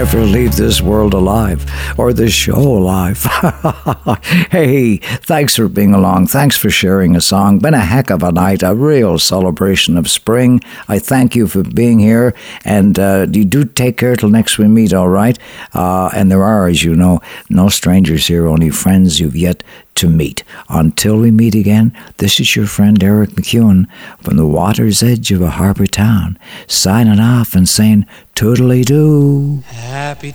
Ever 0.07 0.25
leave 0.25 0.55
this 0.55 0.81
world 0.81 1.15
alive 1.15 1.65
or 1.97 2.13
this 2.13 2.33
show 2.33 2.57
alive. 2.57 3.23
hey, 4.51 4.99
thanks 4.99 5.57
for 5.57 5.69
being 5.69 5.95
along. 5.95 6.27
Thanks 6.27 6.57
for 6.57 6.71
sharing 6.71 7.17
a 7.17 7.21
song. 7.21 7.59
Been 7.59 7.75
a 7.75 7.81
heck 7.81 8.11
of 8.11 8.23
a 8.23 8.33
night, 8.33 8.63
a 8.63 8.75
real 8.75 9.19
celebration 9.19 9.97
of 9.97 10.11
spring. 10.11 10.61
I 10.89 10.99
thank 10.99 11.35
you 11.35 11.47
for 11.47 11.63
being 11.63 11.99
here, 11.99 12.35
and 12.65 12.99
uh, 12.99 13.27
you 13.31 13.45
do 13.45 13.65
take 13.65 13.97
care 13.97 14.17
till 14.17 14.31
next 14.31 14.59
we 14.59 14.69
meet, 14.69 14.93
all 14.93 15.09
right? 15.09 15.39
Uh, 15.75 16.11
and 16.15 16.31
there 16.31 16.45
are, 16.45 16.69
as 16.69 16.85
you 16.85 16.95
know, 16.95 17.21
no 17.49 17.69
strangers 17.69 18.27
here, 18.27 18.47
only 18.47 18.71
friends 18.71 19.21
you've 19.21 19.37
yet 19.37 19.63
to 19.97 20.09
meet. 20.09 20.45
Until 20.69 21.19
we 21.19 21.31
meet 21.31 21.55
again, 21.55 21.97
this 22.19 22.39
is 22.39 22.55
your 22.55 22.67
friend 22.67 23.03
Eric 23.03 23.31
MacEwen 23.31 23.87
from 24.21 24.37
the 24.37 24.47
water's 24.47 25.03
edge 25.03 25.33
of 25.33 25.43
a 25.43 25.51
harbor 25.51 25.87
town, 25.87 26.39
signing 26.67 27.19
off 27.19 27.55
and 27.55 27.69
saying 27.69 28.07
toodly 28.35 28.85
doo. 28.85 29.63
Happy 29.69 30.33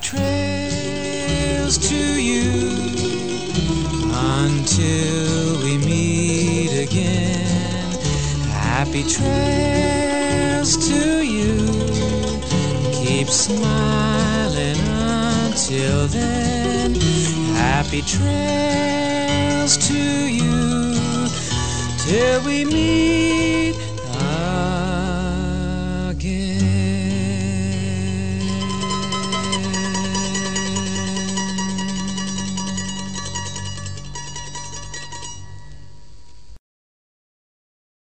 trails 1.71 1.89
to 1.89 2.21
you 2.21 2.51
until 4.13 5.63
we 5.63 5.77
meet 5.77 6.71
again. 6.83 7.91
Happy 8.49 9.03
trails 9.03 10.75
to 10.89 11.23
you. 11.23 11.57
Keep 12.91 13.29
smiling 13.29 14.77
until 14.79 16.07
then. 16.07 16.95
Happy 17.55 18.01
trails 18.01 19.77
to 19.87 20.27
you 20.27 21.29
till 21.99 22.43
we 22.43 22.65
meet 22.65 23.90